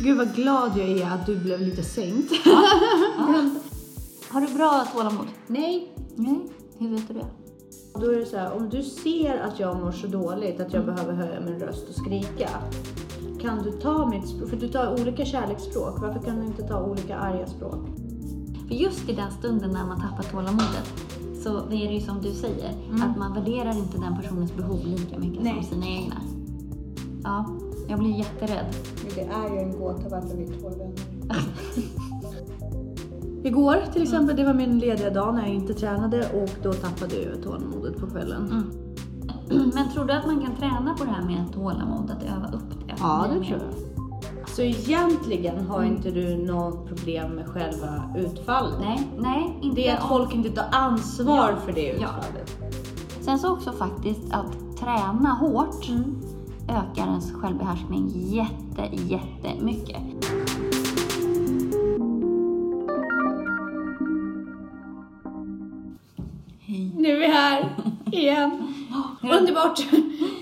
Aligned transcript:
Gud 0.00 0.16
vad 0.16 0.34
glad 0.34 0.72
jag 0.76 0.88
är 0.88 1.10
att 1.10 1.26
du 1.26 1.36
blev 1.36 1.60
lite 1.60 1.82
sänkt. 1.82 2.32
Har 4.30 4.40
du 4.40 4.54
bra 4.54 4.86
tålamod? 4.92 5.26
Nej. 5.46 5.92
Nej. 6.14 6.40
Hur 6.78 6.90
vet 6.90 7.08
du 7.08 7.14
det? 7.14 7.26
Då 7.94 8.12
är 8.12 8.16
det 8.16 8.26
så 8.26 8.36
här, 8.36 8.52
om 8.52 8.68
du 8.68 8.82
ser 8.82 9.40
att 9.40 9.60
jag 9.60 9.80
mår 9.80 9.92
så 9.92 10.06
dåligt 10.06 10.60
att 10.60 10.72
jag 10.72 10.86
behöver 10.86 11.12
höja 11.12 11.40
min 11.40 11.60
röst 11.60 11.88
och 11.88 11.94
skrika. 11.94 12.48
Kan 13.40 13.62
du 13.62 13.72
ta 13.72 14.10
mitt 14.10 14.28
språk? 14.28 14.50
För 14.50 14.56
du 14.56 14.68
tar 14.68 15.00
olika 15.00 15.24
kärleksspråk. 15.24 16.00
Varför 16.00 16.22
kan 16.22 16.40
du 16.40 16.46
inte 16.46 16.62
ta 16.62 16.82
olika 16.82 17.16
arga 17.16 17.46
språk? 17.46 17.86
För 18.68 18.74
just 18.74 19.08
i 19.08 19.12
den 19.12 19.32
stunden 19.32 19.70
när 19.70 19.86
man 19.86 20.00
tappar 20.00 20.22
tålamodet 20.22 20.92
så 21.42 21.56
är 21.58 21.88
det 21.88 21.94
ju 21.94 22.00
som 22.00 22.22
du 22.22 22.32
säger, 22.32 22.70
att 22.92 23.18
man 23.18 23.34
värderar 23.34 23.78
inte 23.78 23.98
den 23.98 24.16
personens 24.22 24.56
behov 24.56 24.86
lika 24.86 25.18
mycket 25.18 25.42
Nej. 25.42 25.54
som 25.54 25.64
sina 25.64 25.86
egna. 25.86 26.16
Ja, 27.24 27.46
jag 27.88 27.98
blir 27.98 28.18
jätterädd. 28.18 28.74
Det 29.18 29.24
är 29.24 29.54
ju 29.54 29.58
en 29.58 29.78
gåta 29.78 30.08
varför 30.08 30.36
vi 30.36 30.42
är 30.42 30.60
två 30.60 30.68
vänner. 30.68 30.94
Igår 33.44 33.76
till 33.92 34.02
exempel, 34.02 34.36
det 34.36 34.44
var 34.44 34.54
min 34.54 34.78
lediga 34.78 35.10
dag 35.10 35.34
när 35.34 35.40
jag 35.40 35.54
inte 35.54 35.74
tränade 35.74 36.28
och 36.42 36.50
då 36.62 36.72
tappade 36.72 37.22
jag 37.22 37.42
tålamodet 37.42 38.00
på 38.00 38.06
kvällen. 38.06 38.50
Mm. 38.50 39.70
Men 39.74 39.90
tror 39.92 40.04
du 40.04 40.12
att 40.12 40.26
man 40.26 40.40
kan 40.40 40.56
träna 40.56 40.94
på 40.98 41.04
det 41.04 41.10
här 41.10 41.24
med 41.24 41.52
tålamod, 41.52 42.10
att 42.10 42.22
öva 42.22 42.48
upp 42.52 42.86
det? 42.86 42.94
Ja, 42.98 43.26
det 43.34 43.44
tror 43.44 43.58
jag. 43.58 44.48
Så 44.48 44.62
egentligen 44.62 45.66
har 45.66 45.84
inte 45.84 46.10
du 46.10 46.36
något 46.36 46.88
problem 46.88 47.30
med 47.30 47.46
själva 47.46 48.02
utfallet? 48.16 48.78
Nej, 48.80 49.08
nej, 49.18 49.58
inte 49.62 49.76
Det 49.76 49.88
är 49.88 49.96
att 49.96 50.08
folk 50.08 50.34
inte 50.34 50.50
tar 50.50 50.66
ansvar 50.72 51.50
Ja, 51.50 51.56
för 51.64 51.72
det 51.72 51.86
ja. 51.86 51.94
utfallet. 51.94 52.56
Sen 53.20 53.38
så 53.38 53.52
också 53.52 53.72
faktiskt 53.72 54.32
att 54.32 54.78
träna 54.80 55.28
hårt 55.28 55.88
ökar 56.68 57.06
ens 57.06 57.32
självbehärskning 57.32 58.08
jätte, 58.14 58.96
jättemycket. 58.96 59.96
Hej. 66.60 66.92
Nu 66.96 67.10
är 67.10 67.18
vi 67.18 67.26
här 67.26 67.74
igen. 68.12 68.74
Underbart! 69.22 69.86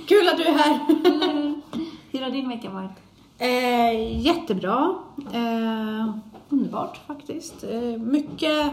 Kul 0.08 0.28
att 0.28 0.36
du 0.36 0.44
är 0.44 0.52
här. 0.52 0.78
Hur 2.12 2.20
har 2.20 2.30
din 2.30 2.48
vecka 2.48 2.70
varit? 2.70 2.90
Eh, 3.38 4.20
jättebra. 4.26 4.94
Eh, 5.32 6.14
underbart 6.48 7.00
faktiskt. 7.06 7.64
Eh, 7.64 8.00
mycket... 8.00 8.72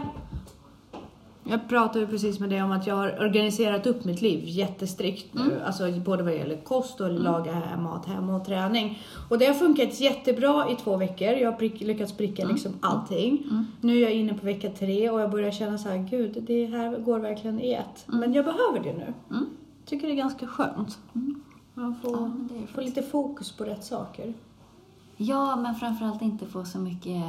Jag 1.46 1.68
pratade 1.68 2.06
precis 2.06 2.40
med 2.40 2.50
dig 2.50 2.62
om 2.62 2.72
att 2.72 2.86
jag 2.86 2.94
har 2.94 3.20
organiserat 3.20 3.86
upp 3.86 4.04
mitt 4.04 4.22
liv 4.22 4.40
jättestrikt 4.44 5.34
nu. 5.34 5.60
Alltså 5.66 5.92
både 6.00 6.22
vad 6.22 6.34
gäller 6.34 6.56
kost 6.56 7.00
och 7.00 7.10
laga 7.10 7.52
här, 7.52 7.76
mat 7.76 8.06
hemma 8.06 8.36
och 8.36 8.44
träning. 8.44 8.98
Och 9.30 9.38
det 9.38 9.46
har 9.46 9.54
funkat 9.54 10.00
jättebra 10.00 10.70
i 10.70 10.76
två 10.76 10.96
veckor. 10.96 11.28
Jag 11.28 11.50
har 11.50 11.58
prick, 11.58 11.80
lyckats 11.80 12.12
pricka 12.12 12.44
liksom 12.44 12.72
allting. 12.80 13.46
Nu 13.80 13.96
är 13.96 14.02
jag 14.02 14.12
inne 14.12 14.34
på 14.34 14.46
vecka 14.46 14.70
tre 14.70 15.10
och 15.10 15.20
jag 15.20 15.30
börjar 15.30 15.50
känna 15.50 15.78
så 15.78 15.88
här, 15.88 15.98
gud 16.10 16.44
det 16.46 16.66
här 16.66 16.98
går 16.98 17.18
verkligen 17.18 17.60
i 17.60 17.72
ett. 17.72 18.04
Men 18.06 18.32
jag 18.32 18.44
behöver 18.44 18.80
det 18.82 18.92
nu. 18.92 19.14
Mm. 19.30 19.46
Tycker 19.86 20.06
det 20.06 20.12
är 20.12 20.16
ganska 20.16 20.46
skönt. 20.46 20.98
Man 21.74 21.94
får, 22.02 22.12
Ja, 22.12 22.30
får 22.74 22.82
lite 22.82 23.02
fokus 23.02 23.52
på 23.52 23.64
rätt 23.64 23.84
saker. 23.84 24.34
Ja, 25.16 25.56
men 25.56 25.74
framförallt 25.74 26.22
inte 26.22 26.46
få 26.46 26.64
så 26.64 26.78
mycket 26.78 27.22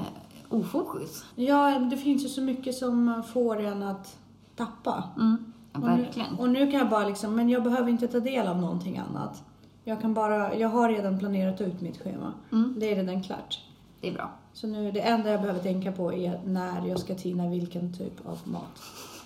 ofokus. 0.49 1.25
Ja, 1.35 1.79
det 1.79 1.97
finns 1.97 2.23
ju 2.25 2.27
så 2.29 2.41
mycket 2.41 2.75
som 2.75 3.23
får 3.33 3.59
en 3.61 3.83
att 3.83 4.17
tappa. 4.55 5.03
Mm. 5.17 5.53
Ja, 5.73 5.79
Och 5.81 5.89
nu, 5.89 6.03
verkligen. 6.03 6.35
och 6.35 6.49
nu 6.49 6.71
kan 6.71 6.79
jag 6.79 6.89
bara 6.89 7.07
liksom, 7.07 7.35
men 7.35 7.49
jag 7.49 7.63
behöver 7.63 7.89
inte 7.89 8.07
ta 8.07 8.19
del 8.19 8.47
av 8.47 8.61
någonting 8.61 8.97
annat. 8.97 9.43
Jag 9.83 10.01
kan 10.01 10.13
bara, 10.13 10.55
jag 10.55 10.69
har 10.69 10.89
redan 10.89 11.19
planerat 11.19 11.61
ut 11.61 11.81
mitt 11.81 12.01
schema. 12.03 12.33
Mm. 12.51 12.75
Det 12.77 12.91
är 12.91 12.95
redan 12.95 13.23
klart. 13.23 13.59
Det 14.01 14.09
är 14.09 14.13
bra. 14.13 14.31
Så 14.53 14.67
nu, 14.67 14.91
det 14.91 14.99
enda 15.01 15.29
jag 15.31 15.41
behöver 15.41 15.59
tänka 15.59 15.91
på 15.91 16.13
är 16.13 16.41
när 16.45 16.87
jag 16.87 16.99
ska 16.99 17.15
tina 17.15 17.49
vilken 17.49 17.93
typ 17.97 18.25
av 18.27 18.39
mat 18.43 18.81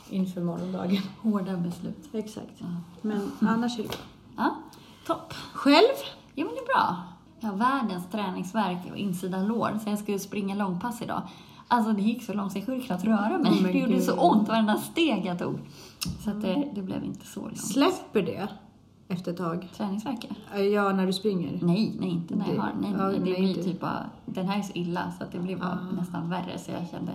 inför 0.09 0.41
morgondagen. 0.41 1.01
Hårda 1.21 1.57
beslut. 1.57 2.09
Exakt. 2.13 2.51
Ja, 2.57 2.65
Men 3.01 3.31
annars 3.39 3.79
är 3.79 3.83
det 3.83 3.89
bra. 3.89 3.97
ja 4.37 4.55
topp. 5.05 5.33
Själv? 5.53 5.95
Jo, 6.35 6.45
men 6.45 6.55
det 6.55 6.61
är 6.61 6.65
bra. 6.65 6.95
Jag 7.39 7.49
har 7.49 7.57
världens 7.57 8.09
träningsvärk 8.11 8.91
och 8.91 8.97
insida 8.97 9.43
lår, 9.43 9.79
så 9.83 9.89
jag 9.89 9.99
skulle 9.99 10.19
springa 10.19 10.55
långpass 10.55 11.01
idag. 11.01 11.21
Alltså 11.67 11.93
det 11.93 12.01
gick 12.01 12.23
så 12.23 12.33
långt 12.33 12.51
så 12.51 12.57
jag 12.57 12.65
kunde 12.65 12.81
knappt 12.81 13.03
röra 13.03 13.37
mig. 13.37 13.51
Oh, 13.51 13.63
det 13.63 13.71
gjorde 13.79 13.93
gud. 13.93 14.03
så 14.03 14.13
ont 14.31 14.47
varenda 14.47 14.77
steg 14.77 15.25
jag 15.25 15.39
tog. 15.39 15.59
Så 16.23 16.29
det, 16.29 16.71
det 16.75 16.81
blev 16.81 17.03
inte 17.03 17.25
så 17.25 17.39
långt. 17.41 17.57
Släpper 17.61 18.21
det 18.21 18.47
efter 19.07 19.31
ett 19.31 19.37
tag? 19.37 19.69
Träningsvärken? 19.77 20.35
Ja, 20.73 20.91
när 20.93 21.05
du 21.05 21.13
springer? 21.13 21.59
Nej, 21.61 21.95
nej, 21.99 22.09
inte 22.09 22.35
när 22.35 22.45
jag 22.47 22.55
Det- 22.55 22.61
har. 22.61 22.71
Nej, 22.81 22.91
ja, 22.97 23.03
det 23.03 23.11
nej, 23.11 23.19
blir 23.19 23.35
inte. 23.37 23.63
typ 23.63 23.79
bara, 23.79 24.09
den 24.25 24.47
här 24.47 24.59
är 24.59 24.63
så 24.63 24.71
illa 24.75 25.11
så 25.17 25.23
att 25.23 25.31
det 25.31 25.55
bara 25.55 25.79
Ah. 25.91 25.95
nästan 25.95 26.29
värre. 26.29 26.57
Så 26.57 26.71
jag 26.71 26.89
kände, 26.91 27.11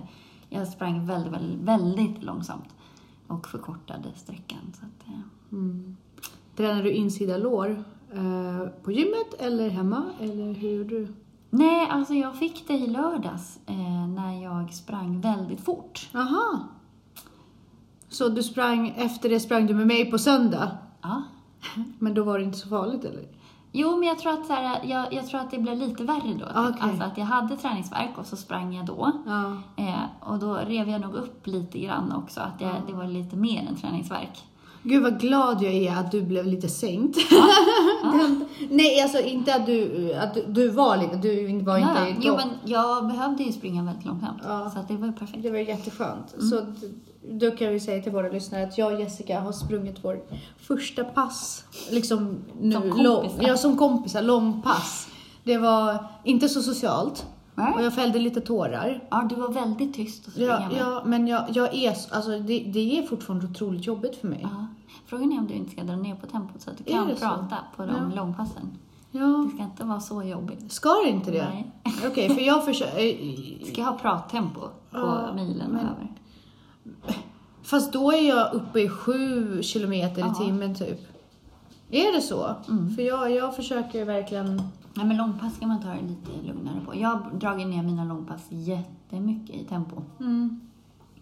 jag 0.48 0.68
sprang 0.68 1.06
väldigt, 1.06 1.32
väldigt, 1.32 1.60
väldigt 1.60 2.22
långsamt 2.22 2.68
och 3.26 3.46
förkortade 3.48 4.08
sträckan. 4.14 4.58
Så 4.80 4.86
att, 4.86 5.08
eh, 5.08 5.20
Mm. 5.52 5.96
Tränar 6.56 6.82
du 6.82 6.92
insida 6.92 7.36
lår 7.36 7.84
eh, 8.14 8.68
på 8.82 8.92
gymmet 8.92 9.34
eller 9.38 9.68
hemma? 9.68 10.04
Eller 10.20 10.52
hur 10.52 10.70
gjorde 10.70 10.98
du? 10.98 11.14
Nej, 11.50 11.88
alltså 11.90 12.14
jag 12.14 12.36
fick 12.36 12.68
det 12.68 12.74
i 12.74 12.86
lördags 12.86 13.58
eh, 13.66 14.08
när 14.08 14.42
jag 14.42 14.74
sprang 14.74 15.20
väldigt 15.20 15.60
fort. 15.60 16.08
Aha. 16.14 16.58
Så 18.08 18.28
du 18.28 18.42
sprang, 18.42 18.94
efter 18.96 19.28
det 19.28 19.40
sprang 19.40 19.66
du 19.66 19.74
med 19.74 19.86
mig 19.86 20.10
på 20.10 20.18
söndag? 20.18 20.70
Ja. 21.02 21.22
Men 21.98 22.14
då 22.14 22.24
var 22.24 22.38
det 22.38 22.44
inte 22.44 22.58
så 22.58 22.68
farligt 22.68 23.04
eller? 23.04 23.24
Jo, 23.72 23.96
men 23.96 24.08
jag 24.08 24.18
tror 24.18 24.32
att, 24.32 24.46
så 24.46 24.52
här, 24.52 24.80
jag, 24.84 25.12
jag 25.12 25.26
tror 25.26 25.40
att 25.40 25.50
det 25.50 25.58
blev 25.58 25.78
lite 25.78 26.04
värre 26.04 26.34
då. 26.38 26.46
Okej. 26.46 26.80
Alltså 26.80 27.02
att 27.02 27.18
jag 27.18 27.24
hade 27.24 27.56
träningsvärk 27.56 28.18
och 28.18 28.26
så 28.26 28.36
sprang 28.36 28.74
jag 28.74 28.86
då. 28.86 29.12
Ja. 29.26 29.56
Eh, 29.76 30.04
och 30.20 30.38
då 30.38 30.54
rev 30.54 30.88
jag 30.88 31.00
nog 31.00 31.14
upp 31.14 31.46
lite 31.46 31.78
grann 31.78 32.12
också, 32.12 32.40
att 32.40 32.60
jag, 32.60 32.74
det 32.86 32.92
var 32.92 33.06
lite 33.06 33.36
mer 33.36 33.66
än 33.68 33.76
träningsvärk. 33.76 34.44
Gud 34.86 35.02
vad 35.02 35.20
glad 35.20 35.62
jag 35.62 35.72
är 35.74 35.96
att 35.96 36.10
du 36.10 36.22
blev 36.22 36.46
lite 36.46 36.68
sänkt. 36.68 37.18
Den, 38.02 38.44
nej, 38.70 39.02
alltså 39.02 39.18
inte 39.20 39.54
att 39.54 39.66
du, 39.66 40.12
att 40.14 40.34
du, 40.34 40.44
du 40.48 40.68
var 40.68 40.96
lite, 40.96 41.16
du 41.16 41.60
var 41.62 41.78
inte 41.78 41.90
Ja, 41.96 42.08
i 42.08 42.16
jo, 42.20 42.36
men 42.36 42.48
jag 42.64 43.06
behövde 43.06 43.42
ju 43.42 43.52
springa 43.52 43.82
väldigt 43.82 44.04
långsamt. 44.04 44.42
Ja. 44.44 44.70
Så 44.74 44.92
det 44.92 44.98
var 44.98 45.06
ju 45.06 45.12
perfekt. 45.12 45.42
Det 45.42 45.50
var 45.50 45.58
jätteskönt. 45.58 46.34
Mm. 46.34 46.48
Så 46.50 46.66
då 47.30 47.50
kan 47.50 47.68
vi 47.68 47.80
säga 47.80 48.02
till 48.02 48.12
våra 48.12 48.28
lyssnare 48.28 48.64
att 48.64 48.78
jag 48.78 48.92
och 48.94 49.00
Jessica 49.00 49.40
har 49.40 49.52
sprungit 49.52 49.96
vår 50.02 50.22
första 50.60 51.04
pass. 51.04 51.64
Liksom 51.90 52.36
nu, 52.60 52.72
Som 52.72 52.82
lång, 52.82 53.22
kompisar. 53.22 53.48
ja, 53.48 53.56
som 53.56 53.76
kompisar, 53.76 54.22
långpass. 54.22 55.08
Det 55.44 55.58
var 55.58 56.04
inte 56.24 56.48
så 56.48 56.62
socialt. 56.62 57.26
Nej. 57.54 57.72
Och 57.74 57.82
jag 57.82 57.94
fällde 57.94 58.18
lite 58.18 58.40
tårar. 58.40 59.02
Ja, 59.10 59.26
du 59.30 59.34
var 59.34 59.48
väldigt 59.52 59.94
tyst 59.94 60.26
att 60.26 60.32
springa 60.32 60.48
Ja, 60.50 60.68
med. 60.68 60.78
ja 60.80 61.02
men 61.06 61.26
jag, 61.28 61.44
jag 61.52 61.74
är, 61.74 61.96
alltså 62.10 62.30
det, 62.30 62.58
det 62.58 62.98
är 62.98 63.02
fortfarande 63.02 63.46
otroligt 63.46 63.86
jobbigt 63.86 64.16
för 64.16 64.28
mig. 64.28 64.40
Ja. 64.42 64.66
Frågan 65.06 65.32
är 65.32 65.38
om 65.38 65.46
du 65.46 65.54
inte 65.54 65.70
ska 65.70 65.82
dra 65.84 65.96
ner 65.96 66.14
på 66.14 66.26
tempot 66.26 66.60
så 66.62 66.70
att 66.70 66.78
du 66.78 66.84
Är 66.92 66.96
kan 66.96 67.08
det 67.08 67.16
så? 67.16 67.20
prata 67.20 67.56
på 67.76 67.86
de 67.86 67.92
Ja. 68.10 68.16
långpassen. 68.16 68.70
Ja. 69.10 69.20
Det 69.20 69.54
ska 69.54 69.62
inte 69.64 69.84
vara 69.84 70.00
så 70.00 70.22
jobbigt. 70.22 70.72
Ska 70.72 70.88
det 71.04 71.10
inte 71.10 71.30
det? 71.30 71.48
Nej. 71.48 71.70
Okej, 72.06 72.28
för 72.34 72.40
jag 72.42 72.64
försöker... 72.64 73.64
Ska 73.72 73.80
jag 73.80 73.88
ha 73.88 73.98
prattempo 73.98 74.60
på 74.60 74.68
Ja, 74.90 75.32
milen 75.34 75.70
men- 75.70 75.80
över? 75.86 76.12
Fast 77.62 77.92
då 77.92 78.12
är 78.12 78.28
jag 78.28 78.54
uppe 78.54 78.80
i 78.80 78.88
sju 78.88 79.62
kilometer 79.62 80.30
i 80.30 80.34
timmen 80.44 80.74
typ. 80.74 81.00
Är 81.90 82.12
det 82.12 82.20
så? 82.22 82.54
Mm. 82.68 82.94
För 82.94 83.02
jag, 83.02 83.30
jag 83.30 83.56
försöker 83.56 84.04
verkligen... 84.04 84.62
Nej, 84.94 85.06
men 85.06 85.16
långpass 85.16 85.56
ska 85.56 85.66
man 85.66 85.80
ta 85.82 85.88
det 85.88 86.00
lite 86.02 86.46
lugnare 86.46 86.80
på. 86.86 86.96
Jag 86.96 87.08
har 87.08 87.30
dragit 87.30 87.66
ner 87.68 87.82
mina 87.82 88.04
långpass 88.04 88.46
jättemycket 88.50 89.56
i 89.56 89.64
tempo 89.64 90.02
Mm. 90.20 90.60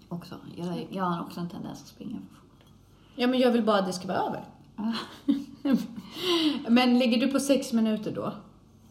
också. 0.08 0.34
Jag, 0.56 0.86
jag 0.90 1.04
har 1.04 1.20
också 1.20 1.40
en 1.40 1.48
tendens 1.48 1.80
att 1.82 1.88
springa 1.88 2.16
för 2.28 2.34
fort. 2.40 2.64
Ja, 3.16 3.26
men 3.26 3.38
jag 3.40 3.52
vill 3.52 3.64
bara 3.64 3.78
att 3.78 3.86
det 3.86 3.92
ska 3.92 4.08
vara 4.08 4.18
över. 4.18 4.44
Ja. 4.76 4.92
Men 6.68 6.98
ligger 6.98 7.20
du 7.26 7.32
på 7.32 7.40
sex 7.40 7.72
minuter 7.72 8.12
då? 8.14 8.32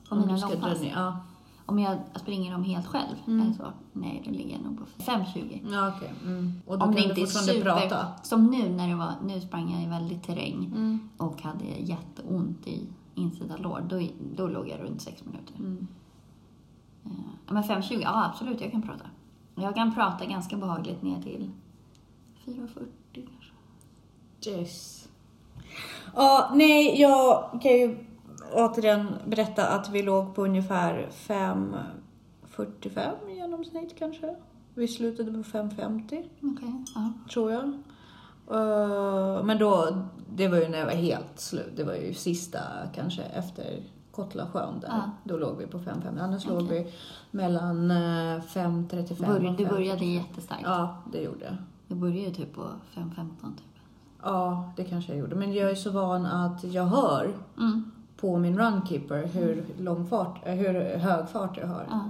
På 0.10 0.16
Om 0.16 0.22
mina 0.22 0.34
du 0.34 0.40
ska 0.40 0.48
dra 0.50 0.56
långpass? 0.68 0.84
Ja, 0.96 1.18
Om 1.66 1.80
jag 1.80 1.98
springer 2.16 2.52
dem 2.52 2.64
helt 2.64 2.88
själv, 2.88 3.16
Mm. 3.28 3.42
eller 3.42 3.54
så? 3.54 3.64
Nej, 3.94 4.22
då 4.26 4.32
ligger 4.32 4.52
jag 4.52 4.62
nog 4.62 4.78
på 4.80 4.86
5.20. 5.04 5.60
ja 5.72 5.94
okej. 5.98 6.14
Mm. 6.26 6.54
Och 6.68 6.80
då 6.80 6.86
Om 6.86 6.92
det 6.92 7.02
kan 7.02 7.10
inte 7.10 7.22
du 7.22 7.26
fortfarande 7.28 7.54
super... 7.54 7.72
prata? 7.72 8.08
Som 8.24 8.46
nu 8.46 8.70
när 8.70 8.88
det 8.88 8.96
var, 8.96 9.14
nu 9.26 9.42
sprang 9.42 9.72
jag 9.74 9.84
i 9.84 9.86
väldigt 9.86 10.24
terräng 10.24 10.66
Mm. 10.76 11.10
och 11.18 11.42
hade 11.42 11.66
jätteont 11.66 12.68
i 12.68 12.88
insida 13.16 13.58
lår. 13.58 13.86
Då, 13.90 14.02
då 14.36 14.48
låg 14.48 14.70
jag 14.70 14.80
runt 14.80 15.02
6 15.02 15.26
minuter. 15.26 15.56
Mm. 15.60 15.88
Eh, 17.06 17.12
Men 17.54 17.64
5.20, 17.64 18.00
ja 18.02 18.26
absolut, 18.26 18.62
jag 18.62 18.72
kan 18.72 18.82
prata. 18.82 19.06
Jag 19.56 19.76
kan 19.76 19.94
prata 19.96 20.26
ganska 20.26 20.58
behagligt 20.58 21.02
ner 21.02 21.22
till 21.22 21.52
4.40 22.46 22.86
kanske. 23.14 23.52
Yes. 24.50 25.08
Ja, 26.16 26.52
nej, 26.56 27.02
jag 27.02 27.50
kan 27.62 27.72
ju 27.72 28.06
återigen 28.54 29.08
berätta 29.26 29.68
att 29.68 29.90
vi 29.90 30.04
låg 30.04 30.36
på 30.36 30.44
ungefär 30.44 31.10
5.45 31.12 33.30
i 33.30 33.36
genomsnitt 33.36 33.96
kanske. 34.00 34.36
Vi 34.74 34.88
slutade 34.88 35.32
på 35.32 35.38
5.50 35.38 36.24
Okej, 36.42 36.74
ja. 36.96 37.14
tror 37.32 37.52
jag. 37.52 37.74
Eh, 38.52 39.44
men 39.44 39.58
då, 39.58 39.88
det 40.30 40.48
var 40.48 40.58
ju 40.58 40.68
när 40.70 40.78
jag 40.78 40.86
var 40.86 40.94
helt 40.94 41.40
slut. 41.40 41.72
Det 41.76 41.84
var 41.84 41.94
ju 41.94 42.14
sista 42.14 42.60
kanske 42.96 43.22
efter 43.24 43.80
Kottlasjön 44.12 44.80
där. 44.82 44.88
Ja. 44.90 45.02
Då 45.24 45.38
låg 45.38 45.58
vi 45.58 45.68
på 45.68 45.78
5-5. 45.78 46.22
Annars 46.22 46.46
Okej. 46.46 46.58
låg 46.58 46.68
vi 46.70 46.94
mellan 47.32 47.92
eh, 47.92 47.96
5.35 47.96 49.28
Börj, 49.28 49.48
och 49.48 49.56
du 49.56 49.64
5.45. 49.66 49.70
började 49.70 50.06
jättestarkt. 50.06 50.62
Ja, 50.66 50.98
det 51.12 51.22
gjorde 51.22 51.46
jag. 51.46 51.56
Jag 51.88 51.98
började 51.98 52.20
ju 52.20 52.34
typ 52.34 52.54
på 52.56 52.62
5.15 52.96 53.06
typ. 53.58 53.66
Ja, 54.24 54.74
det 54.78 54.84
kanske 54.84 55.12
jag 55.12 55.20
gjorde. 55.20 55.36
Men 55.36 55.54
jag 55.54 55.72
är 55.72 55.76
så 55.76 55.92
van 55.92 56.26
att 56.26 56.64
jag 56.64 56.84
hör 56.86 57.34
Mm. 57.58 57.92
på 58.18 58.38
min 58.38 58.58
runkeeper 58.60 59.26
hur, 59.28 59.66
lång 59.80 60.08
fart, 60.08 60.40
eh, 60.46 60.54
hur 60.54 60.98
hög 60.98 61.30
fart 61.30 61.58
jag 61.58 61.68
har. 61.68 61.86
Ja. 61.90 62.10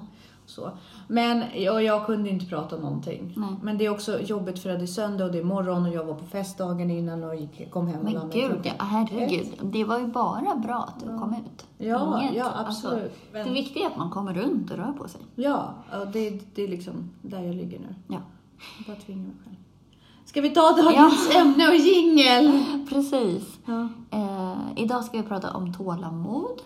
Så. 0.52 0.72
Men 1.08 1.44
och 1.72 1.84
jag 1.84 2.06
kunde 2.06 2.30
inte 2.30 2.46
prata 2.46 2.76
om 2.76 2.82
någonting. 2.82 3.34
Nej. 3.38 3.50
Men 3.64 3.78
det 3.78 3.86
är 3.86 3.90
också 3.90 4.22
jobbigt 4.22 4.60
för 4.60 4.70
att 4.70 4.80
det 4.80 4.86
är 4.86 4.88
söndag 4.88 5.26
och 5.26 5.32
det 5.32 5.40
är 5.40 5.44
morgon 5.44 5.86
och 5.86 5.94
jag 5.94 6.06
var 6.06 6.14
på 6.14 6.26
festdagen 6.26 6.92
innan 6.92 7.24
och 7.24 7.36
gick, 7.36 7.72
kom 7.72 7.88
hem 7.88 7.98
och 8.00 8.04
Men 8.04 8.14
gud, 8.14 8.52
klockan 8.52 8.74
ja, 8.80 8.84
herregud. 8.86 9.48
Det 9.62 9.84
var 9.84 10.00
ju 10.00 10.08
bara 10.08 10.56
bra 10.56 10.84
att 10.88 11.00
du 11.00 11.06
kom 11.06 11.34
ut. 11.34 11.66
Ja, 11.78 12.22
Inget, 12.22 12.36
ja 12.36 12.46
alltså, 12.46 12.88
absolut. 12.88 13.14
det 13.32 13.44
Men, 13.44 13.54
viktiga 13.54 13.86
är 13.86 13.90
att 13.92 13.98
man 13.98 14.10
kommer 14.10 14.34
runt 14.34 14.72
och 14.72 14.78
rör 14.78 14.92
på 14.92 15.08
sig. 15.08 15.22
ja, 15.36 15.74
och 16.02 16.08
det, 16.08 16.56
det 16.56 16.64
är 16.64 16.68
liksom 16.68 17.10
där 17.22 17.42
jag 17.42 17.56
ligger 17.56 17.80
nu. 17.80 17.96
Ja. 18.08 18.20
Jag 18.78 18.96
bara 18.96 19.02
tvingar 19.06 19.24
mig 19.24 19.36
själv. 19.44 19.56
Ska 20.26 20.42
vi 20.42 20.50
ta 20.50 20.72
dagens 20.72 21.36
ämne 21.36 21.68
och 21.68 21.76
jingel? 21.76 22.64
Precis. 22.90 23.60
Ja. 23.66 23.88
Eh, 24.12 24.58
idag 24.76 25.04
ska 25.04 25.18
vi 25.18 25.24
prata 25.24 25.54
om 25.54 25.74
tålamod 25.74 26.62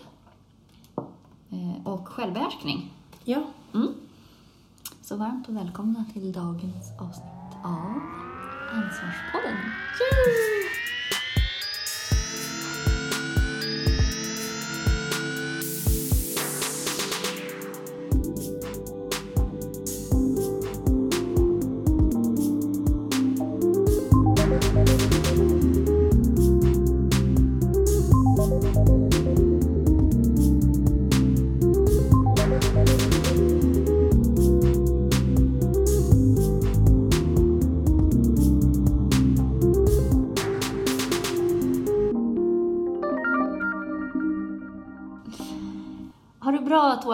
eh, 1.50 1.86
och 1.92 2.08
självbehärskning. 2.08 2.92
ja. 3.24 3.42
Mm. 3.76 3.94
Så 5.02 5.16
varmt 5.16 5.48
och 5.48 5.56
välkomna 5.56 6.04
till 6.12 6.32
dagens 6.32 6.90
avsnitt 7.00 7.52
av 7.64 8.00
Ansvarspodden. 8.72 9.56
Yay! 10.00 10.85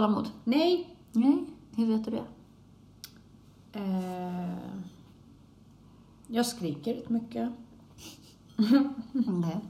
Tålamod? 0.03 0.29
Nej. 0.45 0.97
Nej. 1.13 1.45
Hur 1.77 1.87
vet 1.87 2.05
du 2.05 2.11
det? 2.11 2.25
Eh, 3.73 4.55
jag 6.27 6.47
skriker 6.47 6.95
rätt 6.95 7.09
mycket. 7.09 7.51
Okay. 9.15 9.61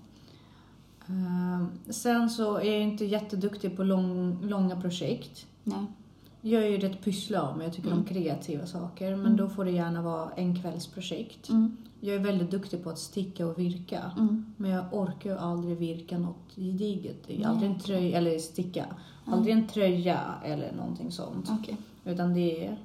Eh, 1.09 1.65
sen 1.91 2.31
så 2.31 2.57
är 2.57 2.73
jag 2.73 2.81
inte 2.83 3.05
jätteduktig 3.05 3.77
på 3.77 3.83
lång, 3.85 4.39
långa 4.43 4.81
projekt. 4.81 5.47
Nej. 5.65 5.85
Jag 6.41 6.63
är 6.63 6.69
ju 6.69 6.79
rätt 6.79 7.05
pysslig 7.05 7.37
av 7.39 7.57
mig, 7.59 7.67
jag 7.67 7.75
tycker 7.75 7.89
Mm. 7.89 7.99
om 7.99 8.05
kreativa 8.05 8.67
saker. 8.67 9.11
Men 9.11 9.21
Mm. 9.27 9.37
då 9.37 9.49
får 9.49 9.65
det 9.65 9.71
gärna 9.71 10.03
vara 10.03 10.31
en 10.31 10.63
kvällsprojekt. 10.63 11.49
Mm. 11.49 11.77
Jag 12.01 12.15
är 12.15 12.19
väldigt 12.21 12.51
duktig 12.51 12.85
på 12.85 12.91
att 12.91 12.99
sticka 12.99 13.47
och 13.47 13.59
virka. 13.59 14.13
Mm. 14.19 14.55
Men 14.57 14.71
jag 14.71 14.85
orkar 14.93 15.31
ju 15.31 15.39
aldrig 15.39 15.77
virka 15.79 16.19
något 16.19 16.55
gediget. 16.57 17.17
Nej, 17.29 17.45
Aldrig 17.45 17.71
en 17.71 17.79
tröja, 17.81 18.19
eller 18.19 18.39
sticka. 18.39 18.87
Aldrig 19.27 19.55
en 19.55 19.67
tröja 19.67 20.21
eller 20.45 20.73
någonting 20.73 21.13
sånt. 21.13 21.51
Okej. 21.61 21.77
Utan 22.05 22.35
det 22.35 22.67
är 22.67 22.77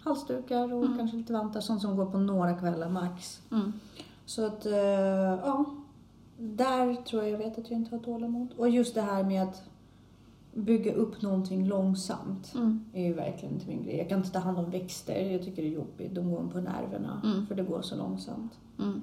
halsdukar 0.00 0.72
och 0.72 0.84
Mm. 0.84 0.98
kanske 0.98 1.16
lite 1.16 1.32
vantar. 1.32 1.60
Sånt 1.60 1.82
som 1.82 1.96
går 1.96 2.06
på 2.06 2.18
några 2.18 2.54
kvällar 2.58 2.88
max. 2.88 3.42
Mm. 3.52 3.72
Så 4.26 4.46
att, 4.46 4.66
eh, 4.66 4.72
ja. 4.74 5.64
Där 6.38 6.94
tror 6.94 7.22
jag 7.22 7.32
jag 7.32 7.38
vet 7.38 7.58
att 7.58 7.70
jag 7.70 7.80
inte 7.80 7.96
har 7.96 8.02
tålamod. 8.02 8.48
Och 8.56 8.68
just 8.68 8.94
det 8.94 9.02
här 9.02 9.24
med 9.24 9.42
att 9.42 9.62
bygga 10.54 10.94
upp 10.94 11.22
någonting 11.22 11.66
långsamt 11.68 12.52
Mm. 12.54 12.84
är 12.92 13.02
ju 13.04 13.12
verkligen 13.14 13.54
inte 13.54 13.66
min 13.66 13.82
grej. 13.84 13.96
Jag 13.98 14.08
kan 14.08 14.18
inte 14.18 14.30
ta 14.30 14.38
hand 14.38 14.58
om 14.58 14.70
växter. 14.70 15.20
Jag 15.32 15.42
tycker 15.44 15.62
det 15.62 15.68
är 15.68 15.72
jobbigt. 15.72 16.14
De 16.14 16.30
går 16.30 16.48
på 16.52 16.60
nerverna. 16.60 17.20
Mm. 17.24 17.46
För 17.46 17.54
det 17.54 17.62
går 17.62 17.82
så 17.82 17.96
långsamt. 17.96 18.52
Mm. 18.78 19.02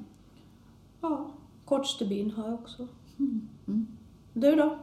Ja, 1.02 1.28
kort 1.66 1.88
stubin 1.88 2.31
har 2.31 2.46
jag 2.46 2.54
också. 2.54 2.88
Mm. 3.20 3.48
Mm. 3.68 3.88
Du 4.34 4.56
då? 4.56 4.76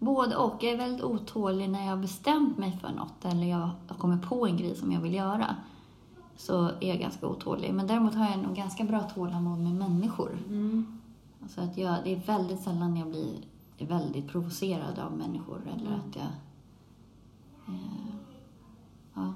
Både 0.00 0.36
och. 0.36 0.62
Jag 0.62 0.72
är 0.72 0.76
väldigt 0.76 1.04
otålig 1.04 1.70
när 1.70 1.80
jag 1.80 1.90
har 1.90 2.02
bestämt 2.02 2.58
mig 2.58 2.78
för 2.80 2.92
något 2.92 3.24
eller 3.24 3.46
jag 3.46 3.70
kommit 3.98 4.22
på 4.22 4.46
en 4.46 4.56
grej 4.56 4.76
som 4.76 4.92
jag 4.92 5.00
vill 5.00 5.14
göra. 5.14 5.56
Så 6.36 6.64
är 6.64 6.88
jag 6.88 6.98
ganska 6.98 7.26
otålig. 7.26 7.74
Men 7.74 7.86
däremot 7.86 8.14
har 8.14 8.30
jag 8.30 8.38
nog 8.38 8.54
ganska 8.54 8.84
bra 8.84 9.00
tålamod 9.00 9.58
med 9.58 9.72
människor. 9.72 10.38
Mm. 10.48 11.00
Alltså 11.42 11.60
att 11.60 11.78
jag, 11.78 11.96
det 12.04 12.12
är 12.12 12.20
väldigt 12.26 12.60
sällan 12.60 12.96
jag 12.96 13.08
blir 13.08 13.36
väldigt 13.78 14.28
provocerad 14.28 14.98
av 14.98 15.12
människor 15.12 15.60
eller 15.76 15.86
Mm. 15.86 16.00
att 16.08 16.16
jag... 16.16 16.26
Eh, 17.74 18.14
ja. 19.14 19.32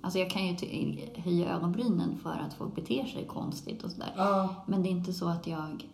Alltså 0.00 0.18
jag 0.18 0.30
kan 0.30 0.46
ju 0.46 0.56
höja 1.16 1.56
ögonbrynen 1.56 2.18
för 2.18 2.30
att 2.46 2.54
folk 2.54 2.74
beter 2.74 3.04
sig 3.04 3.26
konstigt 3.26 3.82
och 3.84 3.90
sådär. 3.90 4.12
Ja. 4.16 4.54
Men 4.66 4.82
det 4.82 4.88
är 4.88 4.90
inte 4.90 5.12
så 5.12 5.28
att 5.28 5.46
jag 5.46 5.88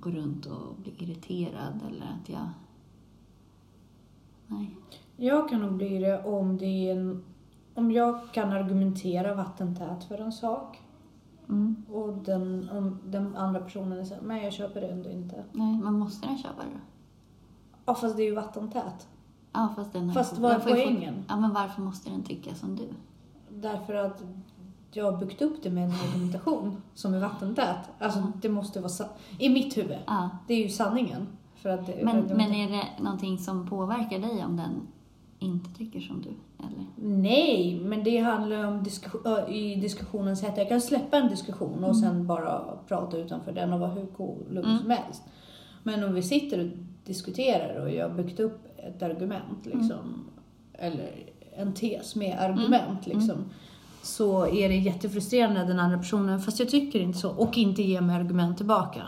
går 0.00 0.10
runt 0.10 0.46
och 0.46 0.74
blir 0.76 1.02
irriterad 1.02 1.80
eller 1.88 2.06
att 2.06 2.28
jag... 2.28 2.48
Nej. 4.46 4.76
Jag 5.16 5.48
kan 5.48 5.60
nog 5.60 5.72
bli 5.72 5.98
det 5.98 6.24
om 6.24 6.56
det 6.56 6.66
är 6.66 6.96
en... 6.96 7.24
Om 7.74 7.92
jag 7.92 8.32
kan 8.32 8.52
argumentera 8.52 9.34
vattentät 9.34 10.04
för 10.04 10.18
en 10.18 10.32
sak 10.32 10.80
Mm. 11.50 11.76
och 11.92 12.12
den, 12.12 12.70
om 12.72 12.98
den 13.04 13.36
andra 13.36 13.60
personen 13.60 14.06
säger 14.06 14.22
men 14.22 14.42
jag 14.42 14.52
köper 14.52 14.80
det 14.80 14.88
ändå 14.88 15.10
inte. 15.10 15.44
Nej, 15.52 15.78
man 15.78 15.98
måste 15.98 16.26
den 16.26 16.38
köpa 16.38 16.62
det 16.62 16.68
då? 16.72 16.80
Ja 17.84 17.94
fast 17.94 18.16
det 18.16 18.22
är 18.22 18.26
ju 18.26 18.34
vattentät. 18.34 19.08
Ja, 19.52 19.72
fast 19.76 19.92
den 19.92 20.06
har 20.06 20.14
Fast 20.14 20.38
vad 20.38 20.52
är 20.52 20.58
poängen? 20.58 21.24
Ja, 21.28 21.36
men 21.36 21.52
varför 21.52 21.82
måste 21.82 22.10
den 22.10 22.22
tycka 22.22 22.54
som 22.54 22.76
du? 22.76 22.88
Därför 23.48 23.94
att 23.94 24.22
jag 24.92 25.12
har 25.12 25.18
byggt 25.26 25.42
upp 25.42 25.62
det 25.62 25.70
med 25.70 25.84
en 25.84 25.90
argumentation 26.08 26.82
som 26.94 27.14
är 27.14 27.20
vattentät. 27.20 27.76
Alltså 27.98 28.18
Ja. 28.18 28.32
det 28.42 28.48
måste 28.48 28.80
vara 28.80 29.08
I 29.38 29.48
mitt 29.48 29.76
huvud. 29.76 29.98
Ja. 30.06 30.30
Det 30.48 30.54
är 30.54 30.62
ju 30.62 30.68
sanningen. 30.68 31.26
För 31.54 31.68
att 31.68 31.86
det, 31.86 32.00
Men, 32.04 32.18
att 32.18 32.36
men 32.36 32.54
är 32.54 32.70
det 32.70 33.02
någonting 33.02 33.38
som 33.38 33.66
påverkar 33.68 34.18
dig 34.18 34.44
om 34.44 34.56
den 34.56 34.70
inte 35.38 35.70
tycker 35.78 36.00
som 36.00 36.22
du? 36.22 36.28
Eller? 36.66 36.86
Nej, 37.18 37.80
men 37.84 38.04
det 38.04 38.18
handlar 38.18 38.64
om 38.64 38.82
disku- 38.82 39.26
ö, 39.28 39.48
i 39.48 39.74
diskussionens 39.74 40.42
hetta. 40.42 40.60
Jag 40.60 40.68
kan 40.68 40.80
släppa 40.80 41.16
en 41.16 41.28
diskussion 41.28 41.84
och 41.84 41.96
sen 41.96 42.26
bara 42.26 42.62
prata 42.88 43.16
utanför 43.18 43.52
den 43.52 43.72
och 43.72 43.80
vara 43.80 43.90
hur 43.90 44.06
cool, 44.06 44.38
lugn 44.50 44.66
Mm. 44.68 44.78
som 44.78 44.90
helst. 44.90 45.22
Men 45.82 46.04
om 46.04 46.14
vi 46.14 46.22
sitter 46.22 46.60
och 46.64 46.70
diskuterar 47.04 47.80
och 47.82 47.90
jag 47.90 48.08
har 48.08 48.16
byggt 48.16 48.40
upp 48.40 48.60
ett 48.76 49.02
argument, 49.02 49.66
liksom, 49.66 50.24
eller 50.72 51.10
en 51.56 51.72
tes 51.74 52.16
med 52.16 52.38
argument, 52.38 53.06
Mm. 53.06 53.18
liksom, 53.18 53.36
så 54.02 54.46
är 54.46 54.68
det 54.68 54.76
jättefrustrerande 54.76 55.64
den 55.64 55.80
andra 55.80 55.98
personen, 55.98 56.40
fast 56.40 56.58
jag 56.60 56.68
tycker 56.68 57.00
inte 57.00 57.18
så, 57.18 57.30
och 57.30 57.58
inte 57.58 57.82
ger 57.82 58.00
mig 58.00 58.16
argument 58.16 58.56
tillbaka. 58.56 59.02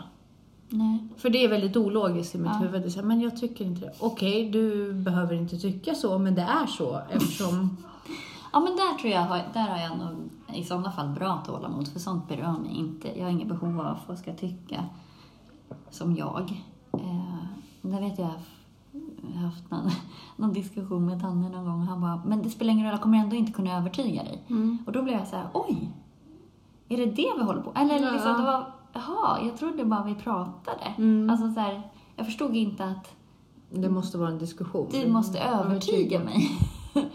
Nej. 0.69 0.97
För 1.17 1.29
det 1.29 1.43
är 1.45 1.49
väldigt 1.49 1.77
ologiskt 1.77 2.35
i 2.35 2.37
mitt 2.37 2.51
Ja. 2.51 2.57
huvud. 2.57 2.81
Det 2.81 2.87
är 2.87 2.89
så 2.89 2.99
här, 2.99 3.07
men 3.07 3.21
jag 3.21 3.37
tycker 3.37 3.65
inte 3.65 3.81
det. 3.81 3.93
Okej, 3.99 4.49
du 4.49 4.93
behöver 4.93 5.35
inte 5.35 5.57
tycka 5.57 5.95
så, 5.95 6.17
men 6.19 6.35
det 6.35 6.41
är 6.41 6.65
så 6.65 7.01
eftersom 7.09 7.77
Ja, 8.55 8.59
men 8.59 8.75
där 8.75 8.97
tror 9.01 9.13
jag, 9.13 9.41
där 9.53 9.69
har 9.69 9.77
jag 9.77 9.97
nog 9.97 10.29
i 10.57 10.63
sådana 10.63 10.91
fall 10.91 11.07
bra 11.09 11.43
tålamod, 11.45 11.87
för 11.87 11.99
sånt 11.99 12.27
berör 12.27 12.51
mig 12.51 12.75
inte. 12.75 13.07
Jag 13.19 13.23
har 13.25 13.31
inget 13.31 13.47
behov 13.47 13.79
av 13.79 13.85
att 13.85 14.05
folk 14.07 14.19
ska 14.19 14.33
tycka 14.33 14.85
som 15.89 16.15
jag. 16.15 16.63
Eh, 16.93 17.35
där 17.81 18.01
vet 18.01 18.19
jag, 18.19 18.31
haft 19.31 19.71
någon, 19.71 19.89
någon 20.37 20.53
diskussion 20.53 21.05
med 21.05 21.21
Tanne 21.21 21.49
någon 21.49 21.65
gång 21.65 21.79
och 21.79 21.85
han 21.87 22.01
bara, 22.01 22.21
men 22.25 22.43
det 22.43 22.49
spelar 22.49 22.73
ingen 22.73 22.85
roll, 22.85 22.93
jag 22.93 23.01
kommer 23.01 23.17
ändå 23.17 23.35
inte 23.35 23.51
kunna 23.51 23.77
övertyga 23.77 24.23
dig. 24.23 24.43
Och 24.85 24.91
då 24.91 25.01
blev 25.03 25.15
jag 25.17 25.27
så 25.27 25.35
här, 25.35 25.47
oj, 25.53 25.89
är 26.89 26.97
det 26.97 27.05
det 27.05 27.31
vi 27.37 27.43
håller 27.43 27.61
på 27.61 27.71
Eller 27.75 27.99
Ja. 27.99 28.11
liksom, 28.11 28.37
det 28.37 28.43
var, 28.43 28.73
jaha, 28.93 29.39
jag 29.45 29.57
trodde 29.57 29.85
bara 29.85 30.03
vi 30.03 30.15
pratade. 30.15 30.93
Mm. 30.97 31.29
Alltså 31.29 31.53
så 31.53 31.59
här, 31.59 31.81
jag 32.15 32.25
förstod 32.25 32.55
inte 32.55 32.85
att 32.85 33.15
Det 33.71 33.89
måste 33.89 34.17
vara 34.17 34.29
en 34.29 34.37
diskussion. 34.37 34.87
du 34.91 35.07
måste 35.11 35.39
övertyga 35.39 36.19
mig. 36.19 36.49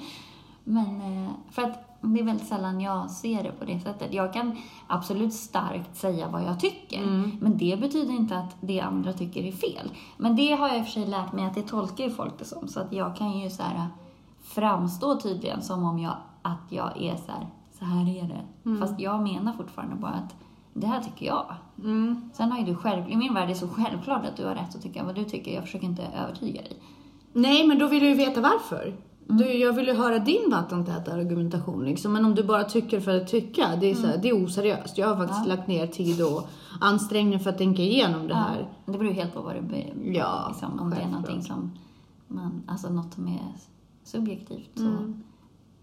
Men 0.65 1.01
eh, 1.01 1.31
för 1.51 1.63
att 1.63 1.88
det 2.01 2.21
är 2.21 2.25
väldigt 2.25 2.49
sällan 2.49 2.81
jag 2.81 3.11
ser 3.11 3.43
det 3.43 3.53
på 3.53 3.65
det 3.65 3.81
sättet. 3.81 4.13
Jag 4.15 4.33
kan 4.33 4.57
absolut 4.87 5.35
starkt 5.35 5.97
säga 5.97 6.29
vad 6.29 6.43
jag 6.43 6.61
tycker, 6.61 7.03
Mm. 7.03 7.31
men 7.41 7.59
det 7.59 7.81
betyder 7.81 8.13
inte 8.15 8.39
att 8.39 8.57
det 8.61 8.81
andra 8.81 9.13
tycker 9.13 9.43
är 9.43 9.53
fel. 9.53 9.91
Men 10.17 10.37
det 10.37 10.53
har 10.53 10.69
jag 10.69 10.79
i 10.79 10.81
och 10.81 10.85
för 10.85 10.93
sig 10.93 11.07
lärt 11.07 11.33
mig 11.33 11.45
att 11.47 11.55
det 11.55 11.63
tolkar 11.63 12.05
ju 12.05 12.11
folk 12.11 12.39
det 12.39 12.45
som, 12.45 12.69
så 12.69 12.81
att 12.81 12.93
jag 12.93 13.17
kan 13.17 13.39
ju 13.39 13.51
så 13.51 13.63
här 13.63 13.87
framstå 14.43 15.21
tydligen 15.21 15.63
som 15.63 15.85
om 15.85 15.99
jag, 15.99 16.17
att 16.43 16.63
jag 16.69 17.03
är 17.03 17.17
så 17.17 17.33
här, 17.33 17.47
så 17.79 17.85
här 17.85 18.01
är 18.19 18.23
det. 18.29 18.69
Mm. 18.71 18.81
Fast 18.81 19.01
jag 19.01 19.23
menar 19.23 19.53
fortfarande 19.53 19.97
bara 19.97 20.13
att 20.13 20.35
det 20.75 20.87
här 20.87 21.01
tycker 21.03 21.27
jag. 21.27 21.55
Mm. 21.79 22.31
Sen 22.35 22.53
har 22.53 22.59
ju 22.59 22.65
du 22.65 22.75
själv, 22.75 23.11
i 23.11 23.17
min 23.17 23.35
värld 23.35 23.45
är 23.45 23.49
det 23.49 23.55
så 23.55 23.69
självklart 23.69 24.25
att 24.27 24.37
du 24.37 24.45
har 24.47 24.55
rätt 24.55 24.75
att 24.77 24.83
tycka 24.83 25.05
vad 25.05 25.15
du 25.15 25.25
tycker. 25.25 25.55
Jag 25.55 25.65
försöker 25.65 25.87
inte 25.87 26.03
övertyga 26.03 26.63
dig. 26.63 26.77
Nej, 27.33 27.67
men 27.67 27.79
då 27.79 27.87
vill 27.87 28.03
jag 28.03 28.09
ju 28.11 28.17
veta 28.17 28.41
varför. 28.41 28.95
Mm. 29.29 29.37
Du, 29.43 29.53
jag 29.53 29.73
vill 29.73 29.87
ju 29.87 29.95
höra 29.95 30.19
din 30.19 30.51
vattentäta 30.51 31.13
argumentation 31.13 31.85
liksom. 31.85 32.13
Men 32.13 32.25
om 32.25 32.35
du 32.35 32.43
bara 32.45 32.65
tycker 32.65 33.01
för 33.01 33.17
att 33.17 33.29
tycka, 33.29 33.77
det 33.81 33.87
är, 33.91 33.95
så 33.95 34.07
här, 34.07 34.19
det 34.19 34.29
är 34.29 34.45
oseriöst. 34.45 34.99
Jag 34.99 35.09
har 35.09 35.17
faktiskt 35.17 35.39
Mm. 35.39 35.51
Ja. 35.51 35.57
lagt 35.57 35.69
ner 35.69 35.87
tid 35.87 36.23
och 36.23 36.49
ansträngning 36.81 37.41
för 37.41 37.51
att 37.51 37.59
tänka 37.59 37.83
igenom 37.83 38.29
det 38.29 38.35
här. 38.35 38.59
Ja, 38.61 38.67
det 38.93 38.99
beror 38.99 39.05
ju 39.11 39.13
helt 39.13 39.35
på 39.35 39.41
vad 39.43 39.55
det 39.55 39.63
be- 39.63 40.11
Ja, 40.13 40.47
liksom, 40.49 40.81
Om 40.81 40.91
det 40.91 40.97
är 40.97 41.01
självklart. 41.01 41.13
någonting 41.23 41.43
som 41.43 41.71
man, 42.29 42.63
alltså 42.67 42.89
något 42.89 43.15
som 43.15 43.29
är 43.29 43.53
subjektivt 44.05 44.71
så 44.75 44.87
Mm. 44.87 45.23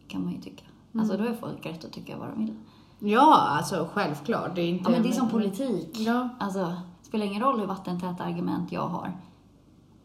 kan 0.08 0.24
man 0.24 0.34
ju 0.34 0.42
tycka. 0.42 0.64
Alltså 1.00 1.18
då 1.18 1.24
är 1.24 1.34
folk 1.34 1.66
rätt 1.66 1.86
att 1.86 1.92
tycka 1.92 2.18
vad 2.18 2.28
de 2.30 2.40
vill. 2.46 2.54
Ja, 3.00 3.36
alltså 3.50 3.88
självklart. 3.94 4.56
Det 4.56 4.62
är 4.62 4.70
inte... 4.70 4.84
Ja 4.84 4.90
men 4.90 5.04
det 5.04 5.10
är 5.10 5.14
som 5.14 5.30
politik. 5.30 5.90
Ja. 6.00 6.30
Alltså, 6.40 6.60
det 6.60 7.08
spelar 7.08 7.26
ingen 7.26 7.42
roll 7.42 7.60
hur 7.60 7.68
vattentäta 7.68 8.24
argument 8.24 8.72
jag 8.72 8.88
har. 8.88 9.12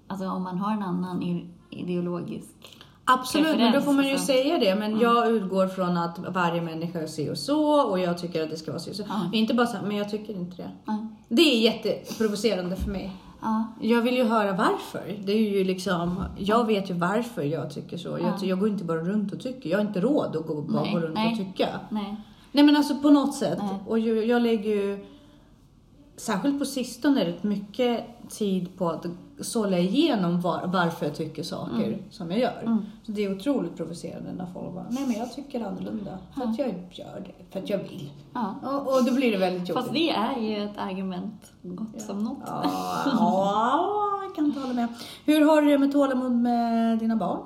Alltså 0.07 0.29
om 0.29 0.43
man 0.43 0.59
har 0.59 0.73
en 0.73 0.83
annan 0.83 1.23
i- 1.23 1.47
ideologisk... 1.71 2.77
Absolut, 3.13 3.57
men 3.57 3.73
då 3.73 3.81
får 3.81 3.93
man 3.93 4.05
ju 4.07 4.13
alltså. 4.13 4.27
säga 4.27 4.59
det. 4.59 4.75
Men 4.75 4.91
Mm. 4.91 5.03
jag 5.03 5.29
utgår 5.33 5.67
från 5.67 5.97
att 5.97 6.19
varje 6.29 6.63
människa 6.63 7.01
är 7.01 7.07
si 7.07 7.31
och 7.31 7.39
så 7.39 7.81
och 7.81 7.99
jag 8.01 8.19
tycker 8.19 8.43
att 8.43 8.51
det 8.51 8.57
ska 8.57 8.71
vara 8.71 8.81
si 8.81 8.91
och 8.91 8.97
så. 8.97 9.03
Ja. 9.09 9.21
Inte 9.33 9.55
bara 9.55 9.67
så 9.67 9.77
här, 9.77 9.87
men 9.87 9.97
jag 9.97 10.11
tycker 10.11 10.33
inte 10.35 10.57
det. 10.57 10.71
Ja. 10.85 11.07
Det 11.29 11.43
är 11.43 11.61
jätteprovocerande 11.61 12.77
för 12.77 12.91
mig. 12.91 13.13
Ja. 13.43 13.65
Jag 13.81 14.03
vill 14.03 14.17
ju 14.17 14.25
höra 14.25 14.53
varför. 14.53 15.19
Det 15.25 15.33
är 15.33 15.51
ju 15.51 15.65
liksom, 15.65 16.25
jag 16.39 16.67
vet 16.67 16.91
ju 16.91 16.95
varför 16.95 17.43
jag 17.43 17.71
tycker 17.75 17.97
så. 17.99 18.09
Jag, 18.09 18.21
Ja. 18.21 18.33
jag 18.43 18.61
går 18.61 18.69
inte 18.69 18.85
bara 18.85 18.99
runt 19.01 19.33
och 19.33 19.41
tycker. 19.41 19.71
Jag 19.71 19.79
har 19.79 19.85
inte 19.87 20.01
råd 20.01 20.37
att 20.37 20.47
gå, 20.47 20.63
bara 20.63 20.83
Nej, 20.83 20.93
gå 20.95 20.99
runt 21.01 21.15
nej. 21.15 21.33
och 21.33 21.39
tycka. 21.39 21.69
Nej. 21.89 22.17
Nej 22.53 22.65
men 22.65 22.77
alltså 22.77 22.95
på 22.99 23.11
något 23.11 23.35
sätt. 23.35 23.59
Och 23.87 23.99
ju, 23.99 24.25
jag 24.25 24.43
lägger 24.43 24.71
ju, 24.71 25.05
särskilt 26.21 26.59
på 26.59 26.65
sistone, 26.65 27.25
rätt 27.25 27.43
mycket 27.43 28.05
tid 28.29 28.79
på 28.79 28.89
att 28.89 29.07
sålla 29.41 29.79
igenom 29.79 30.41
var, 30.41 30.67
varför 30.67 31.07
jag 31.07 31.15
tycker 31.15 31.43
saker 31.43 32.03
som 32.11 32.31
jag 32.31 32.41
gör. 32.41 32.63
Mm. 32.63 32.79
Så 33.03 33.13
det 33.13 33.25
är 33.25 33.37
otroligt 33.37 33.77
provocerande 33.77 34.33
när 34.33 34.47
folk 34.47 34.75
bara, 34.75 34.87
nej 34.91 35.07
men 35.07 35.17
jag 35.17 35.33
tycker 35.33 35.67
annorlunda. 35.67 36.19
För 36.35 36.43
att 36.43 36.59
jag 36.59 36.69
gör 36.69 37.25
det, 37.27 37.53
för 37.53 37.59
att 37.59 37.71
jag 37.71 37.79
vill. 37.79 38.11
Ja. 38.35 38.55
Och, 38.63 38.95
och 38.95 39.05
då 39.05 39.15
blir 39.15 39.33
det 39.33 39.39
väldigt 39.39 39.69
jobbigt. 39.69 39.85
Fast 39.85 39.95
det 39.95 40.11
är 40.11 40.41
ju 40.41 40.65
ett 40.65 40.79
argument 40.79 41.53
gott 41.63 42.01
som 42.01 42.25
något. 42.25 42.39
Ja, 42.47 42.63
ja, 43.07 44.21
jag 44.23 44.35
kan 44.35 44.45
inte 44.45 44.61
hålla 44.61 44.75
med. 44.75 44.89
Hur 45.25 45.45
har 45.45 45.63
du 45.63 45.71
det 45.71 45.79
med 45.79 45.93
tålamod 45.93 46.33
med 46.33 46.99
dina 46.99 47.17
barn? 47.17 47.41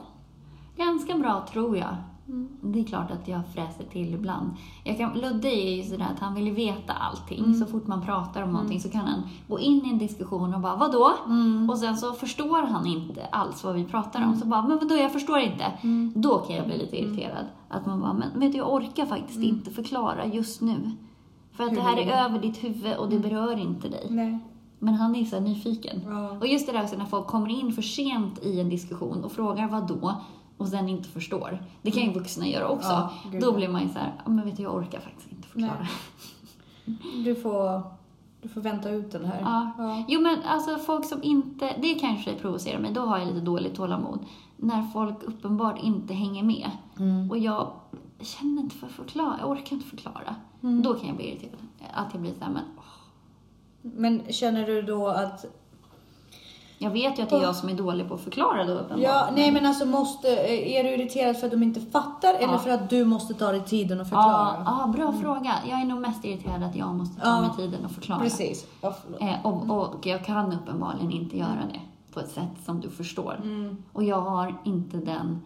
Ganska 0.76 1.14
bra 1.14 1.46
tror 1.52 1.76
jag. 1.76 1.96
Mm. 2.28 2.48
Det 2.60 2.80
är 2.80 2.84
klart 2.84 3.10
att 3.10 3.28
jag 3.28 3.40
fräser 3.54 3.84
till 3.92 4.14
ibland. 4.14 4.50
Jag 4.84 4.98
kan, 4.98 5.12
Ludde 5.18 5.48
är 5.48 5.76
ju 5.76 5.82
sådär 5.82 6.06
att 6.14 6.20
han 6.20 6.34
vill 6.34 6.52
veta 6.52 6.92
allting. 6.92 7.38
Mm. 7.38 7.54
Så 7.54 7.66
fort 7.66 7.86
man 7.86 8.02
pratar 8.02 8.42
om 8.42 8.52
någonting 8.52 8.80
så 8.80 8.88
kan 8.90 9.00
han 9.00 9.22
gå 9.48 9.60
in 9.60 9.86
i 9.86 9.90
en 9.90 9.98
diskussion 9.98 10.54
och 10.54 10.60
bara 10.60 10.76
vadå? 10.76 11.12
Mm. 11.26 11.70
Och 11.70 11.78
sen 11.78 11.96
så 11.96 12.12
förstår 12.12 12.62
han 12.62 12.86
inte 12.86 13.26
alls 13.26 13.64
vad 13.64 13.74
vi 13.74 13.84
pratar 13.84 14.26
om. 14.26 14.36
Så 14.36 14.46
bara, 14.46 14.62
men 14.62 14.78
vadå 14.78 14.94
jag 14.94 15.12
förstår 15.12 15.38
inte. 15.38 15.72
Då 16.14 16.38
kan 16.38 16.56
jag 16.56 16.66
bli 16.66 16.78
lite 16.78 16.98
Mm. 16.98 17.10
irriterad. 17.14 17.44
Att 17.68 17.86
man 17.86 18.00
bara, 18.00 18.12
men 18.12 18.40
vet 18.40 18.52
du 18.52 18.58
jag 18.58 18.72
orkar 18.72 19.06
faktiskt 19.06 19.40
inte 19.42 19.70
förklara 19.70 20.26
just 20.26 20.60
nu. 20.60 20.90
För 21.52 21.64
att 21.64 21.70
Hur 21.70 21.76
det 21.76 21.82
här 21.82 21.96
är 21.96 22.06
är. 22.06 22.24
över 22.24 22.38
ditt 22.38 22.64
huvud 22.64 22.96
och 22.96 23.08
det 23.08 23.18
berör 23.18 23.58
inte 23.58 23.88
dig. 23.88 24.06
Nej. 24.10 24.38
Men 24.78 24.94
han 24.94 25.16
är 25.16 25.24
så 25.24 25.40
nyfiken. 25.40 26.00
Ja. 26.06 26.30
Och 26.30 26.46
just 26.46 26.66
det 26.66 26.72
där 26.72 26.82
också 26.82 26.96
när 26.96 27.04
folk 27.04 27.26
kommer 27.26 27.48
in 27.60 27.72
för 27.72 27.82
sent 27.82 28.38
i 28.42 28.60
en 28.60 28.68
diskussion 28.68 29.24
och 29.24 29.32
frågar 29.32 29.68
vad 29.68 29.86
då 29.88 30.14
och 30.56 30.68
sen 30.68 30.88
inte 30.88 31.08
förstår. 31.08 31.58
Det 31.82 31.90
kan 31.90 32.02
ju 32.02 32.12
vuxna 32.12 32.46
göra 32.46 32.68
också. 32.68 32.88
Ja, 32.88 33.12
då 33.40 33.52
blir 33.52 33.68
man 33.68 33.82
ju 33.82 33.88
så 33.88 33.98
här, 33.98 34.12
"Ja, 34.24 34.30
men 34.30 34.44
vet 34.44 34.56
du, 34.56 34.62
jag 34.62 34.74
orkar 34.74 35.00
faktiskt 35.00 35.32
inte 35.32 35.48
förklara. 35.48 35.86
Nej. 36.84 37.24
Du 37.24 37.34
får, 37.34 37.82
du 38.42 38.48
får 38.48 38.60
vänta 38.60 38.90
ut 38.90 39.12
den 39.12 39.24
här. 39.24 39.40
Ja. 39.40 39.70
Ja. 39.78 40.04
Jo 40.08 40.20
men 40.20 40.42
alltså 40.42 40.76
folk 40.78 41.04
som 41.04 41.22
inte, 41.22 41.76
det 41.82 41.94
kanske 41.94 42.34
provocerar 42.34 42.80
mig, 42.80 42.92
då 42.92 43.00
har 43.00 43.18
jag 43.18 43.26
lite 43.28 43.40
dåligt 43.40 43.74
tålamod. 43.74 44.18
När 44.56 44.82
folk 44.82 45.22
uppenbart 45.22 45.78
inte 45.82 46.14
hänger 46.14 46.42
med. 46.42 46.70
Mm. 46.98 47.30
Och 47.30 47.38
jag 47.38 47.70
känner 48.20 48.62
inte 48.62 48.76
för 48.76 48.86
att 48.86 48.92
förklara, 48.92 49.36
jag 49.40 49.50
orkar 49.50 49.76
inte 49.76 49.88
förklara. 49.88 50.34
Mm. 50.62 50.82
Då 50.82 50.94
kan 50.94 51.06
jag 51.08 51.16
bli 51.16 51.28
irriterad. 51.30 51.58
Att 51.92 52.08
jag 52.12 52.22
blir 52.22 52.32
så 52.38 52.44
här, 52.44 52.52
men 52.52 52.62
åh, 52.76 52.82
Men 53.82 54.22
känner 54.32 54.66
du 54.66 54.82
då 54.82 55.08
att... 55.08 55.44
jag 56.78 56.90
vet 56.90 57.18
ju 57.18 57.22
att 57.22 57.30
det 57.30 57.36
är 57.36 57.42
jag 57.42 57.56
som 57.56 57.68
är 57.68 57.74
dålig 57.74 58.08
på 58.08 58.14
att 58.14 58.20
förklara 58.20 58.64
då 58.64 58.72
uppenbart. 58.72 58.98
Ja, 59.04 59.28
nej 59.36 59.50
men 59.52 59.66
alltså 59.66 59.84
måste... 59.86 60.28
Är 60.78 60.84
du 60.84 60.90
irriterad 60.94 61.36
för 61.36 61.46
att 61.46 61.52
de 61.52 61.62
inte 61.62 61.80
fattar 61.80 62.34
eller 62.34 62.52
Ja. 62.52 62.58
för 62.58 62.70
att 62.70 62.90
du 62.90 63.04
måste 63.04 63.34
ta 63.34 63.52
dig 63.52 63.64
tiden 63.64 63.98
Ja, 63.98 64.04
förklara? 64.04 64.62
ja, 64.66 64.92
bra 64.96 65.12
fråga. 65.12 65.54
Jag 65.68 65.80
är 65.80 65.84
nog 65.84 66.00
mest 66.00 66.24
irriterad 66.24 66.62
att 66.62 66.76
jag 66.76 66.94
måste 66.94 67.20
ta 67.20 67.26
Ja. 67.28 67.40
mig 67.40 67.50
tiden 67.56 67.84
att 67.84 67.92
förklara. 67.92 68.20
Precis. 68.20 68.66
Ja. 68.80 68.94
Eh, 69.20 69.46
och, 69.46 69.94
och 69.94 70.06
jag 70.06 70.24
kan 70.24 70.52
uppenbarligen 70.52 71.10
inte 71.10 71.38
göra 71.38 71.62
det 71.72 71.80
på 72.12 72.20
ett 72.20 72.30
sätt 72.30 72.50
som 72.64 72.80
du 72.80 72.90
förstår. 72.90 73.40
Mm. 73.42 73.82
Och 73.92 74.04
jag 74.04 74.20
har 74.20 74.54
inte 74.64 74.96
den 74.96 75.40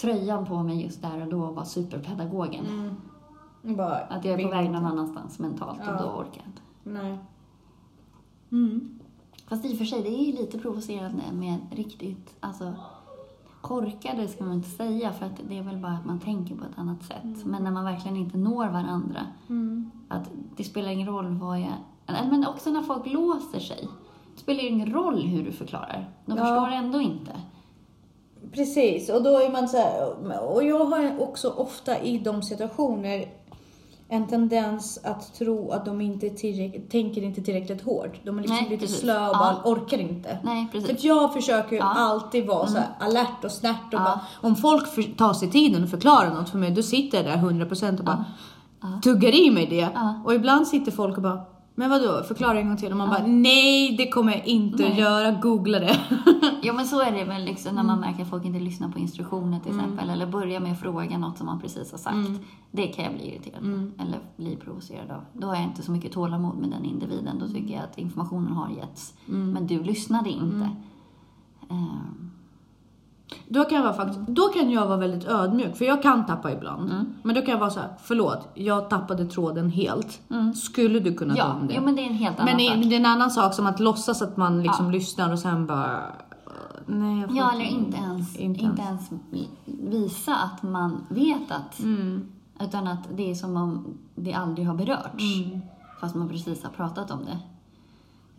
tröjan 0.00 0.46
på 0.46 0.62
mig 0.62 0.82
just 0.82 1.02
där 1.02 1.22
och 1.22 1.28
då 1.28 1.46
att 1.48 1.54
vara 1.54 1.64
superpedagogen. 1.64 2.66
Mm. 2.66 2.96
Bara, 3.76 3.96
Att 3.96 4.24
jag 4.24 4.40
är 4.40 4.44
på 4.44 4.50
väg 4.54 4.70
någon 4.70 4.86
annanstans 4.86 5.38
mentalt 5.38 5.80
Ja. 5.86 5.92
och 5.92 5.98
då 6.02 6.04
orkar 6.08 6.42
jag 6.42 6.46
inte. 6.46 6.62
Nej. 6.82 7.18
Mm. 9.50 9.60
Fast 9.60 9.64
i 9.64 9.74
och 9.74 9.78
för 9.78 9.84
sig, 9.84 10.02
det 10.02 10.08
är 10.08 10.32
lite 10.32 10.58
provocerande 10.58 11.22
med 11.32 11.56
riktigt, 11.70 12.34
alltså 12.40 12.72
korkade 13.60 14.28
ska 14.28 14.44
man 14.44 14.54
inte 14.54 14.68
säga 14.70 15.12
för 15.12 15.26
att 15.26 15.40
det 15.48 15.58
är 15.58 15.62
väl 15.62 15.76
bara 15.76 15.92
att 15.92 16.06
man 16.06 16.20
tänker 16.20 16.54
på 16.54 16.64
ett 16.64 16.78
annat 16.78 17.02
sätt. 17.02 17.44
Men 17.44 17.64
när 17.64 17.70
man 17.70 17.84
verkligen 17.84 18.16
inte 18.16 18.38
når 18.38 18.66
varandra, 18.68 19.20
Mm. 19.48 19.90
att 20.08 20.30
det 20.56 20.64
spelar 20.64 20.88
ingen 20.90 21.06
roll 21.08 21.26
vad 21.38 21.60
jag... 21.60 21.72
Men 22.30 22.46
också 22.46 22.70
när 22.70 22.82
folk 22.82 23.06
låser 23.06 23.60
sig. 23.60 23.88
Det 24.34 24.40
spelar 24.40 24.60
ju 24.62 24.68
ingen 24.68 24.92
roll 24.92 25.22
hur 25.22 25.44
du 25.44 25.52
förklarar. 25.52 26.10
De 26.26 26.36
Ja. 26.38 26.44
förstår 26.44 26.68
ändå 26.76 27.00
inte. 27.00 27.32
Precis, 28.52 29.10
och 29.10 29.22
då 29.22 29.30
är 29.38 29.52
man 29.52 29.68
så 29.68 29.76
här, 29.76 30.12
och 30.54 30.64
jag 30.64 30.84
har 30.84 31.20
också 31.22 31.48
ofta 31.50 32.00
i 32.02 32.18
de 32.18 32.42
situationer 32.42 33.24
en 34.10 34.26
tendens 34.26 34.98
att 35.04 35.34
tro 35.34 35.70
att 35.70 35.84
de 35.84 36.00
inte 36.00 36.30
tänker 36.90 37.22
inte 37.22 37.42
tillräckligt 37.42 37.82
hårt. 37.84 38.20
De 38.24 38.38
är 38.38 38.42
liksom 38.42 38.56
Nej, 38.56 38.68
lite 38.70 38.80
precis. 38.80 39.00
slöa 39.00 39.28
och 39.30 39.36
Ja. 39.36 39.38
bara 39.64 39.72
orkar 39.72 39.98
inte. 39.98 40.38
Nej, 40.42 40.68
För 40.72 40.78
precis. 40.80 40.96
att 40.96 41.04
jag 41.04 41.32
försöker 41.32 41.72
ju 41.72 41.76
Ja. 41.78 41.90
Mm. 41.90 42.02
alltid 42.02 42.46
vara 42.46 42.66
så 42.66 42.76
här 42.78 42.88
alert 43.00 43.44
och 43.44 43.50
snärt 43.52 43.86
och 43.86 43.94
Ja. 43.94 43.98
bara, 44.04 44.20
om 44.48 44.56
folk 44.56 44.86
för, 44.86 45.02
tar 45.02 45.32
sig 45.32 45.50
tiden 45.50 45.82
och 45.82 45.88
förklarar 45.90 46.34
något 46.34 46.48
för 46.50 46.58
mig, 46.58 46.70
då 46.70 46.82
sitter 46.82 47.18
jag 47.18 47.26
där 47.26 47.36
100% 47.36 47.98
och 47.98 48.04
bara 48.04 48.24
tuggar 49.02 49.34
i 49.46 49.50
mig 49.50 49.66
det. 49.66 49.88
Och 50.24 50.34
ibland 50.34 50.66
sitter 50.68 50.92
folk 50.92 51.16
och 51.16 51.22
bara, 51.22 51.40
men 51.78 51.90
vadå, 51.90 52.22
förklara 52.22 52.60
en 52.60 52.68
gång 52.68 52.76
till. 52.76 52.90
Och 52.90 52.96
man 52.96 53.08
bara, 53.08 53.26
nej 53.26 53.96
det 53.96 54.08
kommer 54.08 54.32
jag 54.32 54.46
inte 54.46 54.82
Nej. 54.82 54.92
att 54.92 54.98
göra, 54.98 55.30
googla 55.30 55.78
det. 55.78 55.98
Ja, 56.62 56.72
men 56.72 56.86
så 56.86 57.00
är 57.02 57.12
det 57.12 57.24
väl 57.24 57.44
liksom 57.44 57.74
när 57.74 57.82
Mm. 57.82 57.86
man 57.86 58.00
märker 58.00 58.22
att 58.22 58.30
folk 58.30 58.44
inte 58.44 58.58
lyssnar 58.60 58.88
på 58.88 58.98
instruktioner 58.98 59.60
till 59.60 59.74
exempel. 59.78 60.10
Eller 60.10 60.26
börjar 60.26 60.60
med 60.60 60.72
att 60.72 60.80
fråga 60.80 61.18
något 61.18 61.36
som 61.38 61.46
man 61.46 61.60
precis 61.60 61.90
har 61.90 61.98
sagt. 61.98 62.14
Mm. 62.14 62.38
Det 62.70 62.86
kan 62.86 63.04
jag 63.04 63.14
bli 63.14 63.34
irriterad 63.34 63.60
på. 63.62 64.02
Eller 64.02 64.18
bli 64.36 64.56
provocerad 64.56 65.10
av. 65.10 65.24
Då 65.32 65.46
har 65.46 65.54
jag 65.54 65.64
inte 65.64 65.82
så 65.82 65.90
mycket 65.92 66.12
tålamod 66.12 66.56
med 66.58 66.70
den 66.70 66.84
individen. 66.84 67.38
Då 67.38 67.48
tycker 67.48 67.74
jag 67.74 67.84
att 67.84 67.98
informationen 67.98 68.52
har 68.52 68.70
getts. 68.70 69.14
Mm. 69.28 69.50
Men 69.50 69.66
du 69.66 69.82
lyssnade 69.82 70.30
inte. 70.30 70.70
Ehm, 71.70 72.27
Då 73.48 73.64
kan, 73.64 73.76
jag 73.76 73.84
vara 73.84 73.94
faktiskt, 73.94 74.20
då 74.28 74.48
kan 74.48 74.70
jag 74.70 74.86
vara 74.86 74.96
väldigt 74.96 75.24
ödmjuk, 75.28 75.76
för 75.76 75.84
jag 75.84 76.02
kan 76.02 76.26
tappa 76.26 76.52
ibland. 76.52 76.90
Mm. 76.90 77.14
Men 77.22 77.34
då 77.34 77.40
kan 77.40 77.50
jag 77.50 77.58
vara 77.58 77.70
så 77.70 77.80
här, 77.80 77.88
förlåt, 78.02 78.48
jag 78.54 78.90
tappade 78.90 79.24
tråden 79.26 79.70
helt. 79.70 80.20
Mm. 80.30 80.54
Skulle 80.54 81.00
du 81.00 81.14
kunna 81.14 81.34
ta 81.34 81.40
ja, 81.40 81.54
om 81.60 81.66
det? 81.66 81.74
jo, 81.74 81.82
men 81.84 81.96
det 81.96 82.02
är 82.02 82.06
en 82.06 82.14
helt 82.14 82.40
annan 82.40 82.56
men 82.56 82.66
sak. 82.66 82.84
det 82.84 82.94
är 82.94 83.00
en 83.00 83.06
annan 83.06 83.30
sak 83.30 83.54
som 83.54 83.66
att 83.66 83.80
låtsas 83.80 84.22
att 84.22 84.36
man 84.36 84.62
liksom 84.62 84.90
lyssnar 84.90 85.32
och 85.32 85.38
sen 85.38 85.66
bara... 85.66 86.00
Nej, 86.86 87.20
jag 87.20 87.28
får 87.28 87.38
Ja, 87.38 87.52
eller 87.52 87.64
inte 87.64 87.96
ens, 87.96 88.36
Inte 88.36 88.60
inte 88.60 88.82
ens. 88.82 89.10
visa 89.64 90.34
att 90.36 90.62
man 90.62 91.06
vet 91.08 91.50
att. 91.50 91.80
Mm. 91.80 92.28
Utan 92.60 92.86
att 92.86 93.08
det 93.16 93.30
är 93.30 93.34
som 93.34 93.56
om 93.56 93.86
det 94.14 94.32
aldrig 94.34 94.66
har 94.66 94.74
berörts. 94.74 95.24
Mm. 95.44 95.60
Fast 96.00 96.14
man 96.14 96.28
precis 96.28 96.62
har 96.62 96.70
pratat 96.70 97.10
om 97.10 97.24
det. 97.24 97.38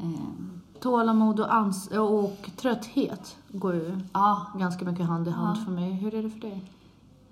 Ehm, 0.04 0.59
Tålamod 0.82 1.40
och, 1.40 1.48
ans- 1.54 1.98
och 1.98 2.52
trötthet 2.56 3.38
går 3.52 3.74
ju 3.76 4.00
ja, 4.14 4.46
ganska 4.58 4.86
mycket 4.86 5.06
hand 5.06 5.28
i 5.28 5.32
hand 5.32 5.58
Ja. 5.58 5.66
för 5.66 5.72
mig. 5.72 5.92
Hur 5.92 6.14
är 6.16 6.24
det 6.24 6.30
för 6.30 6.40
dig? 6.40 6.64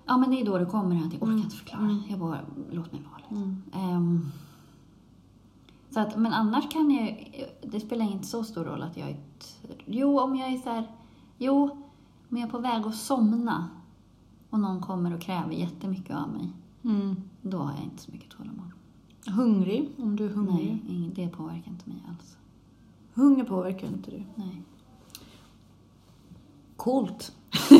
Ja, 0.06 0.16
men 0.16 0.30
det 0.30 0.40
är 0.40 0.44
då 0.46 0.58
det 0.58 0.66
kommer 0.66 0.96
att 0.96 1.12
jag 1.12 1.22
orkar 1.22 1.26
Mm. 1.32 1.38
inte 1.44 1.56
förklara. 1.56 1.98
Jag 2.08 2.18
bara, 2.18 2.38
låt 2.70 2.92
mig 2.92 3.02
vara 3.10 3.18
liksom. 3.18 3.62
Ehm, 3.74 4.26
så 5.90 6.00
att, 6.00 6.16
men 6.18 6.32
annars 6.32 6.70
kan 6.72 6.90
jag 6.90 7.34
det 7.62 7.80
spelar 7.80 8.04
inte 8.12 8.26
så 8.26 8.44
stor 8.44 8.64
roll 8.64 8.82
att 8.82 8.96
jag 8.96 9.08
är, 9.08 9.16
jo 9.86 10.20
om 10.20 10.36
jag 10.36 10.52
är 10.52 10.58
så 10.58 10.70
här, 10.70 10.86
jo, 11.38 11.70
om 12.30 12.36
jag 12.36 12.46
är 12.48 12.50
på 12.50 12.58
väg 12.58 12.86
att 12.86 12.94
somna 12.96 13.68
och 14.50 14.60
någon 14.60 14.80
kommer 14.82 15.14
och 15.14 15.20
kräver 15.20 15.52
jättemycket 15.52 16.16
av 16.16 16.28
mig, 16.28 16.52
Mm. 16.84 17.16
då 17.42 17.58
har 17.58 17.72
jag 17.72 17.84
inte 17.84 18.02
så 18.02 18.12
mycket 18.12 18.30
tålamod. 18.30 18.70
Hungrig, 19.26 19.90
om 19.98 20.16
du 20.16 20.24
är 20.26 20.30
hungrig. 20.30 20.84
Nej, 20.88 21.10
det 21.14 21.28
påverkar 21.28 21.70
inte 21.70 21.88
mig 21.88 22.02
alls. 22.08 22.36
Hunger 23.18 23.44
påverkar 23.44 23.86
inte 23.86 24.10
dig. 24.10 24.26
Nej. 24.34 24.62
coolt. 26.76 27.32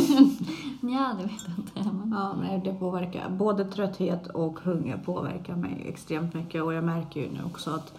Ja, 0.83 1.17
det 1.19 1.23
vet 1.23 1.43
jag 1.47 1.59
inte. 1.59 1.97
Men... 1.97 2.13
Ja, 2.13 2.37
men 2.41 2.65
det 2.65 2.73
påverkar. 2.73 3.31
Både 3.31 3.65
trötthet 3.65 4.27
och 4.27 4.61
hunger 4.61 4.97
påverkar 4.97 5.57
mig 5.57 5.85
extremt 5.89 6.35
mycket 6.35 6.63
och 6.63 6.75
jag 6.75 6.85
märker 6.85 7.21
ju 7.21 7.31
nu 7.31 7.39
också 7.47 7.71
att 7.71 7.95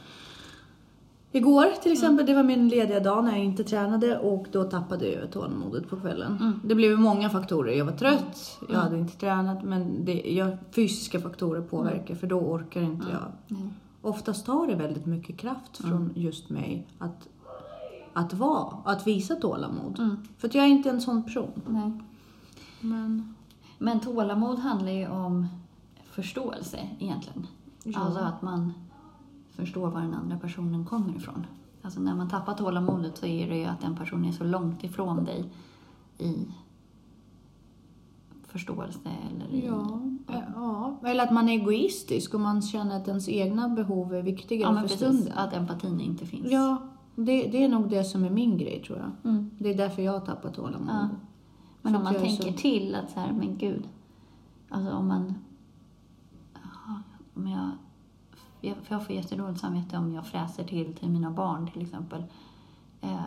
Igår 1.31 1.81
till 1.83 1.91
exempel, 1.91 2.25
det 2.25 2.35
var 2.35 2.43
min 2.43 2.69
lediga 2.69 2.99
dag 2.99 3.23
när 3.23 3.31
jag 3.31 3.43
inte 3.45 3.63
tränade 3.63 4.17
och 4.17 4.47
då 4.51 4.63
tappade 4.63 5.07
jag 5.07 5.31
tålamodet 5.31 5.89
på 5.89 5.95
kvällen. 5.95 6.37
Mm. 6.39 6.59
Det 6.63 6.75
blev 6.75 6.99
många 6.99 7.29
faktorer. 7.29 7.73
Jag 7.73 7.85
var 7.85 7.91
trött, 7.91 8.59
jag 8.69 8.79
hade 8.79 8.97
inte 8.97 9.17
tränat 9.17 9.63
men 9.63 10.05
det, 10.05 10.13
jag, 10.13 10.57
fysiska 10.71 11.19
faktorer 11.19 11.61
påverkar 11.61 12.15
för 12.15 12.27
då 12.27 12.39
orkar 12.39 12.81
inte 12.81 13.05
jag. 13.11 13.57
Oftast 14.01 14.45
tar 14.45 14.67
det 14.67 14.75
väldigt 14.75 15.05
mycket 15.05 15.37
kraft 15.37 15.77
från 15.77 16.11
just 16.15 16.49
mig 16.49 16.87
att, 16.99 17.27
att 18.13 18.33
vara, 18.33 18.77
att 18.85 19.07
visa 19.07 19.35
tålamod. 19.35 19.99
Mm. 19.99 20.17
För 20.37 20.47
att 20.47 20.55
jag 20.55 20.65
är 20.65 20.69
inte 20.69 20.89
en 20.89 21.01
sån 21.01 21.23
person. 21.23 21.61
Nej. 21.67 21.91
Men, 22.81 23.35
Men 23.77 23.99
tålamod 23.99 24.59
handlar 24.59 24.91
ju 24.91 25.07
om 25.07 25.47
förståelse 26.11 26.89
egentligen. 26.99 27.47
Ja. 27.83 27.99
Alltså 27.99 28.19
att 28.19 28.41
man 28.41 28.73
förstår 29.51 29.89
var 29.89 30.01
den 30.01 30.13
andra 30.13 30.37
personen 30.37 30.85
kommer 30.85 31.15
ifrån. 31.15 31.45
Alltså 31.81 31.99
när 31.99 32.15
man 32.15 32.29
tappar 32.29 32.53
tålamodet 32.53 33.17
så 33.17 33.25
är 33.25 33.49
det 33.49 33.57
ju 33.57 33.65
att 33.65 33.81
den 33.81 33.95
personen 33.95 34.25
är 34.25 34.31
så 34.31 34.43
långt 34.43 34.83
ifrån 34.83 35.23
dig 35.23 35.45
i 36.17 36.45
förståelse 38.51 38.99
eller 39.29 39.47
i... 39.53 39.65
ja, 39.65 40.01
ja, 40.55 40.99
eller 41.05 41.23
att 41.23 41.31
man 41.31 41.49
är 41.49 41.53
egoistisk 41.53 42.33
och 42.33 42.39
man 42.39 42.61
känner 42.61 42.97
att 42.97 43.07
ens 43.07 43.29
egna 43.29 43.69
behov 43.69 44.13
är 44.15 44.21
viktigare 44.21 44.73
Ja, 44.73 44.81
för 44.81 44.87
precis. 44.87 44.97
stunden. 44.97 45.33
Att 45.37 45.53
empatin 45.53 46.01
inte 46.01 46.25
finns. 46.25 46.51
Ja, 46.51 46.77
det, 47.15 47.47
det 47.47 47.63
är 47.63 47.69
nog 47.69 47.89
det 47.89 48.03
som 48.03 48.23
är 48.23 48.29
min 48.29 48.57
grej 48.57 48.83
tror 48.87 48.97
jag. 48.97 49.31
Mm. 49.31 49.51
Det 49.57 49.69
är 49.69 49.77
därför 49.77 50.01
jag 50.01 50.11
har 50.11 50.19
tappat 50.19 50.53
tålamod. 50.53 50.89
Ja. 50.89 51.09
Men 51.81 51.95
om 51.95 52.03
man 52.03 52.13
tänker 52.13 52.51
så- 52.51 52.57
till 52.57 52.95
att 52.95 53.11
så 53.11 53.19
här, 53.19 53.31
men 53.33 53.57
gud. 53.57 53.83
Alltså 54.69 54.91
om 54.93 55.07
man... 55.07 55.33
Om 57.35 57.47
jag, 57.47 57.69
jag, 58.61 58.75
för 58.83 58.95
jag 58.95 59.05
får 59.05 59.15
jättedåligt 59.15 59.59
samvete 59.59 59.97
om 59.97 60.13
jag 60.13 60.27
fräser 60.27 60.63
till 60.63 60.93
till 60.95 61.09
mina 61.09 61.31
barn 61.31 61.67
till 61.73 61.81
exempel. 61.81 62.23
Eh, 63.01 63.17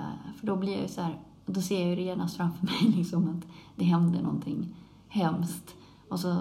för 0.41 0.47
då 0.47 0.57
blir 0.57 0.73
jag 0.73 0.83
ju 0.83 0.89
så 0.89 1.01
här, 1.01 1.19
då 1.47 1.61
ser 1.61 1.81
jag 1.81 1.89
ju 1.91 1.97
det 1.97 2.03
genast 2.03 2.37
framför 2.37 2.67
mig 2.85 2.97
liksom 2.97 3.29
att 3.29 3.47
det 3.77 3.85
händer 3.85 4.23
någonting 4.23 4.75
hemskt. 5.13 5.75
Och 6.09 6.21
så 6.21 6.37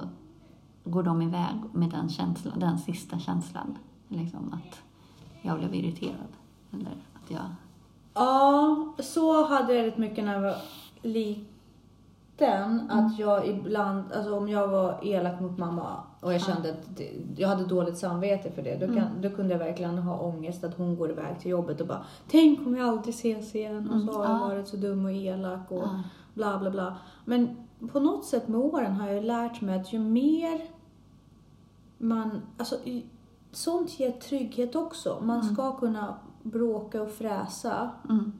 går 0.83 1.03
de 1.03 1.21
iväg 1.21 1.55
med 1.73 1.89
den 1.89 2.09
känslan, 2.09 2.59
den 2.59 2.77
sista 2.79 3.19
känslan. 3.19 3.77
Liksom 4.07 4.53
att 4.53 4.81
jag 5.41 5.57
blev 5.59 5.75
irriterad. 5.75 6.31
Eller 6.73 6.91
att 7.13 7.31
jag... 7.31 7.41
Ja, 8.13 8.93
så 8.99 9.47
hade 9.47 9.73
jag 9.73 9.85
rätt 9.87 9.97
mycket 9.97 10.23
när 10.25 10.33
jag 10.33 10.41
var 10.41 10.55
liten. 11.01 11.45
Mm. 12.39 12.89
Att 12.89 13.19
jag 13.19 13.47
ibland, 13.47 14.11
alltså 14.11 14.37
om 14.37 14.49
jag 14.49 14.67
var 14.67 14.99
elak 15.03 15.39
mot 15.41 15.57
mamma 15.57 16.03
och 16.19 16.33
jag 16.33 16.41
kände 16.41 16.71
att 16.71 16.97
det, 16.97 17.11
jag 17.37 17.49
hade 17.49 17.65
dåligt 17.65 17.97
samvete 17.97 18.51
för 18.51 18.61
det. 18.61 18.75
Då, 18.77 18.85
kan, 18.87 18.97
Mm. 18.97 19.21
då 19.21 19.29
kunde 19.29 19.51
jag 19.53 19.59
verkligen 19.59 19.97
ha 19.97 20.17
ångest 20.19 20.63
att 20.63 20.77
hon 20.77 20.95
går 20.95 21.09
iväg 21.11 21.39
till 21.39 21.51
jobbet 21.51 21.81
och 21.81 21.87
bara 21.87 22.05
Tänk 22.27 22.59
om 22.67 22.73
vi 22.73 22.81
aldrig 22.81 23.15
ses 23.15 23.55
igen 23.55 23.89
och 23.89 24.01
så 24.01 24.17
har 24.17 24.23
jag 24.25 24.35
Mm, 24.35 24.47
varit 24.49 24.67
så 24.67 24.77
dum 24.77 25.05
och 25.05 25.11
elak 25.11 25.71
och 25.71 25.87
bla 26.33 26.59
bla 26.59 26.71
bla. 26.71 26.95
Men 27.25 27.57
på 27.91 27.99
något 27.99 28.25
sätt 28.25 28.47
med 28.47 28.59
åren 28.59 28.95
har 28.95 29.07
jag 29.07 29.23
lärt 29.23 29.61
mig 29.61 29.79
att 29.79 29.93
ju 29.93 29.99
mer 29.99 30.61
man, 31.97 32.41
alltså 32.57 32.77
sånt 33.51 33.99
ger 33.99 34.11
trygghet 34.11 34.75
också. 34.75 35.19
Man 35.23 35.41
Mm. 35.41 35.55
ska 35.55 35.71
kunna 35.77 36.15
bråka 36.43 37.01
och 37.01 37.11
fräsa 37.11 37.89
Mm, 38.09 38.33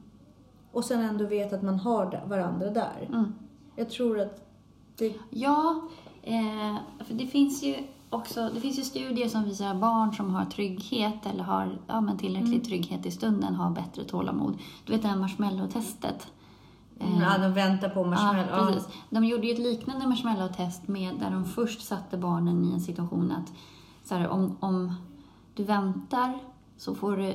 och 0.72 0.84
sen 0.84 1.00
ändå 1.00 1.26
veta 1.26 1.56
att 1.56 1.62
man 1.62 1.74
har 1.80 2.24
varandra 2.28 2.70
där. 2.70 3.08
mm. 3.08 3.34
Jag 3.76 3.90
tror 3.90 4.20
att 4.20 4.48
det... 4.96 5.14
Ja, 5.30 5.80
eh, 6.22 6.76
för 7.04 7.14
det 7.14 7.26
finns 7.26 7.62
ju 7.62 7.76
också 8.10 8.50
det 8.54 8.60
finns 8.60 8.78
ju 8.78 8.82
studier 8.82 9.28
som 9.28 9.44
visar 9.44 9.66
att 9.70 9.76
barn 9.80 10.12
som 10.14 10.34
har 10.34 10.44
trygghet 10.44 11.26
eller 11.26 11.44
har 11.44 11.78
ja, 11.86 12.00
men 12.00 12.18
tillräcklig 12.18 12.52
Mm. 12.54 12.64
trygghet 12.64 13.06
i 13.06 13.10
stunden 13.10 13.54
har 13.54 13.70
bättre 13.70 14.04
tålamod. 14.04 14.58
Du 14.86 14.92
vet 14.92 15.02
det 15.02 15.08
här 15.08 15.16
marshmallow-testet? 15.16 16.26
Eh, 17.02 17.20
Ja, 17.20 17.38
de 17.38 17.52
väntar 17.52 17.88
på 17.88 18.04
marshmallow. 18.04 18.46
Ja, 18.50 18.66
precis. 18.72 18.88
De 19.10 19.24
gjorde 19.24 19.46
ju 19.46 19.52
ett 19.52 19.58
liknande 19.58 20.06
marshmallow-test 20.06 20.88
med 20.88 21.14
där 21.20 21.30
de 21.30 21.44
först 21.44 21.80
satte 21.86 22.16
barnen 22.16 22.64
i 22.64 22.72
en 22.72 22.80
situation 22.80 23.32
att 23.32 23.52
så 24.04 24.14
här, 24.14 24.28
om, 24.28 24.56
om 24.60 24.94
du 25.54 25.64
väntar 25.64 26.38
så 26.76 26.94
får 26.94 27.16
du 27.16 27.28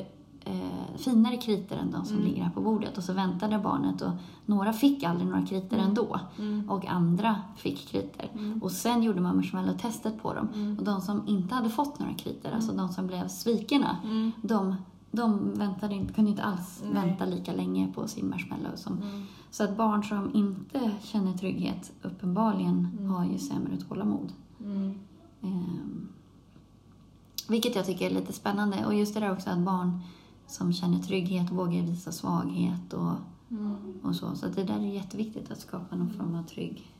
eh, 0.45 0.97
finare 0.97 1.37
kritor 1.37 1.77
än 1.77 1.91
de 1.91 2.05
som 2.05 2.17
ligger 2.23 2.43
här 2.43 2.51
på 2.51 2.61
bordet. 2.61 2.97
Och 2.97 3.03
så 3.03 3.13
väntade 3.13 3.59
barnet 3.59 4.01
och 4.01 4.11
några 4.45 4.73
fick 4.73 5.03
aldrig 5.03 5.29
några 5.29 5.45
kritor 5.45 5.77
ändå. 5.77 6.19
Och 6.67 6.85
andra 6.87 7.35
fick 7.57 7.87
kritor. 7.87 8.25
Och 8.61 8.71
sen 8.71 9.03
gjorde 9.03 9.21
man 9.21 9.35
marshmallow-testet 9.41 10.21
på 10.21 10.33
dem. 10.33 10.75
Och 10.79 10.83
de 10.85 11.01
som 11.01 11.27
inte 11.27 11.55
hade 11.55 11.69
fått 11.69 11.99
några 11.99 12.13
kritor, 12.13 12.51
alltså 12.51 12.71
de 12.71 12.89
som 12.89 13.07
blev 13.07 13.27
svikna, 13.27 13.97
de, 14.41 14.75
de 15.11 15.53
väntade 15.53 15.95
inte, 15.95 16.13
kunde 16.13 16.31
inte 16.31 16.43
alls 16.43 16.83
Nej. 16.83 16.93
vänta 16.93 17.25
lika 17.25 17.53
länge 17.53 17.91
på 17.95 18.07
sin 18.07 18.29
marshmallow. 18.29 18.75
Som, 18.75 19.25
Så 19.51 19.63
att 19.63 19.77
barn 19.77 20.03
som 20.03 20.35
inte 20.35 20.91
känner 21.03 21.33
trygghet 21.33 21.91
uppenbarligen 22.01 23.07
har 23.09 23.25
ju 23.25 23.37
sämre 23.37 23.77
tålamod. 23.77 24.33
Mm. 24.63 24.93
Ehm, 25.41 26.07
vilket 27.47 27.75
jag 27.75 27.85
tycker 27.85 28.05
är 28.05 28.13
lite 28.13 28.33
spännande. 28.33 28.85
Och 28.85 28.93
just 28.95 29.13
det 29.13 29.19
där 29.19 29.31
också 29.31 29.49
att 29.49 29.57
barn 29.59 29.99
som 30.47 30.73
känner 30.73 30.99
trygghet 30.99 31.51
vågar 31.51 31.81
visa 31.81 32.11
svaghet 32.11 32.93
och, 32.93 33.11
Mm. 33.49 33.75
och 34.03 34.15
så. 34.15 34.35
Så 34.35 34.45
att 34.45 34.55
det 34.55 34.63
där 34.63 34.79
är 34.79 34.93
jätteviktigt 34.93 35.51
att 35.51 35.59
skapa 35.59 35.95
någon 35.95 36.13
form 36.13 36.35
av 36.35 36.43
trygg. 36.43 36.91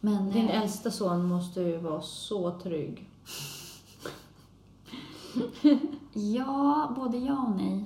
Men, 0.00 0.30
Din 0.30 0.48
eh, 0.48 0.62
äldsta 0.62 0.90
son 0.90 1.24
måste 1.28 1.60
ju 1.60 1.78
vara 1.78 2.02
så 2.02 2.50
trygg. 2.50 3.08
Ja, 6.12 6.92
både 6.96 7.18
ja 7.18 7.46
och 7.46 7.56
nej. 7.56 7.84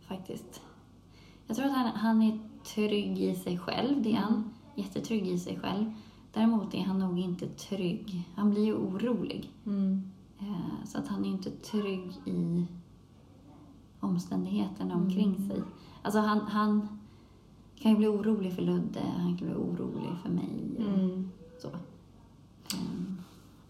Faktiskt. 0.00 0.60
Jag 1.46 1.56
tror 1.56 1.66
att 1.66 1.72
han, 1.76 1.86
han 1.86 2.22
är 2.22 2.38
trygg 2.74 3.18
i 3.18 3.34
sig 3.34 3.58
själv, 3.58 4.02
det 4.02 4.12
är 4.12 4.16
han. 4.16 4.44
Jättetrygg 4.74 5.26
i 5.28 5.38
sig 5.38 5.58
själv. 5.58 5.92
Däremot 6.32 6.74
är 6.74 6.82
han 6.82 6.98
nog 6.98 7.18
inte 7.18 7.46
trygg. 7.48 8.28
Han 8.34 8.50
blir 8.50 8.64
ju 8.64 8.74
orolig. 8.74 9.50
Mm. 9.66 10.10
Eh, 10.38 10.84
Så 10.86 10.98
att 10.98 11.08
han 11.08 11.24
är 11.24 11.28
inte 11.28 11.50
trygg 11.50 12.10
i 12.26 12.66
omständigheterna 14.00 14.94
omkring 14.94 15.48
sig. 15.48 15.62
Alltså 16.02 16.20
han, 16.20 16.40
han 16.40 16.88
kan 17.76 17.90
ju 17.90 17.96
bli 17.96 18.06
orolig 18.06 18.52
för 18.52 18.62
Ludde, 18.62 19.00
han 19.16 19.36
kan 19.38 19.46
bli 19.48 19.56
orolig 19.56 20.08
för 20.22 20.28
mig 20.30 20.48
och 20.78 20.94
Mm. 20.94 21.30
så. 21.62 21.68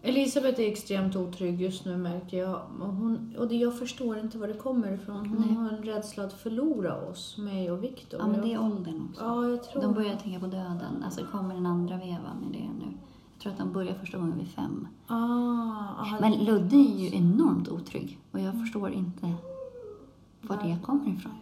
Elisabeth 0.03 0.61
är 0.61 0.67
extremt 0.67 1.15
otrygg 1.15 1.61
just 1.61 1.85
nu 1.85 1.97
märker 1.97 2.37
jag. 2.37 2.61
Och, 2.79 2.93
hon, 2.93 3.35
och 3.37 3.47
det, 3.47 3.55
jag 3.55 3.79
förstår 3.79 4.19
inte 4.19 4.37
var 4.37 4.47
det 4.47 4.53
kommer 4.53 4.91
ifrån. 4.91 5.25
Hon 5.25 5.43
Nej. 5.47 5.55
har 5.55 5.69
en 5.69 5.83
rädsla 5.83 6.23
att 6.23 6.33
förlora 6.33 7.01
oss, 7.01 7.37
mig 7.37 7.71
och 7.71 7.83
Viktor. 7.83 8.19
Ja, 8.19 8.27
men 8.27 8.41
det 8.41 8.53
är 8.53 8.61
åldern 8.61 9.07
också. 9.09 9.23
Ja, 9.23 9.47
jag 9.49 9.63
tror 9.63 9.81
De 9.81 9.93
börjar 9.93 10.15
tänka 10.15 10.39
på 10.39 10.47
döden. 10.47 11.03
Alltså 11.05 11.25
kommer 11.25 11.53
den 11.55 11.65
andra 11.65 11.97
vevan 11.97 12.45
i 12.49 12.57
det 12.57 12.85
nu? 12.85 12.91
Jag 13.33 13.41
tror 13.41 13.51
att 13.51 13.57
de 13.59 13.73
börjar 13.73 13.93
första 13.93 14.17
gången 14.17 14.37
vid 14.37 14.47
fem. 14.47 14.87
Ah, 15.07 16.17
Men 16.21 16.33
Ludde 16.33 16.75
är 16.75 16.99
ju 16.99 17.15
enormt 17.17 17.69
otrygg 17.69 18.19
och 18.31 18.39
jag 18.39 18.59
förstår 18.59 18.91
inte 18.91 19.33
var 20.41 20.57
det 20.57 20.79
kommer 20.83 21.09
ifrån. 21.09 21.35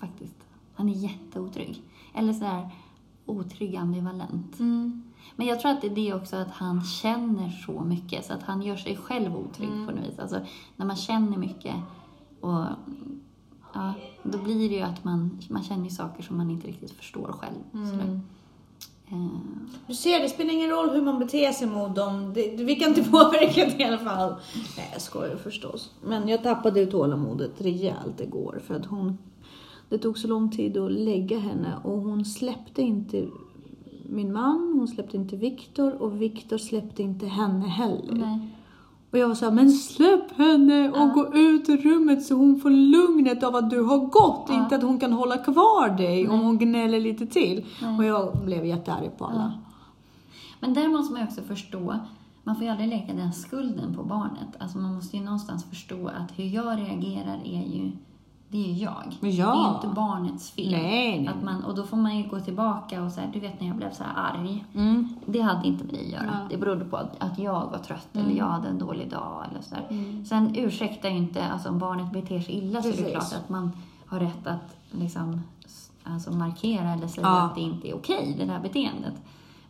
Faktiskt. 0.00 0.36
Han 0.74 0.88
är 0.88 0.94
jätteotrygg. 0.94 1.82
Eller 2.14 2.32
så 2.32 2.40
där 2.44 2.68
otrygg 3.26 3.76
ambivalent. 3.76 4.58
Mm. 4.58 5.02
Men 5.36 5.46
jag 5.46 5.60
tror 5.60 5.70
att 5.70 5.80
det 5.80 5.86
är 5.86 5.94
det 5.94 6.14
också 6.14 6.36
att 6.36 6.50
han 6.50 6.84
känner 6.84 7.50
så 7.50 7.80
mycket 7.80 8.24
så 8.24 8.32
att 8.32 8.42
han 8.42 8.62
gör 8.62 8.76
sig 8.76 8.96
själv 8.96 9.36
otrygg 9.36 9.70
på 9.86 9.92
något 9.92 10.08
vis. 10.08 10.18
Alltså 10.18 10.40
när 10.76 10.86
man 10.86 10.96
känner 10.96 11.36
mycket 11.36 11.74
och 12.40 12.64
ja, 13.74 13.94
då 14.22 14.38
blir 14.38 14.68
det 14.68 14.74
ju 14.74 14.82
att 14.82 15.04
man, 15.04 15.38
man 15.48 15.62
känner 15.62 15.88
saker 15.88 16.22
som 16.22 16.36
man 16.36 16.50
inte 16.50 16.66
riktigt 16.68 16.90
förstår 16.90 17.32
själv. 17.32 17.56
Mm. 17.74 18.20
Eh, 19.10 19.40
Du 19.86 19.94
ser, 19.94 20.20
det 20.20 20.28
spelar 20.28 20.52
ingen 20.52 20.70
roll 20.70 20.90
hur 20.90 21.02
man 21.02 21.18
beter 21.18 21.52
sig 21.52 21.68
mot 21.68 21.96
dem. 21.96 22.32
Det, 22.34 22.56
vi 22.56 22.74
kan 22.74 22.88
inte 22.88 23.04
påverka 23.10 23.64
det 23.64 23.82
i 23.82 23.84
alla 23.84 23.98
fall. 23.98 24.34
Nej, 24.76 24.88
jag 24.92 25.02
skojar 25.02 25.36
förstås. 25.36 25.90
Men 26.04 26.28
jag 26.28 26.42
tappade 26.42 26.80
ju 26.80 26.86
tålamodet 26.86 27.60
rejält 27.60 28.20
igår 28.20 28.60
för 28.66 28.74
att 28.74 28.86
hon... 28.86 29.18
Det 29.88 29.98
tog 29.98 30.18
så 30.18 30.28
lång 30.28 30.50
tid 30.50 30.76
att 30.76 30.92
lägga 30.92 31.38
henne 31.38 31.74
och 31.84 31.98
hon 31.98 32.24
släppte 32.24 32.82
inte 32.82 33.26
min 34.08 34.32
man, 34.32 34.74
hon 34.78 34.88
släppte 34.88 35.16
inte 35.16 35.36
Viktor 35.36 36.02
och 36.02 36.22
Viktor 36.22 36.58
släppte 36.58 37.02
inte 37.02 37.26
henne 37.26 37.66
heller. 37.68 38.12
nej. 38.14 38.54
Och 39.10 39.18
jag 39.18 39.28
var 39.28 39.34
såhär, 39.34 39.52
men 39.52 39.70
släpp 39.70 40.36
henne 40.36 40.90
och 40.90 40.96
Ja. 40.98 41.12
gå 41.14 41.36
ut 41.36 41.68
ur 41.68 41.76
rummet 41.76 42.22
så 42.26 42.34
hon 42.34 42.60
får 42.60 42.70
lugnet 42.70 43.42
av 43.42 43.56
att 43.56 43.70
du 43.70 43.82
har 43.82 43.98
gått. 43.98 44.44
Ja. 44.48 44.54
Inte 44.62 44.76
att 44.76 44.82
hon 44.82 44.98
kan 44.98 45.12
hålla 45.12 45.36
kvar 45.36 45.96
dig 45.96 46.28
om 46.28 46.36
Nej. 46.36 46.44
hon 46.44 46.58
gnäller 46.58 47.00
lite 47.00 47.26
till. 47.26 47.64
Nej. 47.82 47.98
Och 47.98 48.04
jag 48.04 48.44
blev 48.44 48.66
jättearg 48.66 49.18
på 49.18 49.24
alla. 49.24 49.52
Men 50.60 50.74
där 50.74 50.88
måste 50.88 51.12
man 51.12 51.22
ju 51.22 51.28
också 51.28 51.42
förstå, 51.42 51.94
man 52.44 52.56
får 52.56 52.64
ju 52.64 52.70
aldrig 52.70 52.88
lägga 52.88 53.14
den 53.14 53.32
skulden 53.32 53.94
på 53.94 54.02
barnet. 54.02 54.56
Alltså 54.58 54.78
man 54.78 54.94
måste 54.94 55.16
ju 55.16 55.22
någonstans 55.22 55.64
förstå 55.64 56.08
att 56.08 56.38
hur 56.38 56.44
jag 56.44 56.78
reagerar 56.78 57.40
är 57.44 57.66
ju 57.76 57.90
det 58.50 58.58
är 58.64 58.72
ju 58.72 58.72
jag. 58.72 59.04
Ja. 59.06 59.16
Det 59.20 59.28
är 59.28 59.68
ju 59.68 59.74
inte 59.74 59.88
barnets 59.88 60.50
fel. 60.50 60.70
Nej, 60.70 61.18
nej. 61.18 61.28
Att 61.28 61.42
man, 61.42 61.64
och 61.64 61.74
då 61.74 61.84
får 61.84 61.96
man 61.96 62.16
ju 62.18 62.28
gå 62.28 62.40
tillbaka 62.40 63.02
och 63.02 63.10
här, 63.10 63.30
du 63.32 63.40
vet 63.40 63.60
när 63.60 63.68
jag 63.68 63.76
blev 63.76 63.92
så 63.92 64.04
här 64.04 64.12
arg. 64.16 64.64
Mm. 64.74 65.08
Det 65.26 65.40
hade 65.40 65.68
inte 65.68 65.84
med 65.84 65.94
det 65.94 66.00
att 66.00 66.12
göra. 66.12 66.24
Ja. 66.26 66.34
Mm. 66.36 66.48
Det 66.50 66.56
berodde 66.56 66.84
på 66.84 66.96
att, 66.96 67.16
att 67.22 67.38
jag 67.38 67.66
var 67.70 67.78
trött 67.78 68.08
eller 68.12 68.30
jag 68.30 68.46
hade 68.46 68.68
en 68.68 68.78
dålig 68.78 69.10
dag 69.10 69.44
eller 69.50 69.62
så 69.62 69.74
där. 69.74 70.24
Sen 70.24 70.56
ursäktar 70.56 71.08
ju 71.08 71.16
inte, 71.16 71.46
alltså 71.46 71.68
om 71.68 71.78
barnet 71.78 72.12
beter 72.12 72.40
sig 72.40 72.54
illa 72.54 72.82
så 72.82 72.88
är 72.88 72.92
det 72.92 72.96
Precis. 73.02 73.12
klart 73.30 73.42
att 73.42 73.48
man 73.48 73.72
har 74.06 74.20
rätt 74.20 74.46
att 74.46 74.76
liksom, 74.90 75.40
alltså 76.04 76.32
markera 76.32 76.90
eller 76.92 77.06
säga 77.08 77.26
Ja. 77.26 77.42
att 77.42 77.54
det 77.54 77.60
inte 77.60 77.88
är 77.88 77.94
okej, 77.94 78.34
det 78.38 78.44
där 78.44 78.60
beteendet. 78.60 79.14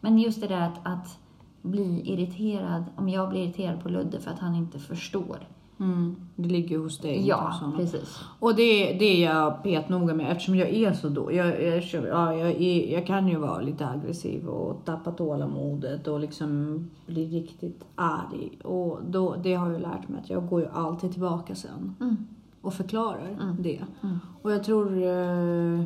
Men 0.01 0.19
just 0.19 0.41
det 0.41 0.47
där 0.47 0.61
att, 0.61 0.87
att 0.87 1.19
bli 1.63 2.13
irriterad, 2.13 2.85
om 2.97 3.09
jag 3.09 3.29
blir 3.29 3.43
irriterad 3.45 3.83
på 3.83 3.89
Ludde 3.89 4.21
för 4.21 4.31
att 4.31 4.39
han 4.39 4.55
inte 4.55 4.79
förstår. 4.79 5.39
Mm. 5.81 6.17
Det 6.37 6.49
ligger 6.49 6.69
ju 6.77 6.83
hos 6.83 6.99
dig. 6.99 7.27
Ja, 7.27 7.73
precis. 7.77 8.21
Och 8.41 8.55
det, 8.55 8.93
det 8.93 9.25
är 9.25 9.35
jag 9.35 9.63
petnoga 9.63 10.15
med 10.15 10.33
eftersom 10.33 10.55
jag 10.57 10.69
är 10.69 10.93
så 10.93 11.09
då. 11.09 11.33
Jag, 11.33 11.63
jag, 11.63 11.83
ja, 11.93 12.35
jag, 12.35 12.51
är, 12.63 12.93
jag 12.93 13.07
kan 13.07 13.29
ju 13.29 13.37
vara 13.37 13.61
lite 13.61 13.87
aggressiv 13.89 14.49
och 14.49 14.85
tappa 14.85 15.13
tålamodet 15.13 16.09
och 16.09 16.21
liksom 16.21 16.81
bli 17.07 17.27
riktigt 17.27 17.85
arg. 17.95 18.59
Och 18.65 18.99
då, 19.09 19.37
det 19.43 19.55
har 19.55 19.71
jag 19.71 19.81
lärt 19.81 20.09
mig 20.09 20.21
att 20.21 20.31
jag 20.31 20.49
går 20.49 20.61
ju 20.61 20.69
alltid 20.73 21.13
tillbaka 21.13 21.55
sen 21.55 21.95
Mm. 22.01 22.17
och 22.61 22.75
förklarar 22.75 23.29
Mm. 23.43 23.57
det. 23.63 23.81
Mm. 24.03 24.19
Och 24.43 24.53
jag 24.53 24.65
tror, 24.65 25.03
eh, 25.03 25.83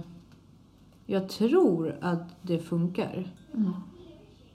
jag 1.06 1.28
tror 1.28 1.96
att 2.00 2.36
det 2.42 2.58
funkar. 2.58 3.26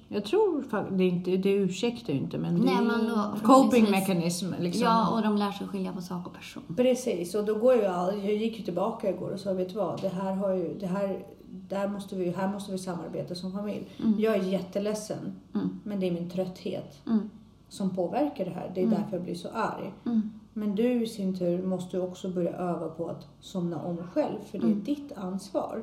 Jag 0.09 0.25
tror 0.25 0.61
faktiskt, 0.61 0.97
det, 0.97 1.03
inte, 1.03 1.37
det 1.37 1.51
ursäktar 1.51 2.13
ju 2.13 2.19
inte 2.19 2.37
men 2.37 2.55
det 2.55 2.65
Nej, 2.65 2.75
är 2.75 2.81
men 2.81 3.05
då 3.09 3.47
coping 3.53 3.91
mechanism. 3.91 4.45
Liksom. 4.59 4.83
Ja, 4.83 5.15
och 5.15 5.21
de 5.21 5.37
lär 5.37 5.51
sig 5.51 5.67
skilja 5.67 5.93
på 5.93 6.01
sak 6.01 6.27
och 6.27 6.33
person. 6.33 6.63
Precis, 6.77 7.35
och 7.35 7.45
då 7.45 7.55
går 7.55 7.75
ju 7.75 7.85
all, 7.85 8.13
jag 8.25 8.35
gick 8.35 8.57
ju 8.59 8.63
tillbaka 8.63 9.09
igår 9.09 9.29
och 9.31 9.39
sa, 9.39 9.53
vet 9.53 9.69
du 9.69 9.75
vad, 9.75 10.01
det 10.01 10.09
här 10.09 10.33
har 10.33 10.53
ju, 10.53 10.77
det 10.79 10.87
här, 10.87 11.25
där 11.49 11.87
måste 11.87 12.15
vi, 12.15 12.29
här 12.29 12.47
måste 12.53 12.71
vi 12.71 12.77
samarbeta 12.77 13.35
som 13.35 13.51
familj. 13.51 13.87
Mm. 14.03 14.19
Jag 14.19 14.35
är 14.35 14.43
jätteledsen, 14.43 15.35
Mm. 15.55 15.69
men 15.83 15.99
det 15.99 16.07
är 16.07 16.11
min 16.11 16.29
trötthet 16.29 17.01
Mm. 17.07 17.29
som 17.69 17.89
påverkar 17.95 18.45
det 18.45 18.51
här. 18.51 18.71
Det 18.75 18.81
är 18.81 18.85
Mm. 18.85 18.99
därför 18.99 19.17
jag 19.17 19.23
blir 19.23 19.35
så 19.35 19.47
arg. 19.53 19.93
Mm. 20.05 20.31
Men 20.53 20.75
du 20.75 21.03
i 21.03 21.07
sin 21.07 21.39
tur 21.39 21.63
måste 21.65 21.99
också 21.99 22.29
börja 22.29 22.51
öva 22.53 22.87
på 22.87 23.07
att 23.09 23.27
somna 23.39 23.81
om 23.81 23.97
själv, 24.13 24.37
för 24.51 24.57
det 24.59 24.65
är 24.65 24.71
Mm. 24.71 24.83
ditt 24.83 25.11
ansvar. 25.15 25.81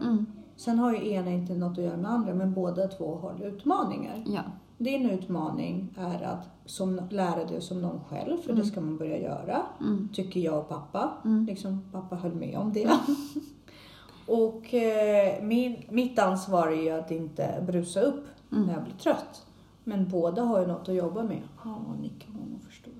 Sen 0.57 0.79
har 0.79 0.93
ju 0.93 1.11
ena 1.13 1.31
inte 1.31 1.55
något 1.55 1.79
att 1.79 1.85
göra 1.85 1.97
med 1.97 2.11
andra, 2.11 2.35
men 2.35 2.55
båda 2.55 2.89
två 2.89 3.19
har 3.23 3.47
utmaningar. 3.47 4.23
Ja. 4.27 4.41
Din 4.79 5.11
utmaning 5.11 5.95
är 5.99 6.23
att 6.23 6.49
somna, 6.65 7.03
lära 7.11 7.45
dig 7.45 7.57
att 7.57 7.63
somna 7.63 7.91
om 7.91 8.01
själv, 8.09 8.37
för 8.37 8.47
det 8.49 8.53
Mm. 8.53 8.65
ska 8.67 8.81
man 8.81 8.97
börja 8.97 9.19
göra. 9.19 9.63
Mm. 9.81 10.09
Tycker 10.13 10.41
jag 10.41 10.59
och 10.59 10.69
pappa. 10.69 11.11
Mm. 11.25 11.47
Liksom, 11.47 11.83
pappa 11.93 12.17
höll 12.17 12.35
med 12.35 12.59
om 12.59 12.73
det. 12.73 12.91
och 14.27 14.75
eh, 14.75 15.43
min, 15.43 15.77
mitt 15.91 16.19
ansvar 16.19 16.69
är 16.69 16.83
ju 16.83 16.91
att 16.91 17.11
inte 17.11 17.65
brusa 17.67 18.01
upp 18.01 18.25
Mm. 18.53 18.67
när 18.67 18.75
jag 18.75 18.83
blir 18.85 18.95
trött. 18.95 19.47
Men 19.85 20.09
båda 20.09 20.43
har 20.43 20.61
ju 20.61 20.67
något 20.67 20.89
att 20.89 20.95
jobba 20.95 21.23
med. 21.23 21.43
Ja, 21.65 21.79
Nicka 22.01 22.27
hon 22.33 22.61
förstår. 22.67 22.93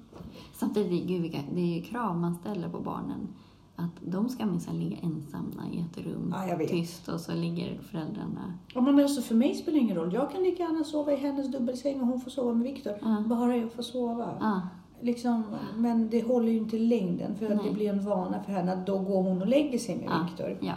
Samtidigt, 0.55 1.07
gud, 1.09 1.23
vilka, 1.23 1.39
det 1.55 1.61
är 1.61 1.77
ju 1.77 1.83
krav 1.83 2.17
man 2.17 2.35
ställer 2.35 2.69
på 2.69 2.81
barnen. 2.81 3.29
Att 3.77 3.91
de 4.01 4.29
ska 4.29 4.47
minsann 4.47 4.79
ligga 4.79 4.97
ensamma 5.03 5.63
i 5.73 5.81
ett 5.81 5.99
rum, 6.07 6.35
Ja, 6.49 6.59
tyst, 6.69 7.09
och 7.09 7.21
så 7.21 7.35
ligger 7.35 7.79
föräldrarna... 7.79 8.55
Ja, 8.75 8.81
men 8.81 8.99
alltså 8.99 9.23
för 9.23 9.35
mig 9.35 9.55
spelar 9.55 9.79
det 9.79 9.85
ingen 9.85 9.97
roll. 9.97 10.15
Jag 10.15 10.33
kan 10.33 10.43
lika 10.43 10.63
gärna 10.63 10.85
sova 10.85 11.13
i 11.13 11.17
hennes 11.17 11.53
dubbelsäng 11.53 12.01
och 12.01 12.07
hon 12.07 12.21
får 12.21 12.31
sova 12.31 12.53
med 12.55 12.63
Viktor. 12.63 12.93
Ja. 13.03 13.25
Bara 13.27 13.57
jag 13.57 13.73
får 13.73 13.83
sova. 13.83 14.37
Ja, 14.41 14.63
Liksom, 15.01 15.43
men 15.77 16.11
det 16.11 16.23
håller 16.23 16.53
ju 16.53 16.59
inte 16.59 16.77
i 16.77 16.87
längden 16.87 17.35
för 17.37 17.49
det 17.49 17.75
blir 17.75 17.91
en 17.91 18.05
vana 18.05 18.43
för 18.43 18.53
henne 18.53 18.73
att 18.73 18.87
då 18.87 18.99
går 18.99 19.23
hon 19.23 19.43
och 19.43 19.49
lägger 19.49 19.79
sig 19.79 19.97
med. 19.97 20.27
Viktor. 20.29 20.59
ja. 20.61 20.75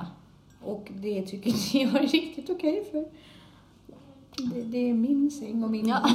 Och 0.61 0.91
det 0.95 1.21
tycker 1.21 1.49
inte 1.77 1.77
jag 1.77 2.03
är 2.03 2.07
riktigt 2.07 2.49
okej 2.49 2.87
för 2.91 3.05
det, 4.53 4.61
det 4.61 4.89
är 4.89 4.93
min 4.93 5.31
säng 5.31 5.63
och 5.63 5.69
min 5.71 5.87
Ja. 5.87 6.09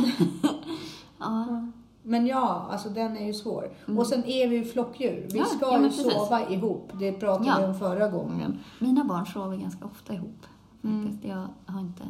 ja. 1.19 1.69
Men 2.03 2.27
ja, 2.27 2.67
alltså 2.71 2.89
den 2.89 3.17
är 3.17 3.27
ju 3.27 3.35
svår. 3.35 3.71
Mm. 3.87 3.99
Och 3.99 4.07
sen 4.07 4.25
är 4.25 4.49
vi 4.49 4.57
ju 4.57 4.65
flockdjur. 4.65 5.29
Vi 5.33 5.39
Ja, 5.39 5.45
ska 5.45 5.67
ja, 5.67 5.79
ju 5.79 5.85
precis. 5.85 6.13
sova 6.13 6.49
ihop. 6.49 6.91
Det 6.95 7.13
pratade 7.13 7.49
Ja. 7.49 7.57
vi 7.59 7.65
om 7.67 7.75
förra 7.75 8.09
gången. 8.09 8.59
Mina 8.79 9.05
barn 9.05 9.27
sover 9.27 9.57
ganska 9.57 9.85
ofta 9.85 10.15
ihop. 10.15 10.47
Mm. 10.85 11.19
Jag 11.23 11.47
har 11.67 11.81
inte 11.81 12.03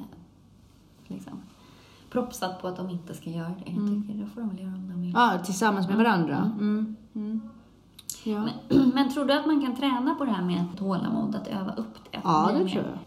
liksom, 1.06 1.32
propsat 2.10 2.60
på 2.62 2.68
att 2.68 2.76
de 2.76 2.90
inte 2.90 3.14
ska 3.14 3.30
göra 3.30 3.48
det. 3.48 3.72
Jag 3.72 3.76
Mm. 3.76 4.02
tycker 4.02 4.20
då 4.20 4.26
får 4.26 4.40
de 4.40 4.48
väl 4.50 4.60
göra 4.60 4.74
om 4.74 4.88
de 4.88 5.00
vill. 5.02 5.12
Ja, 5.14 5.38
tillsammans 5.44 5.86
med 5.88 5.94
Mm. 5.94 6.04
varandra. 6.06 6.50
Mm. 6.60 6.96
Mm. 7.14 7.40
Ja. 8.24 8.44
Men, 8.68 8.90
men 8.94 9.12
tror 9.14 9.24
du 9.24 9.32
att 9.32 9.46
man 9.46 9.60
kan 9.66 9.76
träna 9.76 10.14
på 10.14 10.24
det 10.24 10.30
här 10.30 10.44
med 10.44 10.64
tålamod, 10.78 11.34
att 11.36 11.48
öva 11.48 11.72
upp 11.74 11.94
det? 12.10 12.18
Att 12.18 12.24
ja, 12.24 12.50
det 12.52 12.68
tror 12.68 12.84
jag. 12.84 12.98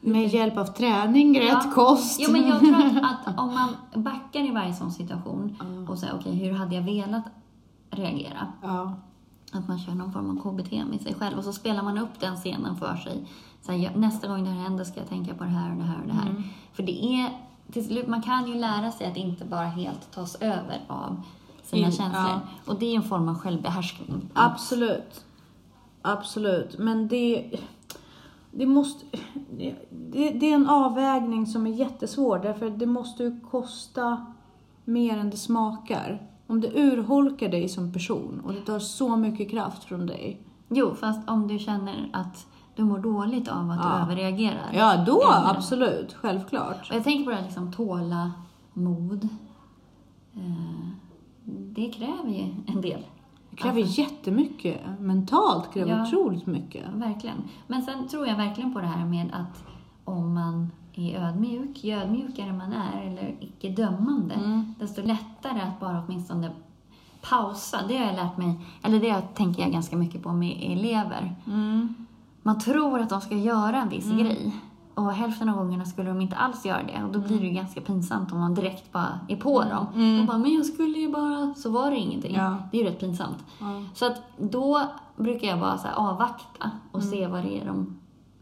Med 0.00 0.28
hjälp 0.28 0.56
av 0.56 0.64
träning, 0.64 1.40
rätt 1.40 1.48
Ja. 1.64 1.70
kost. 1.74 2.20
Jo, 2.20 2.32
men 2.32 2.48
jag 2.48 2.58
tror 2.60 2.98
att, 3.04 3.26
att 3.28 3.38
om 3.38 3.54
man 3.54 3.68
backar 4.02 4.40
i 4.40 4.50
varje 4.50 4.74
sån 4.74 4.92
situation 4.92 5.56
Ja. 5.60 5.92
och 5.92 5.98
säger 5.98 6.14
okej, 6.20 6.34
hur 6.34 6.52
hade 6.52 6.74
jag 6.74 6.82
velat 6.82 7.24
reagera? 7.90 8.46
Ja. 8.62 8.92
Att 9.52 9.68
man 9.68 9.78
kör 9.78 9.92
någon 9.94 10.12
form 10.12 10.30
av 10.38 10.42
KBT 10.42 10.72
med 10.84 11.00
sig 11.00 11.14
själv 11.14 11.38
och 11.38 11.44
så 11.44 11.52
spelar 11.52 11.82
man 11.82 11.98
upp 11.98 12.20
den 12.20 12.36
scenen 12.36 12.76
för 12.76 12.96
sig. 12.96 13.26
Så 13.62 13.72
här, 13.72 13.92
nästa 13.96 14.28
gång 14.28 14.44
det 14.44 14.50
här 14.50 14.62
händer 14.62 14.84
ska 14.84 15.00
jag 15.00 15.08
tänka 15.08 15.34
på 15.34 15.44
det 15.44 15.50
här 15.50 15.70
och 15.70 15.76
det 15.76 15.82
här 15.84 16.00
och 16.00 16.06
det 16.06 16.12
här. 16.14 16.30
Mm. 16.30 16.42
För 16.72 16.82
det 16.82 17.04
är, 17.04 17.30
till 17.72 17.86
slut, 17.86 18.08
man 18.08 18.22
kan 18.22 18.46
ju 18.48 18.54
lära 18.54 18.92
sig 18.92 19.06
att 19.06 19.16
inte 19.16 19.44
bara 19.44 19.66
helt 19.66 20.10
tas 20.12 20.34
över 20.34 20.80
av 20.86 21.22
sina 21.62 21.86
In- 21.86 21.92
känslor. 21.92 22.22
ja. 22.24 22.40
Och 22.66 22.78
det 22.78 22.86
är 22.86 22.96
en 22.96 23.02
form 23.02 23.28
av 23.28 23.38
självbehärskning. 23.38 24.28
Absolut. 24.34 25.24
Absolut. 26.02 26.78
Men 26.78 27.08
det, 27.08 27.50
det 28.58 28.66
måste... 28.66 29.04
Det, 29.50 29.74
det 30.30 30.50
är 30.50 30.54
en 30.54 30.68
avvägning 30.68 31.46
som 31.46 31.66
är 31.66 31.70
jättesvår 31.70 32.38
därför 32.38 32.70
det 32.70 32.86
måste 32.86 33.22
ju 33.22 33.40
kosta 33.40 34.26
mer 34.84 35.18
än 35.18 35.30
det 35.30 35.36
smakar. 35.36 36.22
Om 36.46 36.60
det 36.60 36.68
urholkar 36.74 37.48
dig 37.48 37.68
som 37.68 37.92
person 37.92 38.40
och 38.44 38.52
det 38.52 38.60
tar 38.60 38.78
så 38.78 39.16
mycket 39.16 39.50
kraft 39.50 39.84
från 39.84 40.06
dig. 40.06 40.42
Jo, 40.68 40.94
fast 40.94 41.30
om 41.30 41.48
du 41.48 41.58
känner 41.58 42.10
att 42.12 42.46
du 42.76 42.84
mår 42.84 42.98
dåligt 42.98 43.48
av 43.48 43.70
att 43.70 43.80
Ja. 43.82 43.96
du 43.96 44.02
överreagerar. 44.02 44.70
Ja, 44.74 45.04
då 45.06 45.20
Eller- 45.22 45.50
absolut. 45.56 46.14
Självklart. 46.14 46.90
Och 46.90 46.96
jag 46.96 47.04
tänker 47.04 47.24
på 47.24 47.30
det 47.30 47.36
här 47.36 47.42
liksom 47.44 47.72
tåla 47.72 48.32
mod. 48.72 49.28
Eh, 50.34 50.88
det 51.44 51.90
kräver 51.90 52.30
ju 52.30 52.54
en 52.66 52.80
del. 52.80 53.06
Det 53.56 53.62
kräver 53.62 53.80
jättemycket. 53.98 54.80
Mentalt 55.00 55.72
kräver 55.74 55.90
Ja. 55.90 56.06
otroligt 56.06 56.46
mycket. 56.46 56.84
Verkligen. 56.94 57.36
Men 57.66 57.82
sen 57.82 58.08
tror 58.08 58.26
jag 58.26 58.36
verkligen 58.36 58.72
på 58.72 58.80
det 58.80 58.86
här 58.86 59.04
med 59.06 59.26
att 59.32 59.64
om 60.04 60.34
man 60.34 60.70
är 60.94 61.18
ödmjuk, 61.20 61.84
ju 61.84 61.92
ödmjukare 61.94 62.52
man 62.52 62.72
är, 62.72 63.02
eller 63.02 63.34
icke 63.40 63.68
dömande, 63.68 64.34
Mm. 64.34 64.74
desto 64.78 65.02
lättare 65.02 65.60
att 65.60 65.80
bara 65.80 66.02
åtminstone 66.06 66.50
pausa. 67.30 67.78
Det 67.88 67.96
har 67.96 68.06
jag 68.06 68.14
lärt 68.16 68.36
mig, 68.36 68.54
eller 68.82 69.00
det 69.00 69.20
tänker 69.34 69.62
jag 69.62 69.72
ganska 69.72 69.96
mycket 69.96 70.22
på 70.22 70.32
med 70.32 70.56
elever. 70.62 71.34
Mm. 71.46 71.94
Man 72.42 72.58
tror 72.58 73.00
att 73.00 73.08
de 73.10 73.20
ska 73.20 73.34
göra 73.36 73.82
en 73.82 73.88
viss 73.88 74.06
Mm. 74.06 74.18
grej. 74.18 74.52
Och 74.96 75.12
hälften 75.12 75.48
av 75.48 75.56
gångerna 75.56 75.84
skulle 75.84 76.08
de 76.08 76.20
inte 76.20 76.36
alls 76.36 76.66
göra 76.66 76.82
det. 76.82 77.04
Och 77.04 77.12
då 77.12 77.18
blir 77.18 77.40
det 77.40 77.46
ju 77.46 77.52
ganska 77.52 77.80
pinsamt 77.80 78.32
om 78.32 78.38
man 78.40 78.54
direkt 78.54 78.92
bara 78.92 79.20
är 79.28 79.36
på 79.36 79.62
dem. 79.62 79.86
Mm. 79.94 80.16
De 80.18 80.26
bara, 80.26 80.38
men 80.38 80.54
jag 80.54 80.66
skulle 80.66 80.98
ju 80.98 81.12
bara... 81.12 81.54
Så 81.56 81.70
var 81.70 81.90
det 81.90 81.96
ingenting. 81.96 82.34
Ja. 82.34 82.56
Det 82.72 82.78
är 82.80 82.82
ju 82.84 82.88
rätt 82.90 83.00
pinsamt. 83.00 83.44
Ja. 83.60 83.82
Så 83.94 84.06
att 84.06 84.22
då 84.38 84.82
brukar 85.16 85.48
jag 85.48 85.60
bara 85.60 85.78
så 85.78 85.88
här 85.88 85.94
avvakta 85.94 86.70
och 86.92 87.00
Mm. 87.00 87.10
se 87.12 87.26
vad 87.26 87.42
det 87.44 87.60
är 87.62 87.66
de 87.66 87.98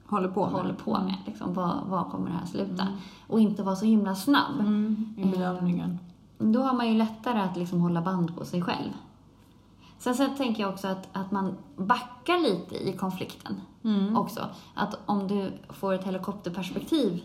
Håller 0.08 0.28
på 0.28 0.44
med. 0.44 0.52
håller 0.52 0.74
på 0.74 0.90
med. 0.98 1.14
Liksom, 1.26 1.54
vad, 1.54 1.70
vad 1.86 2.10
kommer 2.10 2.26
det 2.30 2.36
här 2.36 2.46
sluta? 2.46 2.86
Och 3.28 3.40
inte 3.40 3.62
vara 3.62 3.76
så 3.76 3.84
himla 3.84 4.14
snabb. 4.14 4.60
Mm. 4.60 5.14
I 5.18 5.24
bedömningen. 5.24 5.98
Då 6.38 6.62
har 6.62 6.74
man 6.74 6.88
ju 6.88 6.94
lättare 6.94 7.40
att 7.40 7.56
liksom 7.56 7.80
hålla 7.80 8.02
band 8.02 8.36
på 8.36 8.44
sig 8.44 8.62
själv. 8.62 8.90
Sen 9.98 10.14
så 10.14 10.26
tänker 10.28 10.62
jag 10.62 10.72
också 10.72 10.88
att, 10.88 11.08
att 11.12 11.30
man 11.30 11.54
backar 11.76 12.40
lite 12.42 12.88
i 12.88 12.92
konflikten 12.92 13.60
Mm. 13.84 14.16
också. 14.16 14.48
Att 14.74 14.98
om 15.06 15.28
du 15.28 15.52
får 15.68 15.92
ett 15.92 16.04
helikopterperspektiv, 16.04 17.22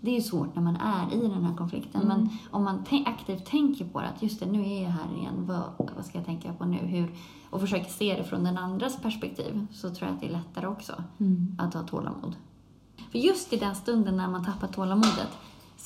det 0.00 0.10
är 0.10 0.14
ju 0.14 0.20
svårt 0.22 0.54
när 0.54 0.62
man 0.62 0.76
är 0.76 1.14
i 1.14 1.28
den 1.28 1.44
här 1.44 1.56
konflikten, 1.56 2.02
Mm. 2.02 2.18
men 2.18 2.28
om 2.50 2.64
man 2.64 2.84
aktivt 3.06 3.46
tänker 3.46 3.84
på 3.84 4.00
det, 4.00 4.06
att 4.08 4.22
just 4.22 4.40
det, 4.40 4.46
nu 4.46 4.60
är 4.72 4.82
jag 4.82 4.90
här 4.90 5.16
igen, 5.18 5.34
vad, 5.46 5.62
vad 5.96 6.04
ska 6.04 6.18
jag 6.18 6.26
tänka 6.26 6.52
på 6.52 6.64
nu? 6.64 6.76
Hur, 6.76 7.14
och 7.50 7.60
försöker 7.60 7.90
se 7.90 8.14
det 8.16 8.24
från 8.24 8.44
den 8.44 8.58
andras 8.58 9.02
perspektiv, 9.02 9.66
så 9.72 9.90
tror 9.90 10.08
jag 10.08 10.14
att 10.14 10.20
det 10.20 10.26
är 10.28 10.32
lättare 10.32 10.66
också 10.66 10.92
Mm. 11.20 11.56
att 11.58 11.74
ha 11.74 11.82
tålamod. 11.82 12.36
För 13.10 13.18
just 13.18 13.52
i 13.52 13.56
den 13.56 13.74
stunden 13.74 14.16
när 14.16 14.28
man 14.28 14.44
tappar 14.44 14.68
tålamodet, 14.68 15.28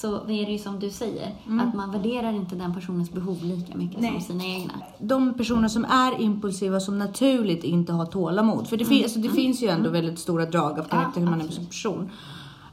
så 0.00 0.14
är 0.16 0.46
det 0.46 0.52
ju 0.52 0.58
som 0.58 0.80
du 0.80 0.90
säger, 0.90 1.34
att 1.61 1.74
man 1.74 1.90
värderar 1.90 2.32
inte 2.32 2.54
den 2.56 2.74
personens 2.74 3.11
behov 3.12 3.38
lika 3.42 3.76
mycket 3.76 4.00
Nej. 4.00 4.12
som 4.12 4.20
sina 4.20 4.44
egna. 4.44 4.72
de 4.98 5.34
personer 5.34 5.68
som 5.68 5.84
är 5.84 6.20
impulsiva 6.20 6.80
som 6.80 6.98
naturligt 6.98 7.64
inte 7.64 7.92
har 7.92 8.06
tålamod. 8.06 8.68
För 8.68 8.76
det, 8.76 8.84
fin- 8.84 9.02
alltså, 9.02 9.18
det 9.18 9.28
finns 9.28 9.62
ju 9.62 9.68
ändå 9.68 9.90
väldigt 9.90 10.18
stora 10.18 10.46
drag 10.46 10.78
av 10.78 10.84
karaktär, 10.84 11.20
hur 11.20 11.28
man 11.28 11.40
är 11.40 11.48
som 11.48 11.66
person. 11.66 12.11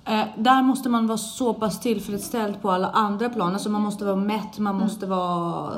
Eh, 0.06 0.22
där 0.38 0.62
måste 0.64 0.90
man 0.90 1.08
vara 1.08 1.18
så 1.18 1.54
pass 1.54 1.80
tillfredsställd 1.80 2.62
på 2.62 2.72
alla 2.72 2.90
andra 2.90 3.30
plan. 3.30 3.54
Alltså 3.54 3.70
man 3.70 3.82
måste 3.82 4.06
vara 4.06 4.16
mätt, 4.16 4.60
man 4.60 4.76
måste 4.76 5.06
vara 5.06 5.72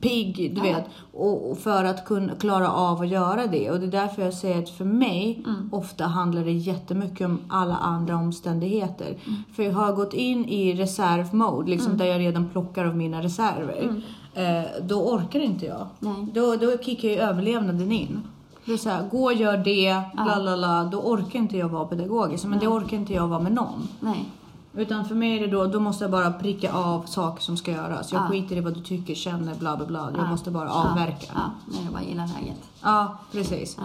pigg, 0.00 0.54
du 0.54 0.60
vet. 0.60 0.84
Och, 1.12 1.50
och 1.50 1.58
för 1.58 1.84
att 1.84 2.04
kunna 2.04 2.34
klara 2.34 2.72
av 2.72 3.00
att 3.00 3.08
göra 3.08 3.46
det. 3.46 3.70
Och 3.70 3.80
det 3.80 3.86
är 3.86 3.90
därför 3.90 4.22
jag 4.22 4.34
säger 4.34 4.58
att 4.62 4.70
för 4.70 4.84
mig, 4.84 5.44
ofta 5.72 6.04
handlar 6.04 6.44
det 6.44 6.52
jättemycket 6.52 7.26
om 7.26 7.38
alla 7.48 7.76
andra 7.76 8.16
omständigheter. 8.16 9.16
För 9.52 9.62
jag 9.62 9.72
har 9.72 9.92
gått 9.92 10.14
in 10.14 10.44
i 10.44 10.74
reservmode, 10.74 11.70
liksom 11.70 11.96
där 11.96 12.06
jag 12.06 12.20
redan 12.20 12.48
plockar 12.48 12.84
av 12.84 12.96
mina 12.96 13.22
reserver. 13.22 14.02
Eh, 14.34 14.62
då 14.82 14.94
orkar 14.94 15.40
inte 15.40 15.66
jag. 15.66 15.86
Nej. 15.98 16.26
Då, 16.34 16.56
då 16.56 16.78
kickar 16.78 17.08
ju 17.08 17.16
överlevnaden 17.16 17.92
in. 17.92 18.22
Det 18.64 18.72
är 18.72 18.76
så 18.76 18.88
här, 18.88 19.08
gå 19.08 19.24
och 19.24 19.34
gör 19.34 19.56
det, 19.56 20.02
la 20.16 20.38
la 20.38 20.56
la. 20.56 20.84
Då 20.84 20.98
orkar 20.98 21.38
inte 21.38 21.56
jag 21.56 21.68
vara 21.68 21.84
pedagogisk. 21.84 22.44
Men 22.44 22.58
det 22.58 22.66
orkar 22.68 22.96
inte 22.96 23.12
jag 23.12 23.28
vara 23.28 23.40
med 23.40 23.52
någon. 23.52 23.88
Nej. 24.00 24.24
Utan 24.74 25.04
för 25.04 25.14
mig 25.14 25.36
är 25.36 25.40
det 25.40 25.46
då, 25.46 25.66
då 25.66 25.80
måste 25.80 26.04
jag 26.04 26.10
bara 26.10 26.32
pricka 26.32 26.72
av 26.72 27.02
saker 27.06 27.42
som 27.42 27.56
ska 27.56 27.70
göras. 27.70 28.12
Jag 28.12 28.22
Ja. 28.22 28.26
skiter 28.28 28.56
i 28.56 28.60
vad 28.60 28.74
du 28.74 28.80
tycker, 28.80 29.14
känner, 29.14 29.54
bla 29.54 29.76
bla 29.76 29.86
bla. 29.86 30.10
Jag 30.16 30.20
Ja. 30.26 30.30
måste 30.30 30.50
bara 30.50 30.68
Ja. 30.68 30.90
avverka. 30.90 31.26
Ja, 31.34 31.50
när 31.72 31.86
du 31.86 31.92
bara 31.92 32.02
gillar 32.02 32.26
läget. 32.40 32.58
Ja, 32.82 33.18
precis. 33.32 33.78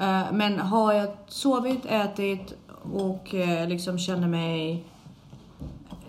Eh, 0.00 0.22
Men 0.32 0.58
har 0.60 0.92
jag 0.92 1.08
sovit, 1.28 1.86
ätit 1.86 2.54
och 2.94 3.34
eh, 3.34 3.68
liksom 3.68 3.98
känner 3.98 4.28
mig 4.28 4.84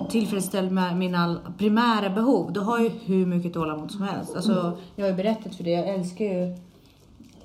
tillfredsställd 0.09 0.71
med 0.71 0.97
mina 0.97 1.35
primära 1.57 2.09
behov, 2.09 2.53
då 2.53 2.61
har 2.61 2.77
jag 2.77 2.83
ju 2.85 2.91
hur 3.05 3.25
mycket 3.25 3.53
tålamod 3.53 3.91
som 3.91 4.01
helst. 4.01 4.35
Alltså, 4.35 4.77
jag 4.95 5.05
har 5.05 5.09
ju 5.09 5.15
berättat 5.15 5.55
för 5.55 5.63
det, 5.63 5.71
jag 5.71 5.87
älskar 5.89 6.25
ju 6.25 6.51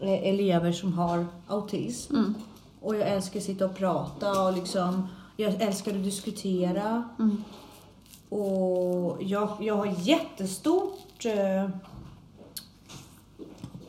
eh, 0.00 0.28
elever 0.28 0.72
som 0.72 0.92
har 0.92 1.26
autism. 1.48 2.14
Mm. 2.16 2.34
Och 2.82 2.96
jag 2.96 3.08
älskar 3.08 3.38
att 3.40 3.44
sitta 3.46 3.64
och 3.64 3.76
prata 3.76 4.42
och 4.44 4.52
liksom, 4.52 5.08
jag 5.40 5.62
älskar 5.62 5.90
att 5.92 6.04
diskutera. 6.04 7.04
Mm. 7.18 7.44
Och 8.28 9.18
jag, 9.22 9.48
jag 9.60 9.76
har 9.76 9.94
jättestort... 9.98 11.24
Eh, 11.24 11.70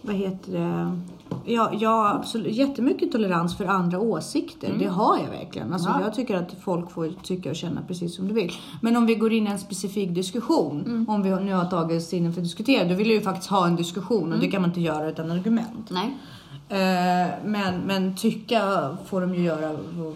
vad 0.01 0.15
heter 0.15 0.51
det? 0.51 0.99
Jag, 1.45 1.75
jag 1.75 1.89
har 1.89 2.09
absolut 2.09 2.55
jättemycket 2.55 3.11
tolerans 3.11 3.57
för 3.57 3.65
andra 3.65 3.99
åsikter. 3.99 4.75
Det 4.79 4.85
har 4.85 5.17
jag 5.17 5.29
verkligen. 5.29 5.73
Alltså, 5.73 5.89
Ja. 5.89 6.01
Jag 6.01 6.13
tycker 6.13 6.35
att 6.35 6.55
folk 6.61 6.91
får 6.91 7.13
tycka 7.23 7.49
och 7.49 7.55
känna 7.55 7.81
precis 7.87 8.15
som 8.15 8.27
de 8.27 8.33
vill. 8.33 8.51
Men 8.81 8.97
om 8.97 9.05
vi 9.05 9.15
går 9.15 9.33
in 9.33 9.47
i 9.47 9.49
en 9.49 9.59
specifik 9.59 10.09
diskussion, 10.09 11.05
om 11.09 11.23
vi 11.23 11.29
nu 11.29 11.53
har 11.53 11.65
tagit 11.65 12.01
oss 12.01 12.13
in 12.13 12.33
för 12.33 12.41
att 12.41 12.45
diskutera, 12.45 12.87
då 12.89 12.95
vill 12.95 13.07
jag 13.07 13.15
ju 13.15 13.21
faktiskt 13.21 13.49
ha 13.49 13.67
en 13.67 13.75
diskussion 13.75 14.33
och 14.33 14.39
det 14.39 14.47
kan 14.47 14.61
man 14.61 14.69
inte 14.69 14.81
göra 14.81 15.09
utan 15.09 15.31
argument. 15.31 15.89
Nej. 15.89 16.17
Eh, 16.71 17.27
men, 17.45 17.81
men 17.85 18.15
tycka 18.15 18.97
får 19.05 19.21
de 19.21 19.35
ju 19.35 19.41
göra 19.43 19.73
v- 19.73 20.13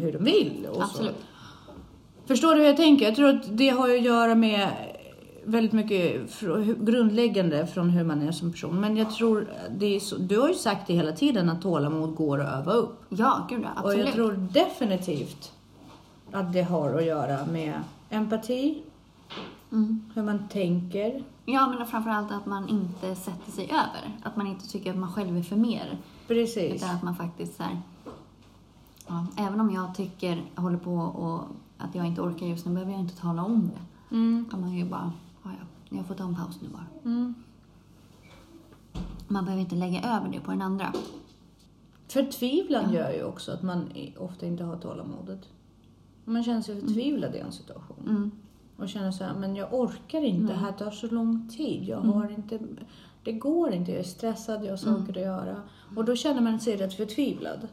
hur 0.00 0.12
de 0.12 0.24
vill. 0.24 0.66
Och 0.70 0.76
så. 0.76 0.82
Absolut. 0.82 1.16
Förstår 2.26 2.54
du 2.54 2.60
hur 2.60 2.66
jag 2.66 2.76
tänker? 2.76 3.04
Jag 3.04 3.16
tror 3.16 3.28
att 3.28 3.42
det 3.58 3.68
har 3.68 3.90
att 3.90 4.02
göra 4.02 4.34
med 4.34 4.68
väldigt 5.44 5.72
mycket 5.72 6.20
grundläggande 6.80 7.66
från 7.66 7.90
hur 7.90 8.04
man 8.04 8.22
är 8.22 8.32
som 8.32 8.52
person. 8.52 8.80
Men 8.80 8.96
jag 8.96 9.10
tror, 9.14 9.48
det 9.78 9.96
är 9.96 10.00
så, 10.00 10.16
du 10.16 10.38
har 10.40 10.48
ju 10.48 10.54
sagt 10.54 10.86
det 10.86 10.94
hela 10.94 11.12
tiden 11.12 11.48
att 11.48 11.62
tålamod 11.62 12.14
går 12.14 12.40
att 12.40 12.58
öva 12.60 12.72
upp. 12.72 13.00
Ja, 13.08 13.46
gud 13.50 13.60
ja, 13.64 13.68
Och 13.82 13.88
absolut. 13.88 14.06
jag 14.06 14.14
tror 14.14 14.48
definitivt 14.52 15.52
att 16.32 16.52
det 16.52 16.62
har 16.62 16.94
att 16.94 17.04
göra 17.04 17.46
med 17.52 17.72
empati, 18.10 18.82
Mm. 19.72 20.02
hur 20.14 20.22
man 20.22 20.48
tänker. 20.48 21.22
Ja, 21.50 21.68
men 21.68 21.86
framförallt 21.86 22.32
att 22.32 22.46
man 22.46 22.68
inte 22.68 23.14
sätter 23.14 23.52
sig 23.52 23.64
över. 23.64 24.18
Att 24.22 24.36
man 24.36 24.46
inte 24.46 24.68
tycker 24.68 24.90
att 24.90 24.98
man 24.98 25.12
själv 25.12 25.36
är 25.36 25.42
för 25.42 25.56
mer. 25.56 25.98
Precis. 26.26 26.74
Utan 26.74 26.96
att 26.96 27.02
man 27.02 27.16
faktiskt 27.16 27.56
så 27.56 27.62
här, 27.62 27.80
ja, 29.06 29.26
även 29.36 29.60
om 29.60 29.70
jag 29.70 29.94
tycker, 29.94 30.42
håller 30.54 30.78
på 30.78 30.94
och 30.94 31.42
att 31.78 31.94
jag 31.94 32.06
inte 32.06 32.20
orkar 32.20 32.46
just 32.46 32.66
nu, 32.66 32.72
behöver 32.72 32.92
jag 32.92 33.00
inte 33.00 33.16
tala 33.16 33.44
om 33.44 33.70
det. 33.74 34.14
Mm. 34.16 34.48
Man 34.52 34.72
ju 34.72 34.84
bara, 34.84 35.12
ja, 35.42 35.50
ja, 35.60 35.96
jag 35.96 36.06
får 36.06 36.14
ta 36.14 36.24
en 36.24 36.36
paus 36.36 36.58
nu 36.62 36.68
bara. 36.68 36.86
Mm. 37.04 37.34
Man 39.28 39.44
behöver 39.44 39.62
inte 39.62 39.76
lägga 39.76 40.16
över 40.16 40.28
det 40.32 40.40
på 40.40 40.50
den 40.50 40.62
andra. 40.62 40.92
Förtvivlan 42.08 42.92
gör 42.92 43.12
ju 43.12 43.24
också 43.24 43.52
att 43.52 43.62
man 43.62 43.92
ofta 44.18 44.46
inte 44.46 44.64
har 44.64 44.76
tålamodet. 44.76 45.48
Man 46.24 46.44
känner 46.44 46.62
sig 46.62 46.80
förtvivlad 46.80 47.34
i 47.34 47.38
en 47.38 47.52
situation. 47.52 48.04
Mm. 48.08 48.30
Och 48.78 48.88
känner 48.88 49.10
så 49.10 49.24
här, 49.24 49.34
men 49.34 49.56
jag 49.56 49.74
orkar 49.74 50.24
inte, 50.24 50.52
det 50.52 50.58
här 50.58 50.72
tar 50.72 50.90
så 50.90 51.06
lång 51.06 51.48
tid. 51.48 51.88
Jag 51.88 52.00
har 52.00 52.30
inte, 52.30 52.58
det 53.24 53.32
går 53.32 53.72
inte, 53.72 53.90
jag 53.90 54.00
är 54.00 54.04
stressad, 54.04 54.64
jag 54.64 54.70
har 54.70 54.76
saker 54.76 55.10
att 55.10 55.22
göra. 55.22 55.56
Och 55.96 56.04
då 56.04 56.16
känner 56.16 56.40
man 56.40 56.60
sig 56.60 56.76
rätt 56.76 56.94
förtvivlad. 56.94 57.68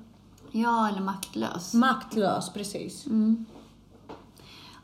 Ja, 0.51 0.89
eller 0.89 1.01
maktlös. 1.01 1.73
Maktlös, 1.73 2.53
precis. 2.53 3.05
Mm. 3.05 3.45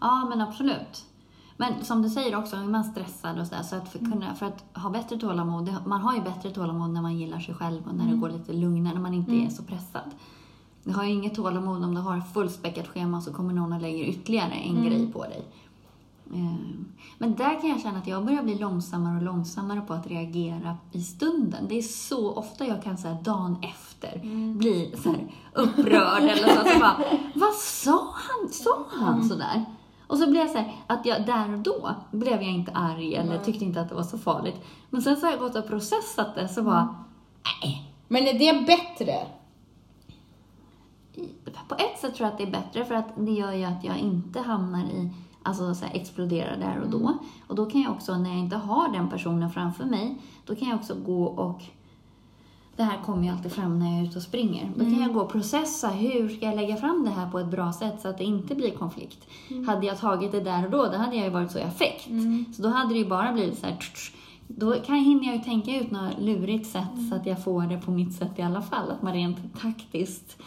Ja, 0.01 0.25
men 0.29 0.41
absolut. 0.41 1.05
Men 1.57 1.86
som 1.86 2.01
du 2.01 2.10
säger 2.10 2.36
också, 2.36 2.55
är 2.55 2.63
man 2.63 2.84
stressad 2.84 3.39
och 3.39 3.47
sådär, 3.47 3.63
så 3.63 3.75
att 3.75 3.89
för, 3.89 3.99
kunna, 3.99 4.36
för 4.36 4.45
att 4.45 4.77
ha 4.77 4.89
bättre 4.89 5.17
tålamod, 5.17 5.75
man 5.86 6.01
har 6.01 6.15
ju 6.15 6.21
bättre 6.21 6.51
tålamod 6.51 6.89
när 6.89 7.01
man 7.01 7.17
gillar 7.17 7.39
sig 7.39 7.55
själv 7.55 7.88
och 7.88 7.95
när 7.95 8.12
det 8.12 8.17
går 8.17 8.29
lite 8.29 8.53
lugnare, 8.53 8.93
när 8.93 9.01
man 9.01 9.13
inte 9.13 9.31
är 9.31 9.49
så 9.49 9.63
pressad. 9.63 10.12
Du 10.84 10.93
har 10.93 11.03
ju 11.03 11.12
inget 11.12 11.36
tålamod 11.36 11.84
om 11.84 11.95
du 11.95 12.01
har 12.01 12.21
fullspäckat 12.21 12.88
schema 12.88 13.21
så 13.21 13.34
kommer 13.34 13.53
någon 13.53 13.73
och 13.73 13.81
lägger 13.81 14.03
ytterligare 14.03 14.53
en 14.53 14.86
grej 14.86 15.12
på 15.12 15.23
dig. 15.23 15.45
Ehm, 16.33 16.91
Men 17.17 17.35
där 17.35 17.61
kan 17.61 17.69
jag 17.69 17.81
känna 17.81 17.99
att 17.99 18.07
jag 18.07 18.25
börjar 18.25 18.43
bli 18.43 18.55
långsammare 18.55 19.17
och 19.17 19.23
långsammare 19.23 19.81
på 19.81 19.93
att 19.93 20.07
reagera 20.07 20.77
i 20.91 21.01
stunden. 21.01 21.67
Det 21.69 21.77
är 21.77 21.81
så 21.81 22.33
ofta 22.33 22.65
jag 22.65 22.83
kan 22.83 22.97
säga 22.97 23.13
dagen 23.13 23.57
efter 23.61 24.19
bli 24.57 24.93
så 25.03 25.09
här 25.09 25.31
upprörd 25.53 26.23
eller 26.23 26.47
så. 26.47 26.69
så 26.73 26.79
bara, 26.79 26.97
vad 27.35 27.53
sa 27.53 28.13
han? 28.13 28.49
Sa 28.49 28.85
han 28.89 29.29
sådär? 29.29 29.65
Och 30.07 30.17
så 30.17 30.29
blev 30.29 30.41
jag 30.41 30.51
så 30.51 30.57
här, 30.57 30.75
att 30.87 31.05
jag 31.05 31.25
där 31.25 31.53
och 31.53 31.59
då 31.59 31.95
blev 32.11 32.33
jag 32.33 32.51
inte 32.51 32.71
arg 32.71 33.15
eller 33.15 33.37
tyckte 33.37 33.65
inte 33.65 33.81
att 33.81 33.89
det 33.89 33.95
var 33.95 34.03
så 34.03 34.17
farligt. 34.17 34.61
Men 34.89 35.01
sen 35.01 35.17
så 35.17 35.25
har 35.25 35.31
jag 35.31 35.39
gått 35.39 35.55
och 35.55 35.67
processat 35.67 36.35
det 36.35 36.47
så 36.47 36.63
bara, 36.63 36.95
nej. 37.63 37.93
Men 38.07 38.23
är 38.23 38.39
det 38.39 38.65
bättre? 38.65 39.13
På 41.67 41.75
ett 41.75 41.99
sätt 42.01 42.15
tror 42.15 42.25
jag 42.27 42.31
att 42.31 42.37
det 42.37 42.43
är 42.43 42.51
bättre 42.51 42.85
för 42.85 42.95
att 42.95 43.07
det 43.17 43.31
gör 43.31 43.51
ju 43.53 43.63
att 43.63 43.83
jag 43.83 43.97
inte 43.97 44.39
hamnar 44.39 44.83
i, 44.83 45.09
alltså 45.43 45.75
så 45.75 45.86
här, 45.86 45.95
exploderar 45.95 46.58
där 46.58 46.82
och 46.82 46.89
då. 46.89 47.17
Och 47.47 47.56
då 47.56 47.65
kan 47.65 47.82
jag 47.82 47.91
också, 47.91 48.17
när 48.17 48.30
jag 48.30 48.39
inte 48.39 48.56
har 48.56 48.91
den 48.91 49.10
personen 49.10 49.49
framför 49.49 49.86
mig, 49.86 50.17
då 50.45 50.56
kan 50.56 50.69
jag 50.69 50.80
också 50.80 50.95
gå 51.06 51.23
och 51.23 51.62
det 52.75 52.84
här 52.84 52.97
kommer 53.06 53.23
ju 53.23 53.30
alltid 53.30 53.51
fram 53.51 53.80
när 53.80 53.91
jag 53.91 53.99
är 53.99 54.04
ute 54.04 54.17
och 54.17 54.23
springer. 54.23 54.71
Då 54.75 54.84
kan 54.84 55.01
jag 55.01 55.13
gå 55.13 55.21
och 55.21 55.32
processa, 55.32 55.88
hur 55.88 56.30
ska 56.30 56.45
jag 56.45 56.56
lägga 56.56 56.75
fram 56.75 57.04
det 57.06 57.10
här 57.10 57.30
på 57.30 57.39
ett 57.39 57.51
bra 57.51 57.73
sätt 57.73 58.01
så 58.01 58.08
att 58.08 58.17
det 58.17 58.23
inte 58.23 58.56
blir 58.56 58.71
konflikt. 58.71 59.27
Hade 59.67 59.86
jag 59.86 59.99
tagit 59.99 60.32
det 60.32 60.41
där 60.41 60.65
och 60.65 60.71
då, 60.71 60.86
då 60.86 60.97
hade 60.97 61.15
jag 61.15 61.25
ju 61.25 61.32
varit 61.32 61.51
så 61.51 61.60
i 61.60 61.63
affekt. 61.63 62.08
Så 62.56 62.62
då 62.62 62.69
hade 62.69 62.93
det 62.93 62.99
ju 62.99 63.10
bara 63.10 63.34
blivit 63.34 63.60
så 63.60 63.65
här, 63.65 63.77
då 64.47 64.73
kan, 64.73 64.95
hinner 64.95 65.25
jag 65.25 65.36
ju 65.36 65.41
tänka 65.41 65.80
ut 65.80 65.91
något 65.91 66.19
lurigt 66.19 66.69
sätt 66.69 67.10
så 67.10 67.15
att 67.15 67.25
jag 67.25 67.43
får 67.43 67.62
det 67.62 67.77
på 67.77 67.91
mitt 67.91 68.13
sätt 68.13 68.32
i 68.39 68.41
alla 68.41 68.62
fall. 68.62 68.91
Att 68.91 69.01
man 69.01 69.13
rent 69.13 69.62
taktiskt 69.62 70.38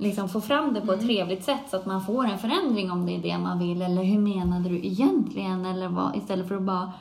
liksom 0.00 0.28
får 0.28 0.40
fram 0.40 0.74
det 0.74 0.80
på 0.80 0.92
ett 0.92 1.00
trevligt 1.00 1.44
sätt 1.44 1.70
så 1.70 1.76
att 1.76 1.86
man 1.86 2.06
får 2.06 2.24
en 2.24 2.38
förändring 2.38 2.90
om 2.90 3.06
det 3.06 3.12
är 3.12 3.22
det 3.22 3.38
man 3.38 3.58
vill. 3.58 3.82
Eller 3.82 4.02
hur 4.02 4.18
menade 4.18 4.68
du 4.68 4.86
egentligen? 4.86 5.64
Eller 5.64 5.88
vad, 5.88 6.16
istället 6.16 6.48
för 6.48 6.54
att 6.54 6.62
bara, 6.62 6.92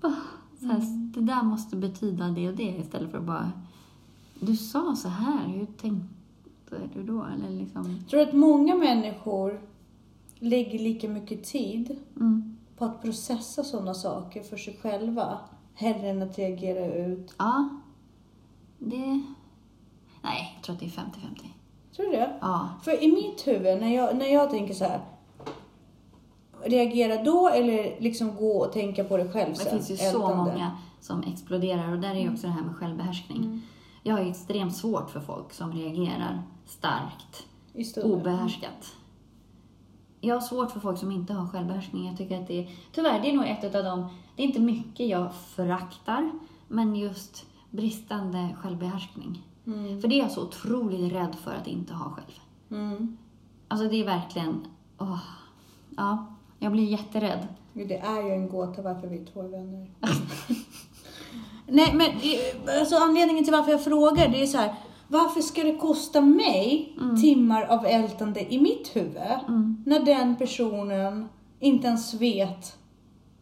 bara 0.00 0.16
så 0.60 0.66
här, 0.66 0.80
det 1.14 1.20
där 1.20 1.42
måste 1.42 1.76
betyda 1.76 2.28
det 2.28 2.48
och 2.48 2.54
det. 2.54 2.62
Istället 2.62 3.10
för 3.10 3.18
att 3.18 3.24
bara, 3.24 3.52
du 4.40 4.56
sa 4.56 4.96
så 4.96 5.08
här, 5.08 5.48
hur 5.48 5.66
tänkte 5.66 6.88
du 6.94 7.02
då? 7.02 7.24
Eller 7.24 7.50
liksom, 7.50 7.96
Jag 7.98 8.08
tror 8.08 8.20
att 8.20 8.32
många 8.34 8.74
människor 8.74 9.60
lägger 10.38 10.78
lika 10.78 11.08
mycket 11.08 11.44
tid 11.44 11.96
mm. 12.16 12.56
på 12.76 12.84
att 12.84 13.02
processa 13.02 13.64
sådana 13.64 13.94
saker 13.94 14.42
för 14.42 14.56
sig 14.56 14.78
själva. 14.82 15.38
Hellre 15.74 16.08
än 16.08 16.22
att 16.22 16.38
reagera 16.38 16.94
ut. 16.94 17.34
Ja, 17.38 17.68
det... 18.78 19.22
Nej, 20.22 20.52
jag 20.54 20.62
tror 20.62 20.74
att 20.74 20.80
det 20.80 20.86
är 20.86 20.90
50-50. 20.90 21.51
Tror 21.96 22.06
du 22.06 22.12
det? 22.12 22.38
Ja. 22.40 22.68
För 22.82 23.02
i 23.02 23.12
mitt 23.12 23.46
huvud, 23.46 23.80
när 23.80 23.94
jag, 23.94 24.16
när 24.16 24.26
jag 24.26 24.50
tänker 24.50 24.74
så 24.74 24.84
här. 24.84 25.00
Reagera 26.64 27.22
då 27.22 27.48
eller 27.48 28.00
liksom 28.00 28.36
gå 28.36 28.58
och 28.64 28.72
tänka 28.72 29.04
på 29.04 29.16
det 29.16 29.32
själv 29.32 29.50
Det 29.50 29.58
sen? 29.58 29.70
finns 29.70 29.90
ju 29.90 29.96
så 29.96 30.04
ältande. 30.04 30.36
många 30.36 30.70
som 31.00 31.22
exploderar 31.22 31.92
och 31.92 31.98
där 31.98 32.10
är 32.14 32.20
ju 32.20 32.32
också 32.32 32.46
det 32.46 32.52
här 32.52 32.62
med 32.62 32.76
självbehärskning. 32.76 33.62
Jag 34.02 34.14
har 34.14 34.22
ju 34.22 34.30
extremt 34.30 34.76
svårt 34.76 35.10
för 35.10 35.20
folk 35.20 35.52
som 35.52 35.72
reagerar 35.72 36.42
starkt, 36.66 37.46
obehärskat. 38.04 38.94
Jag 40.20 40.34
har 40.34 40.40
svårt 40.40 40.70
för 40.70 40.80
folk 40.80 40.98
som 40.98 41.12
inte 41.12 41.32
har 41.32 41.48
självbehärskning. 41.48 42.06
Jag 42.06 42.16
tycker 42.16 42.40
att 42.40 42.48
det 42.48 42.58
är, 42.58 42.70
tyvärr, 42.92 43.20
det 43.20 43.30
är 43.30 43.32
nog 43.32 43.46
ett 43.46 43.74
av 43.74 43.84
de, 43.84 44.08
det 44.36 44.42
är 44.42 44.46
inte 44.46 44.60
mycket 44.60 45.08
jag 45.08 45.34
föraktar, 45.34 46.30
men 46.68 46.96
just 46.96 47.46
bristande 47.70 48.48
självbehärskning. 48.62 49.42
Mm. 49.66 50.00
För 50.00 50.08
det 50.08 50.14
är 50.14 50.18
jag 50.18 50.30
så 50.30 50.42
otroligt 50.42 51.12
rädd 51.12 51.36
för 51.44 51.54
att 51.54 51.66
inte 51.66 51.94
ha 51.94 52.10
själv. 52.10 52.38
Mm. 52.70 53.16
Alltså 53.68 53.88
det 53.88 54.00
är 54.00 54.04
verkligen, 54.04 54.66
åh, 54.98 55.18
ja, 55.96 56.26
jag 56.58 56.72
blir 56.72 56.84
jätterädd. 56.84 57.46
Det 57.72 57.98
är 57.98 58.22
ju 58.22 58.30
en 58.30 58.48
gåta 58.48 58.82
varför 58.82 59.08
vi 59.08 59.18
två 59.18 59.42
är 59.42 59.48
vänner. 59.48 59.90
Nej, 61.66 61.94
men 61.94 62.10
alltså, 62.80 62.96
anledningen 62.96 63.44
till 63.44 63.52
varför 63.52 63.72
jag 63.72 63.84
frågar 63.84 64.28
det 64.28 64.42
är 64.42 64.46
så 64.46 64.58
här. 64.58 64.74
Varför 65.08 65.40
ska 65.40 65.62
det 65.62 65.76
kosta 65.76 66.20
mig 66.20 66.96
timmar 67.20 67.62
av 67.62 67.86
ältande 67.86 68.54
i 68.54 68.60
mitt 68.60 68.96
huvud 68.96 69.16
Mm. 69.48 69.82
när 69.86 70.00
den 70.00 70.36
personen 70.36 71.28
inte 71.60 71.86
ens 71.86 72.14
vet 72.14 72.76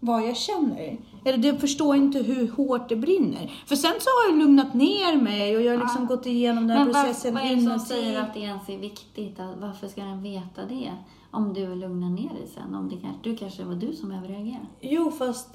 vad 0.00 0.22
jag 0.28 0.36
känner. 0.36 0.96
Eller 1.24 1.38
de 1.38 1.58
förstår 1.58 1.96
inte 1.96 2.18
hur 2.18 2.50
hårt 2.50 2.88
det 2.88 2.96
brinner. 2.96 3.52
För 3.66 3.76
sen 3.76 3.92
så 4.00 4.08
har 4.10 4.30
jag 4.30 4.38
lugnat 4.38 4.74
ner 4.74 5.16
mig 5.22 5.56
och 5.56 5.62
jag 5.62 5.72
har 5.72 5.78
liksom 5.78 6.02
Ja. 6.10 6.16
gått 6.16 6.26
igenom 6.26 6.66
den 6.66 6.76
här 6.76 6.84
Men 6.84 6.94
processen 6.94 7.34
vad 7.34 7.42
är 7.42 7.56
det 7.56 7.62
som 7.62 7.78
säger 7.78 8.20
att 8.20 8.34
det 8.34 8.40
ens 8.40 8.68
är 8.68 8.78
viktigt? 8.78 9.40
Att, 9.40 9.56
varför 9.60 9.88
ska 9.88 10.00
den 10.00 10.22
veta 10.22 10.64
det? 10.68 10.92
Om 11.32 11.54
du 11.54 11.74
lugnar 11.74 12.10
ner 12.10 12.28
dig 12.28 12.48
sen. 12.54 12.74
Om 12.74 12.88
det 12.88 12.96
kanske, 12.96 13.18
du 13.22 13.36
kanske 13.36 13.64
var 13.64 13.74
du 13.74 13.92
som 13.92 14.12
överreagerade. 14.12 14.66
Jo, 14.80 15.10
fast 15.10 15.48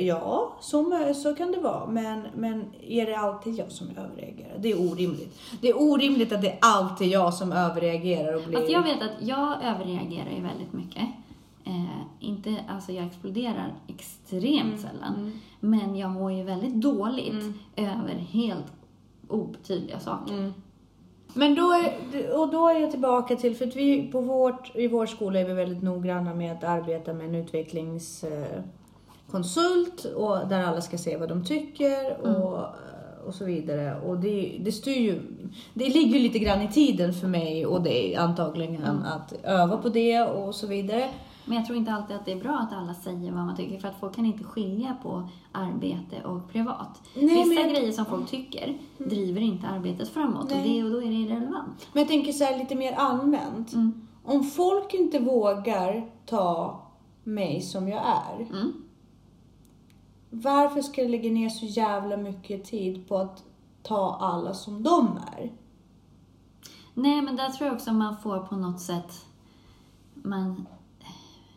ja, 0.00 0.56
så, 0.60 1.14
så 1.14 1.34
kan 1.34 1.52
det 1.52 1.60
vara. 1.60 1.86
Men, 1.86 2.22
men 2.36 2.64
är 2.88 3.06
det 3.06 3.14
alltid 3.18 3.54
jag 3.54 3.72
som 3.72 3.88
överreagerar? 3.88 4.58
Det 4.58 4.70
är 4.70 4.92
orimligt. 4.92 5.38
Det 5.60 5.68
är 5.68 5.82
orimligt 5.82 6.32
att 6.32 6.42
det 6.42 6.48
är 6.50 6.58
alltid 6.60 7.08
jag 7.08 7.34
som 7.34 7.52
överreagerar 7.52 8.34
och 8.36 8.42
blir... 8.42 8.58
Fast 8.58 8.70
jag 8.70 8.82
vet 8.82 9.02
att 9.02 9.26
jag 9.28 9.56
överreagerar 9.64 10.30
ju 10.36 10.42
väldigt 10.42 10.72
mycket. 10.72 11.02
Eh, 11.70 12.02
inte, 12.20 12.64
alltså 12.68 12.92
jag 12.92 13.06
exploderar 13.06 13.74
extremt 13.88 14.80
sällan. 14.80 15.40
Men 15.60 15.96
jag 15.96 16.10
mår 16.10 16.32
ju 16.32 16.42
väldigt 16.42 16.74
dåligt 16.74 17.44
över 17.76 18.14
helt 18.14 18.72
obetydliga 19.28 20.00
saker. 20.00 20.34
Mm. 20.34 20.52
Men 21.34 21.54
då 21.54 21.72
är, 21.72 21.96
och 22.40 22.50
då 22.50 22.68
är 22.68 22.80
jag 22.80 22.90
tillbaka 22.90 23.36
till, 23.36 23.56
för 23.56 23.66
att 23.66 23.76
vi 23.76 24.12
på 24.12 24.20
vårt, 24.20 24.76
i 24.76 24.88
vår 24.88 25.06
skola 25.06 25.40
är 25.40 25.44
vi 25.44 25.52
väldigt 25.52 25.82
noggranna 25.82 26.34
med 26.34 26.52
att 26.52 26.64
arbeta 26.64 27.12
med 27.12 27.26
en 27.26 27.34
utvecklingskonsult 27.34 30.04
och 30.16 30.48
där 30.48 30.64
alla 30.64 30.80
ska 30.80 30.98
se 30.98 31.16
vad 31.16 31.28
de 31.28 31.44
tycker 31.44 32.26
och, 32.26 32.64
och 33.26 33.34
så 33.34 33.44
vidare. 33.44 34.00
Och 34.00 34.18
det, 34.18 34.56
det 34.60 34.72
styr 34.72 35.00
ju, 35.00 35.20
det 35.74 35.88
ligger 35.88 36.16
ju 36.16 36.22
lite 36.22 36.38
grann 36.38 36.62
i 36.62 36.68
tiden 36.68 37.12
för 37.12 37.28
mig 37.28 37.66
och 37.66 37.82
det 37.82 38.14
är 38.14 38.20
antagligen 38.20 39.04
att 39.04 39.32
öva 39.42 39.76
på 39.76 39.88
det 39.88 40.22
och 40.22 40.54
så 40.54 40.66
vidare. 40.66 41.10
Men 41.50 41.56
jag 41.58 41.66
tror 41.66 41.78
inte 41.78 41.92
alltid 41.92 42.16
att 42.16 42.24
det 42.24 42.32
är 42.32 42.40
bra 42.40 42.52
att 42.58 42.72
alla 42.72 42.94
säger 42.94 43.32
vad 43.32 43.46
man 43.46 43.56
tycker 43.56 43.78
för 43.80 43.88
att 43.88 44.00
folk 44.00 44.14
kan 44.14 44.26
inte 44.26 44.44
skilja 44.44 44.96
på 45.02 45.28
arbete 45.52 46.24
och 46.24 46.48
privat. 46.52 47.02
Nej, 47.14 47.44
Vissa 47.44 47.60
jag- 47.60 47.70
grejer 47.70 47.92
som 47.92 48.04
folk 48.04 48.30
tycker 48.30 48.78
driver 48.98 49.40
inte 49.40 49.66
arbetet 49.66 50.08
framåt 50.08 50.42
och, 50.42 50.48
det, 50.62 50.84
och 50.84 50.90
då 50.90 50.96
är 51.02 51.06
det 51.06 51.12
irrelevant. 51.14 51.86
Men 51.92 52.00
jag 52.02 52.08
tänker 52.08 52.32
så 52.32 52.44
här 52.44 52.58
lite 52.58 52.74
mer 52.74 52.92
allmänt. 52.92 53.72
Mm. 53.72 54.06
Om 54.24 54.44
folk 54.44 54.94
inte 54.94 55.18
vågar 55.18 56.10
ta 56.26 56.80
mig 57.24 57.60
som 57.60 57.88
jag 57.88 58.02
är, 58.06 58.40
Mm. 58.50 58.72
varför 60.30 60.80
ska 60.82 61.02
jag 61.02 61.10
lägga 61.10 61.30
ner 61.30 61.48
så 61.48 61.66
jävla 61.66 62.16
mycket 62.16 62.64
tid 62.64 63.08
på 63.08 63.16
att 63.16 63.44
ta 63.82 64.16
alla 64.20 64.54
som 64.54 64.82
de 64.82 65.18
är? 65.36 65.52
Nej, 66.94 67.22
men 67.22 67.36
där 67.36 67.48
tror 67.50 67.66
jag 67.66 67.74
också 67.76 67.92
man 67.92 68.16
får 68.16 68.38
på 68.38 68.56
något 68.56 68.80
sätt, 68.80 69.26
man 70.14 70.66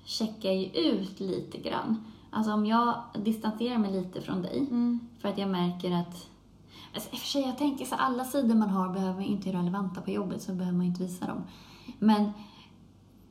checkar 0.05 0.51
ju 0.51 0.65
ut 0.65 1.19
lite 1.19 1.57
grann. 1.57 2.05
Alltså 2.31 2.51
om 2.51 2.65
jag 2.65 2.95
distanserar 3.23 3.77
mig 3.77 3.91
lite 3.91 4.21
från 4.21 4.41
dig 4.41 4.67
för 5.19 5.29
att 5.29 5.37
jag 5.37 5.49
märker 5.49 5.91
att 5.91 6.29
Alltså, 6.93 7.09
I 7.11 7.15
och 7.15 7.19
för 7.19 7.27
sig, 7.27 7.41
jag 7.41 7.57
tänker 7.57 7.85
så 7.85 7.95
alla 7.95 8.23
sidor 8.23 8.55
man 8.55 8.69
har 8.69 8.89
behöver 8.89 9.23
inte 9.23 9.51
vara 9.51 9.61
relevanta 9.61 10.01
på 10.01 10.11
jobbet, 10.11 10.41
så 10.41 10.53
behöver 10.53 10.77
man 10.77 10.85
inte 10.85 11.03
visa 11.03 11.25
dem. 11.25 11.43
Men 11.99 12.31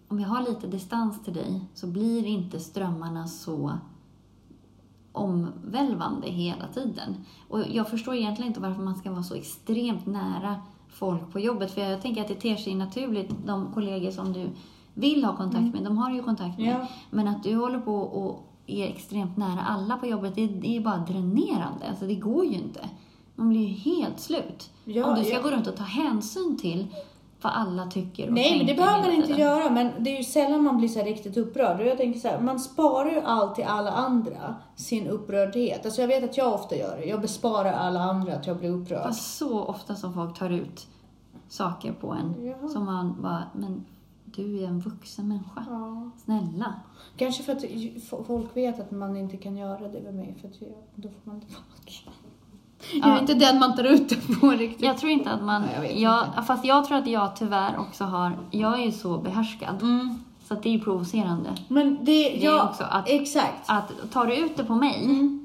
om 0.09 0.21
jag 0.21 0.29
har 0.29 0.43
lite 0.43 0.67
distans 0.67 1.25
till 1.25 1.35
dig 1.35 1.61
så 1.75 1.87
blir 1.87 2.27
inte 2.27 2.61
strömmarna 2.61 3.27
så 3.27 3.79
omvälvande 5.13 6.27
hela 6.29 6.69
tiden. 6.69 7.25
Och 7.49 7.65
jag 7.71 7.89
förstår 7.89 8.15
egentligen 8.15 8.49
inte 8.49 8.61
varför 8.61 8.83
man 8.83 8.97
ska 8.97 9.11
vara 9.11 9.23
så 9.23 9.35
extremt 9.35 10.07
nära 10.07 10.57
folk 10.89 11.33
på 11.33 11.41
jobbet. 11.41 11.71
För 11.71 11.81
jag 11.81 12.03
tänker 12.03 12.23
att 12.23 12.29
det 12.29 12.35
ter 12.35 12.57
sig 12.57 12.75
naturligt, 12.75 13.35
de 13.47 13.73
kollegor 13.73 14.11
som 14.11 14.33
du 14.33 14.51
vill 14.95 15.25
ha 15.25 15.37
kontakt 15.37 15.75
med, 15.75 15.85
de 15.85 15.99
har 15.99 16.11
ju 16.11 16.23
kontakt 16.23 16.59
med. 16.59 16.77
Ja. 16.81 16.87
Men 17.11 17.29
att 17.29 17.43
du 17.43 17.57
håller 17.57 17.81
på 17.81 17.95
och 17.97 18.49
är 18.67 18.87
extremt 18.89 19.37
nära 19.37 19.61
alla 19.61 19.97
på 19.97 20.07
jobbet, 20.07 20.35
det, 20.35 20.47
det 20.47 20.77
är 20.77 20.81
bara 20.81 20.97
dränerande. 20.97 21.89
Alltså 21.89 22.07
det 22.07 22.15
går 22.15 22.45
ju 22.45 22.55
inte. 22.55 22.89
Man 23.35 23.49
blir 23.49 23.61
ju 23.61 23.75
helt 23.75 24.21
slut. 24.21 24.71
Ja, 24.85 25.07
Om 25.07 25.19
du 25.19 25.25
ska 25.25 25.35
ja. 25.35 25.43
gå 25.43 25.51
runt 25.51 25.67
och 25.67 25.77
ta 25.77 25.85
hänsyn 25.85 26.59
till 26.59 26.87
vad 27.43 27.53
alla 27.53 27.87
tycker 27.87 28.27
och 28.27 28.33
Nej, 28.33 28.59
men 28.59 28.67
det 28.67 28.75
behöver 28.75 29.09
man 29.09 29.13
inte 29.13 29.33
göra. 29.33 29.71
Men 29.71 29.91
det 29.99 30.11
är 30.11 30.17
ju 30.17 30.25
sällan 30.25 30.63
man 30.63 30.79
blir 30.79 30.89
så 30.89 31.03
riktigt 31.03 31.37
upprörd. 31.37 31.81
Och 31.81 31.87
jag 31.87 31.97
tänker 31.97 32.21
så 32.21 32.29
här, 32.29 32.41
man 32.41 32.61
sparar 32.61 33.11
ju 33.11 33.21
alltid 33.21 33.65
alla 33.65 33.91
andra 33.91 34.55
sin 34.77 35.07
upprördhet. 35.07 35.85
Alltså 35.85 36.01
jag 36.01 36.09
vet 36.09 36.25
att 36.25 36.37
jag 36.37 36.55
ofta 36.55 36.77
gör 36.77 36.97
det. 36.97 37.05
Jag 37.05 37.21
besparar 37.21 37.73
alla 37.73 38.01
andra 38.01 38.35
att 38.35 38.47
jag 38.47 38.59
blir 38.59 38.71
upprörd. 38.71 39.03
Fast 39.03 39.37
så 39.39 39.63
ofta 39.63 39.95
som 39.95 40.15
folk 40.15 40.39
tar 40.39 40.51
ut 40.51 40.87
saker 41.49 41.93
på 41.93 42.13
en. 42.13 42.47
Jaha. 42.47 42.69
Som 42.69 42.85
man 42.85 43.23
bara, 43.23 43.43
men 43.53 43.85
du 44.35 44.63
är 44.63 44.67
en 44.67 44.81
vuxen 44.81 45.29
människa. 45.29 45.65
Ja. 45.71 46.11
Snälla. 46.25 46.75
Kanske 47.17 47.43
för 47.43 47.53
att 47.53 47.65
folk 48.27 48.57
vet 48.57 48.81
att 48.81 48.91
man 48.91 49.17
inte 49.17 49.37
kan 49.37 49.57
göra 49.57 49.89
det 49.89 50.01
med 50.03 50.15
mig. 50.15 50.37
För 50.41 50.49
att 50.49 50.55
då 50.95 51.09
får 51.09 51.19
man 51.31 51.35
inte 51.37 51.47
vara 51.53 51.63
Jag 52.93 53.07
är 53.07 53.15
Ja. 53.15 53.21
inte 53.21 53.35
den 53.35 53.59
man 53.59 53.77
tar 53.77 53.85
ut 53.85 54.09
det 54.09 54.41
på 54.41 54.51
riktigt. 54.51 54.87
Jag 54.87 54.99
tror 54.99 55.13
inte 55.13 55.31
att 55.31 55.43
man... 55.43 55.63
Nej, 55.63 56.03
jag 56.03 56.27
jag, 56.37 56.47
Fast 56.47 56.65
jag 56.65 56.85
tror 56.87 56.99
att 56.99 57.07
jag 57.07 57.37
tyvärr 57.37 57.79
också 57.79 58.05
har... 58.05 58.33
Jag 58.51 58.81
är 58.81 58.85
ju 58.85 58.93
så 58.93 59.19
behärskad. 59.19 59.83
Mm. 59.83 60.19
Så 60.45 60.55
att 60.55 60.63
det 60.63 60.69
är 60.69 60.73
ju 60.73 60.81
provocerande. 60.81 61.51
Men 61.69 61.99
det, 62.05 62.13
är 62.13 62.45
ja, 62.45 62.69
också 62.69 62.85
att- 62.85 63.09
exakt. 63.09 63.63
Att 63.71 64.11
tar 64.13 64.27
du 64.27 64.37
ut 64.37 64.57
det 64.57 64.65
på 64.65 64.75
mig 64.75 65.05
Mm. 65.05 65.42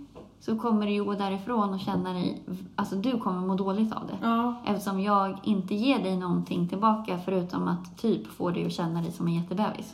Så 0.47 0.57
kommer 0.57 0.85
du 0.85 0.91
ju 0.93 1.03
gå 1.03 1.13
därifrån 1.13 1.73
och 1.73 1.79
känna 1.79 2.13
dig... 2.13 2.41
Alltså 2.75 2.95
du 2.95 3.19
kommer 3.19 3.47
må 3.47 3.55
dåligt 3.55 3.93
av 3.93 4.07
det. 4.07 4.17
Ja. 4.21 4.55
Eftersom 4.65 4.99
jag 5.01 5.37
inte 5.43 5.75
ger 5.75 5.99
dig 5.99 6.17
någonting 6.17 6.67
tillbaka 6.69 7.19
förutom 7.25 7.67
att 7.67 7.97
typ 7.97 8.27
få 8.27 8.49
dig 8.49 8.65
att 8.65 8.71
känna 8.73 9.01
dig 9.01 9.11
som 9.11 9.27
en 9.27 9.33
jättebebis. 9.33 9.93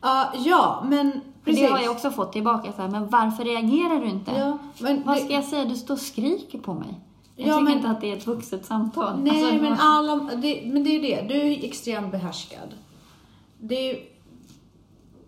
Ja, 0.00 0.32
ja, 0.44 0.82
men 0.88 1.12
För 1.12 1.20
precis. 1.44 1.60
det 1.62 1.72
har 1.72 1.80
jag 1.80 1.90
också 1.92 2.10
fått 2.10 2.32
tillbaka 2.32 2.72
så 2.72 2.82
här, 2.82 2.88
men 2.88 3.08
varför 3.08 3.44
reagerar 3.44 4.00
du 4.00 4.06
inte? 4.06 4.32
Ja, 4.32 4.58
men 4.80 5.02
Vad 5.06 5.16
det- 5.16 5.20
ska 5.20 5.32
jag 5.34 5.44
säga? 5.44 5.64
Du 5.64 5.76
står 5.76 5.94
och 5.94 6.00
skriker 6.00 6.58
på 6.58 6.74
mig. 6.74 7.00
Jag 7.36 7.48
Ja, 7.48 7.52
tycker 7.52 7.64
men- 7.64 7.72
inte 7.72 7.90
att 7.90 8.00
det 8.00 8.12
är 8.12 8.16
ett 8.16 8.26
vuxet 8.26 8.66
samtal. 8.66 9.18
Nej, 9.22 9.44
Alltså, 9.44 9.62
men 9.62 9.76
alla, 9.80 10.14
det, 10.16 10.62
men 10.72 10.84
det 10.84 10.90
är 10.90 10.92
ju 10.92 11.00
det. 11.00 11.28
Du 11.28 11.40
är 11.40 11.64
extremt 11.64 12.10
behärskad. 12.12 12.68
Det 13.60 13.90
är, 13.90 13.96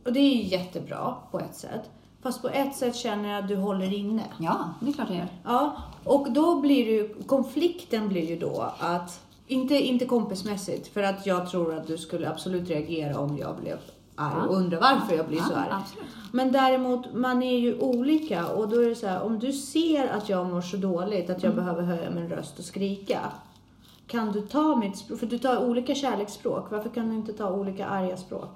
och 0.05 0.13
det 0.13 0.21
är 0.21 0.35
ju 0.37 0.43
jättebra 0.43 1.15
på 1.31 1.41
ett 1.41 1.55
sätt. 1.57 1.91
Fast 2.25 2.43
på 2.43 2.49
ett 2.49 2.77
sätt 2.77 2.97
känner 2.97 3.29
jag 3.29 3.39
att 3.43 3.49
du 3.49 3.57
håller 3.57 3.95
inne. 3.95 4.23
Ja, 4.39 4.69
det 4.81 4.89
är 4.89 4.93
klart 4.93 5.09
jag 5.09 5.19
gör. 5.19 5.29
Ja, 5.45 5.77
och 6.05 6.27
då 6.33 6.61
blir 6.61 6.85
ju, 6.87 7.15
konflikten 7.27 8.09
blir 8.09 8.29
ju 8.29 8.39
då 8.39 8.73
att, 8.79 9.21
inte, 9.47 9.75
inte 9.75 10.05
kompismässigt, 10.07 10.89
för 10.89 11.03
att 11.03 11.27
jag 11.27 11.51
tror 11.51 11.75
att 11.79 11.87
du 11.87 11.99
skulle 11.99 12.31
absolut 12.31 12.69
reagera 12.69 13.19
om 13.19 13.39
jag 13.39 13.57
blev 13.57 13.79
arg 14.17 14.33
Ja. 14.39 14.47
och 14.49 14.55
undrar 14.57 14.81
varför 14.81 15.17
jag 15.17 15.29
blir 15.29 15.39
Ja, 15.39 15.45
så 15.45 15.55
arg. 15.55 15.69
absolut. 15.71 16.07
Men 16.33 16.53
däremot, 16.53 17.15
man 17.15 17.43
är 17.43 17.59
ju 17.59 17.79
olika 17.81 18.47
och 18.49 18.69
då 18.69 18.81
är 18.83 18.89
det 18.89 18.95
så 18.95 19.07
här, 19.07 19.23
om 19.23 19.39
du 19.39 19.53
ser 19.53 20.09
att 20.09 20.29
jag 20.29 20.47
mår 20.47 20.61
så 20.61 20.77
dåligt 20.77 21.31
att 21.31 21.43
jag 21.43 21.53
Mm. 21.53 21.65
behöver 21.65 21.83
höja 21.83 22.11
min 22.11 22.29
röst 22.29 22.59
och 22.59 22.65
skrika. 22.65 23.21
Kan 24.07 24.33
du 24.33 24.41
ta 24.41 24.77
mitt 24.77 24.97
språk? 24.99 25.19
För 25.19 25.27
du 25.27 25.39
tar 25.39 25.65
olika 25.69 25.95
kärleksspråk. 25.95 26.71
Varför 26.71 26.89
kan 26.91 27.09
du 27.09 27.15
inte 27.15 27.33
ta 27.33 27.51
olika 27.51 27.87
arga 27.87 28.17
språk? 28.17 28.51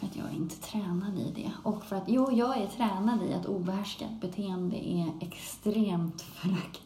För 0.00 0.06
att 0.06 0.16
jag 0.16 0.26
är 0.26 0.36
inte 0.36 0.56
tränad 0.56 1.18
i 1.18 1.32
det. 1.34 1.52
Och 1.62 1.84
för 1.84 1.96
att, 1.96 2.04
jo, 2.06 2.32
jag 2.32 2.58
är 2.58 2.66
tränad 2.66 3.22
i 3.22 3.34
att 3.34 3.46
obehärskat 3.46 4.20
beteende 4.20 4.88
är 4.88 5.12
extremt 5.20 6.20
förakt. 6.20 6.82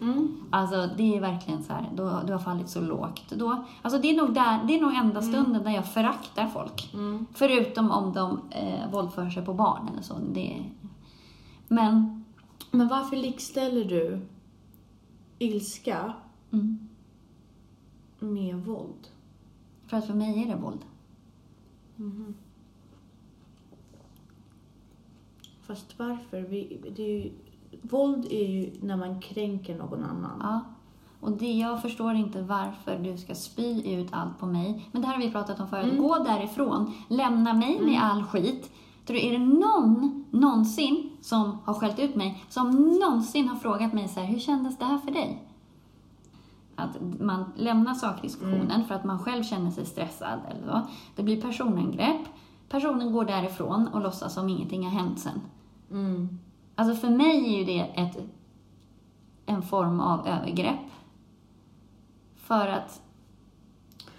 Mm. 0.00 0.44
Alltså 0.50 0.90
det 0.96 1.16
är 1.16 1.20
verkligen 1.20 1.64
så 1.64 1.72
här, 1.72 1.90
då, 1.94 2.22
du 2.26 2.32
har 2.32 2.38
fallit 2.38 2.68
så 2.68 2.80
lågt. 2.80 3.30
Då, 3.30 3.64
alltså 3.82 4.00
det 4.00 4.10
är 4.10 4.16
nog, 4.16 4.34
där, 4.34 4.64
det 4.64 4.76
är 4.76 4.80
nog 4.80 4.94
enda 4.94 5.22
stunden 5.22 5.62
där 5.62 5.70
jag 5.70 5.86
föraktar 5.86 6.46
folk. 6.46 6.90
Mm. 6.94 7.26
Förutom 7.32 7.90
om 7.90 8.12
de 8.12 8.40
eh, 8.50 8.90
våldför 8.90 9.30
sig 9.30 9.44
på 9.44 9.54
barn 9.54 9.88
eller 9.92 10.02
så. 10.02 10.14
Det, 10.32 10.64
men, 11.68 12.24
Men 12.70 12.88
varför 12.88 13.16
likställer 13.16 13.84
du 13.84 14.26
ilska 15.38 16.12
mm, 16.52 16.88
med 18.18 18.56
våld? 18.56 19.08
för 19.86 19.96
att 19.96 20.06
för 20.06 20.14
mig 20.14 20.42
är 20.42 20.46
det 20.46 20.56
våld. 20.56 20.84
Fast 25.66 25.98
varför? 25.98 26.40
Vi, 26.40 26.80
det 26.96 27.02
är 27.02 27.24
ju, 27.24 27.32
våld 27.82 28.26
är 28.30 28.46
ju 28.46 28.72
när 28.80 28.96
man 28.96 29.20
kränker 29.20 29.78
någon 29.78 30.04
annan. 30.04 30.38
Ja. 30.40 30.60
Och 31.20 31.32
det, 31.32 31.52
jag 31.52 31.82
förstår 31.82 32.14
inte 32.14 32.42
varför 32.42 32.98
du 32.98 33.18
ska 33.18 33.34
spy 33.34 33.92
ut 33.94 34.08
allt 34.10 34.38
på 34.38 34.46
mig. 34.46 34.88
Men 34.92 35.02
det 35.02 35.08
här 35.08 35.14
har 35.14 35.22
vi 35.22 35.30
pratat 35.30 35.60
om 35.60 35.68
förut. 35.68 35.98
Gå 35.98 36.18
därifrån. 36.18 36.92
Lämna 37.08 37.54
mig 37.54 37.80
med 37.82 38.02
all 38.02 38.22
skit. 38.22 38.70
Tror 39.06 39.16
du, 39.16 39.26
är 39.26 39.32
det 39.32 39.44
någon 39.44 40.24
någonsin 40.30 41.10
som 41.20 41.58
har 41.64 41.74
skällt 41.74 41.98
ut 41.98 42.14
mig, 42.14 42.44
som 42.48 42.70
någonsin 43.00 43.48
har 43.48 43.56
frågat 43.56 43.92
mig 43.92 44.08
så 44.08 44.20
här, 44.20 44.26
hur 44.26 44.38
kändes 44.38 44.78
det 44.78 44.84
här 44.84 44.98
för 44.98 45.10
dig? 45.10 45.42
Att 46.76 47.20
man 47.20 47.44
lämnar 47.56 47.94
sakdiskussionen 47.94 48.84
för 48.88 48.94
att 48.94 49.04
man 49.04 49.18
själv 49.18 49.42
känner 49.42 49.70
sig 49.70 49.86
stressad 49.86 50.38
eller 50.50 50.72
så. 50.72 50.80
Det 51.16 51.22
blir 51.22 51.40
personangrepp. 51.42 52.20
Personen 52.68 53.12
går 53.12 53.24
därifrån 53.24 53.88
och 53.88 54.00
låtsas 54.00 54.34
som 54.34 54.48
ingenting 54.48 54.84
har 54.84 54.90
hänt 54.90 55.18
sen. 55.18 55.40
Mm. 55.90 56.38
Alltså 56.74 56.94
för 56.94 57.10
mig 57.10 57.54
är 57.54 57.58
ju 57.58 57.64
det 57.64 57.80
ett, 57.80 58.16
en 59.46 59.62
form 59.62 60.00
av 60.00 60.26
övergrepp. 60.28 60.80
För 62.36 62.68
att 62.68 63.02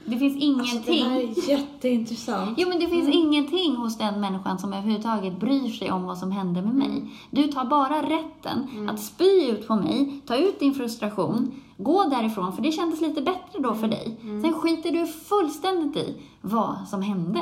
Det 0.06 0.18
finns 0.18 0.38
ingenting. 0.44 0.70
Alltså, 0.72 0.92
det 0.92 1.04
här 1.04 1.20
är 1.20 1.50
jätteintressant. 1.50 2.58
Jo, 2.58 2.70
men 2.70 2.80
det 2.80 2.88
finns 2.88 3.08
Mm. 3.08 3.20
ingenting 3.20 3.76
hos 3.76 3.98
den 3.98 4.22
människan 4.22 4.60
som 4.60 4.74
överhuvudtaget 4.74 5.40
bryr 5.40 5.70
sig 5.70 5.92
om 5.92 6.04
vad 6.04 6.18
som 6.18 6.32
händer 6.32 6.62
med 6.62 6.72
Mm. 6.76 6.88
mig. 6.90 7.10
Du 7.32 7.44
tar 7.48 7.66
bara 7.66 8.02
rätten 8.02 8.90
att 8.90 9.00
spy 9.00 9.50
ut 9.52 9.68
på 9.68 9.76
mig, 9.76 10.22
ta 10.26 10.36
ut 10.36 10.60
din 10.60 10.74
frustration, 10.74 11.52
gå 11.78 12.04
därifrån, 12.04 12.54
för 12.54 12.62
det 12.62 12.72
kändes 12.72 13.02
lite 13.02 13.22
bättre 13.22 13.60
då 13.60 13.70
Mm. 13.70 13.80
för 13.82 13.88
dig. 13.88 14.18
Sen 14.22 14.54
skiter 14.54 14.92
du 14.92 15.08
fullständigt 15.08 15.98
i 15.98 16.22
vad 16.42 16.88
som 16.88 17.02
hände. 17.02 17.40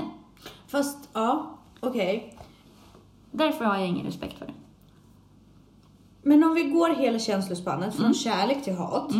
Fast, 0.67 1.09
ja, 1.13 1.57
okej. 1.79 2.37
Därför 3.31 3.65
har 3.65 3.77
jag 3.77 3.87
ingen 3.87 4.05
respekt 4.05 4.39
för 4.39 4.45
det. 4.45 4.53
Men 6.23 6.43
om 6.43 6.53
vi 6.53 6.63
går 6.63 6.89
hela 6.89 7.19
känslospannet 7.19 7.93
från 7.95 8.05
Mm. 8.05 8.13
kärlek 8.13 8.63
till 8.63 8.75
hat. 8.75 9.11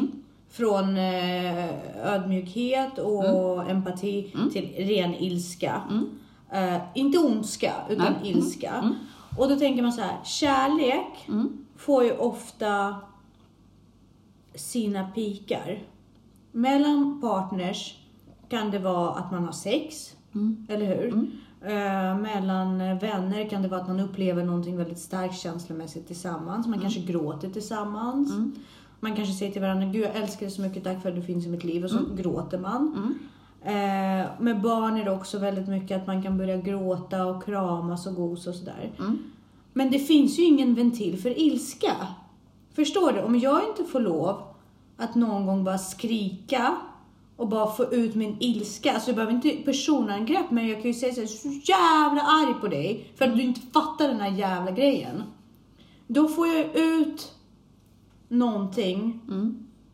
Från 0.49 0.97
eh, 0.97 2.13
ödmjukhet 2.13 2.99
och 2.99 3.69
empati 3.69 4.33
till 4.53 4.73
ren 4.87 5.13
ilska. 5.15 5.81
Eh, 6.51 6.77
inte 6.93 7.17
ondska, 7.17 7.73
utan 7.89 8.13
ilska. 8.23 8.95
Och 9.37 9.49
då 9.49 9.55
tänker 9.55 9.81
man 9.83 9.93
så 9.93 10.01
här, 10.01 10.17
kärlek 10.23 11.29
får 11.77 12.03
ju 12.03 12.17
ofta 12.17 12.95
sina 14.55 15.07
pikar. 15.07 15.83
Mellan 16.51 17.21
partners 17.21 17.95
kan 18.49 18.71
det 18.71 18.79
vara 18.79 19.09
att 19.09 19.31
man 19.31 19.43
har 19.43 19.51
sex, 19.51 20.13
eller 20.69 20.85
hur? 20.85 21.11
Eh, 21.61 22.17
mellan 22.17 22.77
vänner 22.77 23.49
kan 23.49 23.61
det 23.61 23.67
vara 23.67 23.81
att 23.81 23.87
man 23.87 23.99
upplever 23.99 24.43
någonting 24.43 24.77
väldigt 24.77 24.99
starkt 24.99 25.37
känslomässigt 25.39 26.07
tillsammans. 26.07 26.67
Man 26.67 26.79
kanske 26.81 26.99
gråter 26.99 27.49
tillsammans. 27.49 28.31
Man 28.99 29.15
kanske 29.15 29.33
säger 29.33 29.51
till 29.51 29.61
varandra, 29.61 29.85
Gud 29.85 30.03
jag 30.03 30.15
älskar 30.15 30.39
dig 30.45 30.51
så 30.51 30.61
mycket, 30.61 30.83
tack 30.83 31.01
för 31.01 31.09
att 31.09 31.15
du 31.15 31.21
finns 31.21 31.45
i 31.45 31.49
mitt 31.49 31.63
liv. 31.63 31.83
Och 31.83 31.89
så 31.89 31.97
gråter 32.17 32.59
man. 32.59 33.15
Eh, 33.61 34.25
med 34.39 34.61
barn 34.61 34.97
är 34.97 35.05
det 35.05 35.11
också 35.11 35.39
väldigt 35.39 35.67
mycket 35.67 36.01
att 36.01 36.07
man 36.07 36.23
kan 36.23 36.37
börja 36.37 36.57
gråta 36.57 37.25
och 37.25 37.43
kramas 37.43 38.07
och 38.07 38.15
gos 38.15 38.47
och 38.47 38.55
sådär. 38.55 38.91
Men 39.73 39.91
det 39.91 39.99
finns 39.99 40.39
ju 40.39 40.43
ingen 40.43 40.75
ventil 40.75 41.17
för 41.21 41.39
ilska. 41.39 41.91
Förstår 42.75 43.11
du? 43.11 43.21
Om 43.21 43.39
jag 43.39 43.61
inte 43.69 43.83
får 43.83 43.99
lov 43.99 44.43
att 44.97 45.15
någon 45.15 45.45
gång 45.45 45.63
bara 45.63 45.77
skrika 45.77 46.75
och 47.37 47.47
bara 47.47 47.71
få 47.71 47.93
ut 47.93 48.15
min 48.15 48.37
ilska. 48.39 48.93
Alltså 48.93 49.09
jag 49.09 49.15
behöver 49.15 49.33
inte 49.33 49.49
personangrepp 49.49 50.51
men 50.51 50.67
jag 50.67 50.81
kan 50.81 50.91
ju 50.91 50.93
säga 50.93 51.13
så 51.13 51.19
här, 51.19 51.27
så 51.27 51.47
jävla 51.47 52.21
arg 52.21 52.53
på 52.61 52.67
dig 52.67 53.11
för 53.15 53.25
att 53.25 53.35
du 53.35 53.41
inte 53.41 53.61
fattar 53.73 54.07
den 54.07 54.19
här 54.19 54.31
jävla 54.31 54.71
grejen. 54.71 55.23
Då 56.07 56.27
får 56.27 56.47
jag 56.47 56.75
ut 56.75 57.31
någonting. 58.27 59.19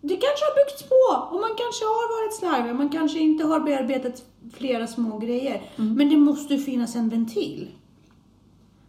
Det 0.01 0.15
kanske 0.15 0.45
har 0.45 0.65
byggts 0.65 0.84
på 0.84 1.34
och 1.36 1.41
man 1.41 1.49
kanske 1.57 1.86
har 1.86 2.21
varit 2.21 2.36
slarvig, 2.36 2.75
man 2.75 2.89
kanske 2.89 3.19
inte 3.19 3.43
har 3.43 3.59
bearbetat 3.59 4.23
flera 4.53 4.88
små 4.88 5.17
grejer. 5.17 5.61
Men 5.75 6.09
det 6.09 6.17
måste 6.17 6.53
ju 6.53 6.59
finnas 6.59 6.95
en 6.95 7.09
ventil. 7.09 7.67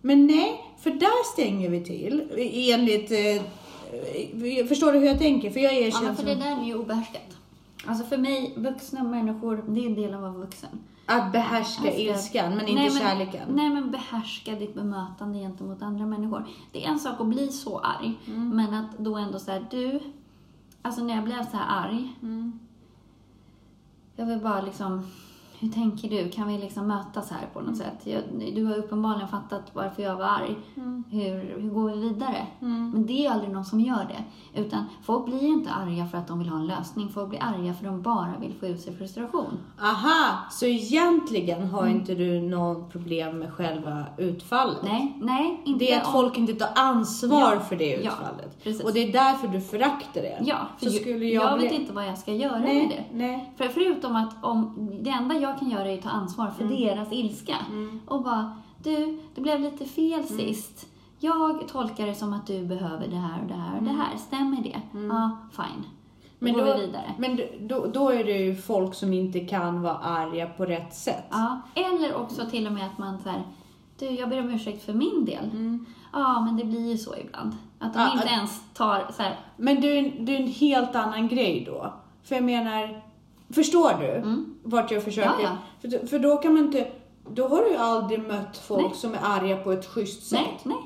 Men 0.00 0.26
nej, 0.26 0.60
för 0.80 0.90
där 0.90 1.32
stänger 1.32 1.70
vi 1.70 1.84
till 1.84 2.22
enligt... 2.72 3.10
Eh, 3.10 3.42
förstår 4.68 4.92
du 4.92 4.98
hur 4.98 5.06
jag 5.06 5.18
tänker? 5.18 5.50
För 5.50 5.60
jag 5.60 5.74
Ja, 5.74 5.78
erkänner 5.78 6.06
men 6.06 6.16
för 6.16 6.24
det 6.24 6.34
där 6.34 6.60
är 6.60 6.64
ju 6.64 6.74
obehärskat. 6.74 7.36
Alltså 7.86 8.04
för 8.04 8.16
mig, 8.18 8.54
vuxna 8.56 9.02
människor, 9.02 9.64
det 9.68 9.80
är 9.80 9.86
en 9.86 9.94
del 9.94 10.14
av 10.14 10.24
att 10.24 10.32
vara 10.32 10.44
vuxen. 10.44 10.68
att 11.06 11.32
behärska 11.32 11.82
Behärska- 11.82 11.98
ilskan, 11.98 12.50
men 12.56 12.60
inte 12.68 12.82
nej, 12.82 12.90
men, 12.90 12.98
kärleken. 13.02 13.48
Nej, 13.54 13.70
men 13.70 13.90
behärska 13.90 14.54
ditt 14.54 14.74
bemötande 14.74 15.38
gentemot 15.38 15.82
andra 15.82 16.06
människor. 16.06 16.44
Det 16.72 16.84
är 16.84 16.88
en 16.88 16.98
sak 16.98 17.20
att 17.20 17.26
bli 17.26 17.48
så 17.48 17.78
arg, 17.78 18.12
Mm. 18.26 18.48
men 18.56 18.74
att 18.74 18.98
då 18.98 19.16
ändå 19.16 19.38
säga 19.38 19.62
du, 19.70 20.00
alltså 20.82 21.04
när 21.04 21.14
jag 21.14 21.24
blev 21.24 21.50
så 21.50 21.56
här 21.56 21.84
arg, 21.86 22.12
Mm. 22.22 22.58
jag 24.16 24.26
vill 24.26 24.38
bara 24.38 24.60
liksom, 24.62 25.06
hur 25.62 25.68
tänker 25.68 26.08
du? 26.08 26.28
Kan 26.30 26.48
vi 26.48 26.58
liksom 26.58 26.86
mötas 26.86 27.30
här 27.30 27.46
på 27.52 27.60
något 27.60 27.68
Mm. 27.68 27.78
sätt? 27.78 28.00
Jag, 28.04 28.54
du 28.54 28.64
har 28.64 28.76
uppenbarligen 28.76 29.28
fattat 29.28 29.62
varför 29.72 30.02
jag 30.02 30.16
var 30.16 30.24
arg. 30.24 30.56
Mm. 30.76 31.04
Hur, 31.10 31.60
hur 31.60 31.70
går 31.70 31.90
vi 31.90 32.00
vidare? 32.00 32.46
Men 32.60 33.06
det 33.06 33.26
är 33.26 33.30
aldrig 33.30 33.50
någon 33.52 33.64
som 33.64 33.80
gör 33.80 34.06
det. 34.08 34.60
Utan 34.60 34.84
folk 35.02 35.24
blir 35.24 35.42
inte 35.42 35.70
arga 35.70 36.06
för 36.06 36.18
att 36.18 36.28
de 36.28 36.38
vill 36.38 36.48
ha 36.48 36.58
en 36.58 36.66
lösning. 36.66 37.08
Folk 37.08 37.28
blir 37.30 37.42
arga 37.42 37.74
för 37.74 37.86
att 37.86 37.92
de 37.92 38.02
bara 38.02 38.32
vill 38.40 38.52
få 38.60 38.66
ut 38.66 38.80
sin 38.80 38.96
frustration. 38.96 39.58
Aha, 39.80 40.38
så 40.50 40.66
egentligen 40.66 41.66
har 41.66 41.86
inte 41.86 42.14
du 42.14 42.40
något 42.40 42.92
problem 42.92 43.38
med 43.38 43.52
själva 43.52 44.04
utfallet? 44.16 44.78
Nej, 44.82 45.16
nej, 45.22 45.60
inte 45.64 45.84
Det 45.84 45.92
är 45.92 46.00
att 46.00 46.06
om- 46.06 46.12
folk 46.12 46.38
inte 46.38 46.52
tar 46.54 46.68
ansvar 46.74 47.52
Ja, 47.54 47.60
för 47.60 47.76
det 47.76 47.90
ja, 47.90 47.96
utfallet. 48.10 48.62
precis. 48.64 48.84
och 48.84 48.92
det 48.92 49.08
är 49.08 49.12
därför 49.12 49.48
du 49.48 49.60
föraktar 49.60 50.22
det. 50.22 50.38
Ja, 50.44 50.56
för 50.78 50.86
så 50.86 50.92
skulle 50.92 51.24
jag, 51.26 51.44
jag, 51.44 51.58
bli... 51.58 51.68
vet 51.68 51.80
inte 51.80 51.92
vad 51.92 52.06
jag 52.06 52.18
ska 52.18 52.32
göra 52.32 52.58
med 52.58 52.62
nej, 52.68 53.06
det. 53.10 53.16
nej. 53.16 53.52
För 53.56 53.68
förutom 53.68 54.16
att 54.16 54.44
om, 54.44 54.88
det 55.02 55.10
enda 55.10 55.34
jag 55.34 55.51
kan 55.58 55.70
göra 55.70 55.88
är 55.90 55.94
att 55.98 56.02
ta 56.02 56.10
ansvar 56.10 56.50
för 56.50 56.64
Mm. 56.64 56.80
deras 56.80 57.12
ilska. 57.12 57.56
Och 58.06 58.22
bara, 58.22 58.56
du, 58.82 59.18
det 59.34 59.40
blev 59.40 59.60
lite 59.60 59.84
fel 59.84 60.12
Mm. 60.12 60.26
sist. 60.26 60.86
Jag 61.18 61.68
tolkar 61.68 62.06
det 62.06 62.14
som 62.14 62.32
att 62.32 62.46
du 62.46 62.64
behöver 62.66 63.08
det 63.08 63.16
här 63.16 63.40
och 63.42 63.48
det 63.48 63.54
här 63.54 63.76
och 63.78 63.82
det 63.84 63.90
här. 63.90 64.16
Stämmer 64.16 64.62
det? 64.62 64.80
Ja, 65.08 65.30
fine. 65.52 65.84
Då 66.38 66.46
Mm. 66.48 66.54
Men 66.56 66.64
går 66.66 66.72
då, 66.72 66.78
vi 66.80 66.86
vidare. 66.86 67.14
men 67.18 67.40
då, 67.68 67.86
då 67.86 68.08
är 68.10 68.24
det 68.24 68.32
ju 68.38 68.56
folk 68.56 68.94
som 68.94 69.12
inte 69.12 69.40
kan 69.40 69.82
vara 69.82 69.96
arga 69.98 70.46
på 70.46 70.64
rätt 70.64 70.94
sätt. 70.94 71.24
Ja, 71.30 71.60
eller 71.74 72.14
också 72.14 72.46
till 72.50 72.66
och 72.66 72.72
med 72.72 72.86
att 72.86 72.98
man 72.98 73.18
så 73.22 73.28
här, 73.28 73.42
du, 73.98 74.06
jag 74.10 74.28
ber 74.30 74.40
om 74.40 74.50
ursäkt 74.50 74.84
för 74.84 74.92
min 74.92 75.24
del. 75.24 75.44
Mm. 75.44 75.86
Ja, 76.12 76.40
men 76.40 76.56
det 76.56 76.64
blir 76.64 76.90
ju 76.90 76.98
så 76.98 77.14
ibland. 77.16 77.52
Att 77.78 77.94
de 77.94 78.00
Ja, 78.00 78.12
inte 78.12 78.24
att- 78.24 78.30
ens 78.32 78.62
tar 78.74 79.06
så 79.16 79.22
här, 79.22 79.38
Men 79.56 79.80
det 79.80 79.98
är, 79.98 80.14
det 80.26 80.36
är 80.36 80.40
en 80.40 80.48
helt 80.48 80.96
annan 80.96 81.28
grej 81.28 81.64
då. 81.66 81.92
För 82.22 82.34
jag 82.34 82.44
menar, 82.44 83.02
förstår 83.52 83.92
du 84.00 84.44
vart 84.62 84.90
jag 84.90 85.02
försöker? 85.02 85.30
Mm. 85.30 85.42
Ja, 85.42 85.90
För, 85.90 86.06
för 86.06 86.18
då 86.18 86.36
kan 86.36 86.54
man 86.54 86.64
inte, 86.64 86.90
då 87.30 87.48
har 87.48 87.62
du 87.62 87.70
ju 87.70 87.76
aldrig 87.76 88.20
mött 88.28 88.56
folk 88.58 88.86
Nej. 88.86 88.94
som 88.94 89.14
är 89.14 89.18
arga 89.22 89.56
på 89.56 89.72
ett 89.72 89.86
schysst 89.86 90.26
sätt. 90.28 90.38
nej, 90.40 90.58
nej. 90.62 90.76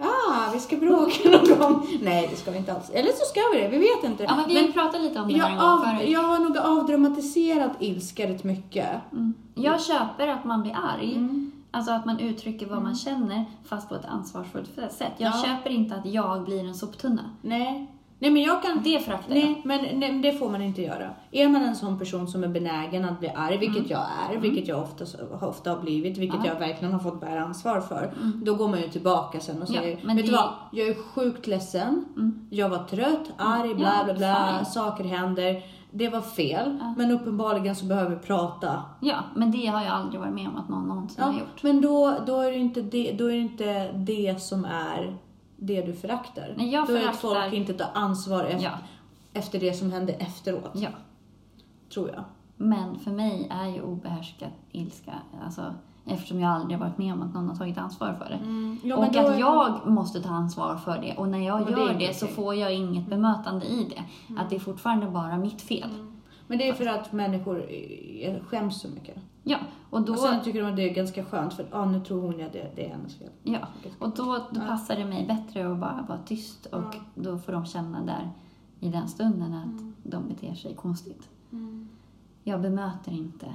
Ah, 0.00 0.50
vi 0.52 0.60
ska 0.60 0.76
bråka 0.76 1.12
någon 1.30 1.58
gång. 1.58 1.86
Nej, 2.02 2.28
det 2.30 2.36
ska 2.36 2.50
vi 2.50 2.58
inte 2.58 2.72
alls. 2.72 2.90
Eller 2.90 3.12
så 3.12 3.24
ska 3.24 3.40
vi 3.54 3.60
det, 3.62 3.68
vi 3.68 3.78
vet 3.78 4.04
inte. 4.04 4.22
Ja, 4.24 4.36
men 4.36 4.48
vi 4.48 4.66
ju 4.66 4.72
pratat 4.72 5.00
lite 5.00 5.20
om 5.20 5.28
det 5.28 5.34
jag, 5.34 5.58
av, 5.60 5.78
förut. 5.84 6.08
jag 6.08 6.20
har 6.22 6.38
nog 6.38 6.58
avdramatiserat 6.58 7.70
ilska 7.78 8.28
rätt 8.28 8.44
mycket. 8.44 8.88
Mm. 9.12 9.34
Jag 9.54 9.80
köper 9.82 10.28
att 10.28 10.44
man 10.44 10.62
blir 10.62 10.76
arg. 10.96 11.14
Mm. 11.16 11.52
Alltså 11.70 11.92
att 11.92 12.06
man 12.06 12.18
uttrycker 12.20 12.66
vad 12.66 12.82
man 12.82 12.94
känner, 12.94 13.44
fast 13.64 13.88
på 13.88 13.94
ett 13.94 14.04
ansvarsfullt 14.04 14.70
sätt. 14.90 15.12
Jag 15.16 15.32
Ja. 15.34 15.42
köper 15.46 15.70
inte 15.70 15.94
att 15.94 16.06
jag 16.06 16.44
blir 16.44 16.64
en 16.68 16.74
soptunna. 16.74 17.30
Nej. 17.42 17.86
Nej, 18.18 18.30
men 18.30 18.42
jag 18.42 18.62
kan... 18.62 18.80
Det 18.84 18.98
föraktar 19.04 19.34
jag. 19.34 19.44
Nej, 19.44 19.62
men 19.64 20.00
nej, 20.00 20.20
det 20.22 20.32
får 20.32 20.50
man 20.50 20.62
inte 20.62 20.82
göra. 20.82 21.10
Är 21.30 21.48
man 21.48 21.62
en 21.62 21.76
sån 21.76 21.98
person 21.98 22.28
som 22.28 22.44
är 22.44 22.48
benägen 22.48 23.04
att 23.04 23.18
bli 23.20 23.28
arg, 23.36 23.56
vilket 23.58 23.76
Mm. 23.78 23.90
jag 23.90 24.00
är, 24.36 24.38
vilket 24.40 24.68
jag 24.68 24.82
ofta, 24.82 25.04
ofta 25.46 25.70
har 25.70 25.80
blivit, 25.80 26.18
vilket 26.18 26.40
Ja. 26.44 26.50
jag 26.52 26.58
verkligen 26.60 26.92
har 26.92 27.00
fått 27.00 27.20
bära 27.20 27.44
ansvar 27.44 27.80
för, 27.80 28.12
då 28.44 28.54
går 28.54 28.68
man 28.68 28.80
ju 28.80 28.88
tillbaka 28.88 29.40
sen 29.40 29.62
och 29.62 29.68
Mm. 29.68 29.74
Ja, 29.74 29.80
säger, 29.82 29.98
men 30.06 30.16
vet 30.16 30.26
du 30.26 30.30
det- 30.32 30.36
vad, 30.38 30.50
jag 30.72 30.88
är 30.88 30.94
sjukt 30.94 31.46
ledsen, 31.46 32.04
jag 32.50 32.68
var 32.68 32.84
trött, 32.84 33.32
arg, 33.38 33.74
bla 33.74 33.92
Ja, 33.98 34.04
bla 34.04 34.14
bla, 34.14 34.54
fine. 34.58 34.66
saker 34.66 35.04
händer, 35.04 35.62
det 35.90 36.08
var 36.08 36.20
fel, 36.20 36.78
Ja. 36.80 36.94
men 36.98 37.10
uppenbarligen 37.10 37.74
så 37.76 37.86
behöver 37.86 38.10
vi 38.10 38.16
prata. 38.16 38.82
Ja, 39.00 39.16
men 39.34 39.50
det 39.50 39.66
har 39.66 39.82
jag 39.84 39.92
aldrig 39.92 40.20
varit 40.20 40.34
med 40.34 40.48
om 40.48 40.56
att 40.56 40.68
någon 40.68 40.88
någonsin 40.88 41.24
har 41.24 41.32
Ja, 41.32 41.38
gjort. 41.38 41.62
men 41.62 41.80
då, 41.80 42.14
då, 42.26 42.40
är 42.40 42.50
det 42.50 42.58
inte 42.58 42.82
det, 42.82 43.12
då 43.18 43.24
är 43.26 43.32
det 43.32 43.38
inte 43.38 43.92
det 43.92 44.42
som 44.42 44.64
är 44.64 45.16
det 45.56 45.82
du 45.82 45.92
föraktar. 45.92 46.54
Nej, 46.56 46.70
jag 46.72 46.86
då 46.86 46.92
är 46.92 47.00
det 47.00 47.08
att 47.10 47.16
föraktar- 47.16 47.42
folk 47.42 47.54
inte 47.54 47.74
tar 47.74 47.88
ansvar 47.94 48.44
efter, 48.44 48.64
Ja, 48.64 48.70
efter 49.32 49.60
det 49.60 49.72
som 49.72 49.92
hände 49.92 50.12
efteråt, 50.12 50.70
ja. 50.74 50.88
tror 51.94 52.08
jag. 52.10 52.24
Men 52.56 52.98
för 52.98 53.10
mig 53.10 53.48
är 53.50 53.66
ju 53.68 53.82
obehärskad 53.82 54.48
ilska, 54.72 55.12
alltså, 55.44 55.74
eftersom 56.06 56.40
jag 56.40 56.50
aldrig 56.52 56.78
varit 56.78 56.98
med 56.98 57.12
om 57.12 57.22
att 57.22 57.34
någon 57.34 57.48
har 57.48 57.56
tagit 57.56 57.78
ansvar 57.78 58.14
för 58.18 58.24
det. 58.24 58.38
Ja, 58.88 58.96
men 58.96 59.08
och 59.08 59.16
att 59.16 59.16
är- 59.34 59.38
jag 59.38 59.86
måste 59.86 60.22
ta 60.22 60.28
ansvar 60.30 60.76
för 60.76 60.98
det. 61.00 61.14
Och 61.16 61.28
när 61.28 61.38
jag 61.46 61.60
Och 61.60 61.66
det 61.66 61.72
är 61.72 61.76
gör 61.78 61.92
inte 61.92 62.06
det 62.06 62.14
så 62.14 62.26
får 62.26 62.54
jag 62.54 62.74
inget 62.74 63.06
bemötande 63.06 63.66
i 63.66 63.84
det. 63.96 64.02
Att 64.40 64.50
det 64.50 64.56
är 64.56 64.60
fortfarande 64.60 65.06
bara 65.06 65.36
mitt 65.36 65.62
fel. 65.62 65.90
Men 66.46 66.58
det 66.58 66.68
är 66.68 66.72
för 66.74 66.86
att 66.86 67.12
människor 67.12 67.66
eh, 68.20 68.40
skäms 68.44 68.80
så 68.80 68.88
mycket. 68.88 69.16
Ja, 69.42 69.58
och 69.90 70.02
då... 70.02 70.12
Och 70.12 70.18
sen 70.18 70.44
tycker 70.44 70.62
de 70.62 70.70
att 70.70 70.76
det 70.76 70.90
är 70.90 70.94
ganska 70.94 71.24
skönt 71.24 71.54
för 71.54 71.62
att 71.62 71.74
ah, 71.74 71.84
nu 71.84 72.00
tror 72.00 72.20
hon 72.20 72.44
att 72.44 72.52
det, 72.52 72.70
det 72.76 72.86
är 72.86 72.90
hennes 72.90 73.16
fel. 73.18 73.30
Ja, 73.42 73.58
och 73.98 74.10
då, 74.16 74.46
då 74.50 74.60
passar 74.60 74.96
det 74.96 75.04
mig 75.04 75.26
bättre 75.26 75.72
att 75.72 75.78
bara 75.78 76.04
vara 76.08 76.18
tyst 76.26 76.66
och 76.66 76.94
Ja. 76.94 77.00
då 77.14 77.38
får 77.38 77.52
de 77.52 77.66
känna 77.66 78.04
där 78.04 78.30
i 78.80 78.88
den 78.88 79.08
stunden 79.08 79.54
att 79.54 79.66
Mm. 79.80 79.94
de 80.02 80.28
beter 80.28 80.54
sig 80.54 80.74
konstigt. 80.74 81.28
Jag 82.44 82.60
bemöter 82.60 83.12
inte. 83.12 83.54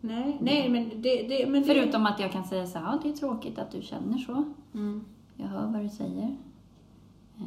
Nej, 0.00 0.38
nej 0.40 0.68
men 0.68 0.88
det... 1.02 1.22
det 1.28 1.46
men 1.50 1.62
det, 1.62 1.66
Förutom 1.66 2.06
att 2.06 2.20
jag 2.20 2.32
kan 2.32 2.44
säga 2.44 2.66
så 2.66 2.78
här, 2.78 2.86
ja 2.92 2.98
det 3.02 3.08
är 3.08 3.12
tråkigt 3.12 3.58
att 3.58 3.70
du 3.70 3.82
känner 3.82 4.18
så. 4.18 4.44
Mm. 4.74 5.04
Jag 5.36 5.46
hör 5.48 5.66
vad 5.66 5.82
du 5.82 5.88
säger. 5.88 6.36
Ja. 7.36 7.44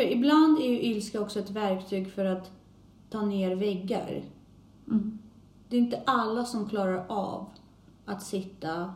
För 0.00 0.12
ibland 0.12 0.58
är 0.58 0.68
ju 0.68 0.80
ilska 0.80 1.20
också 1.20 1.38
ett 1.38 1.50
verktyg 1.50 2.12
för 2.12 2.24
att 2.24 2.50
ta 3.10 3.22
ner 3.22 3.56
väggar. 3.56 4.22
Mm. 4.88 5.18
Det 5.68 5.76
är 5.76 5.80
inte 5.80 6.02
alla 6.06 6.44
som 6.44 6.68
klarar 6.68 7.04
av 7.08 7.46
att 8.04 8.22
sitta 8.22 8.94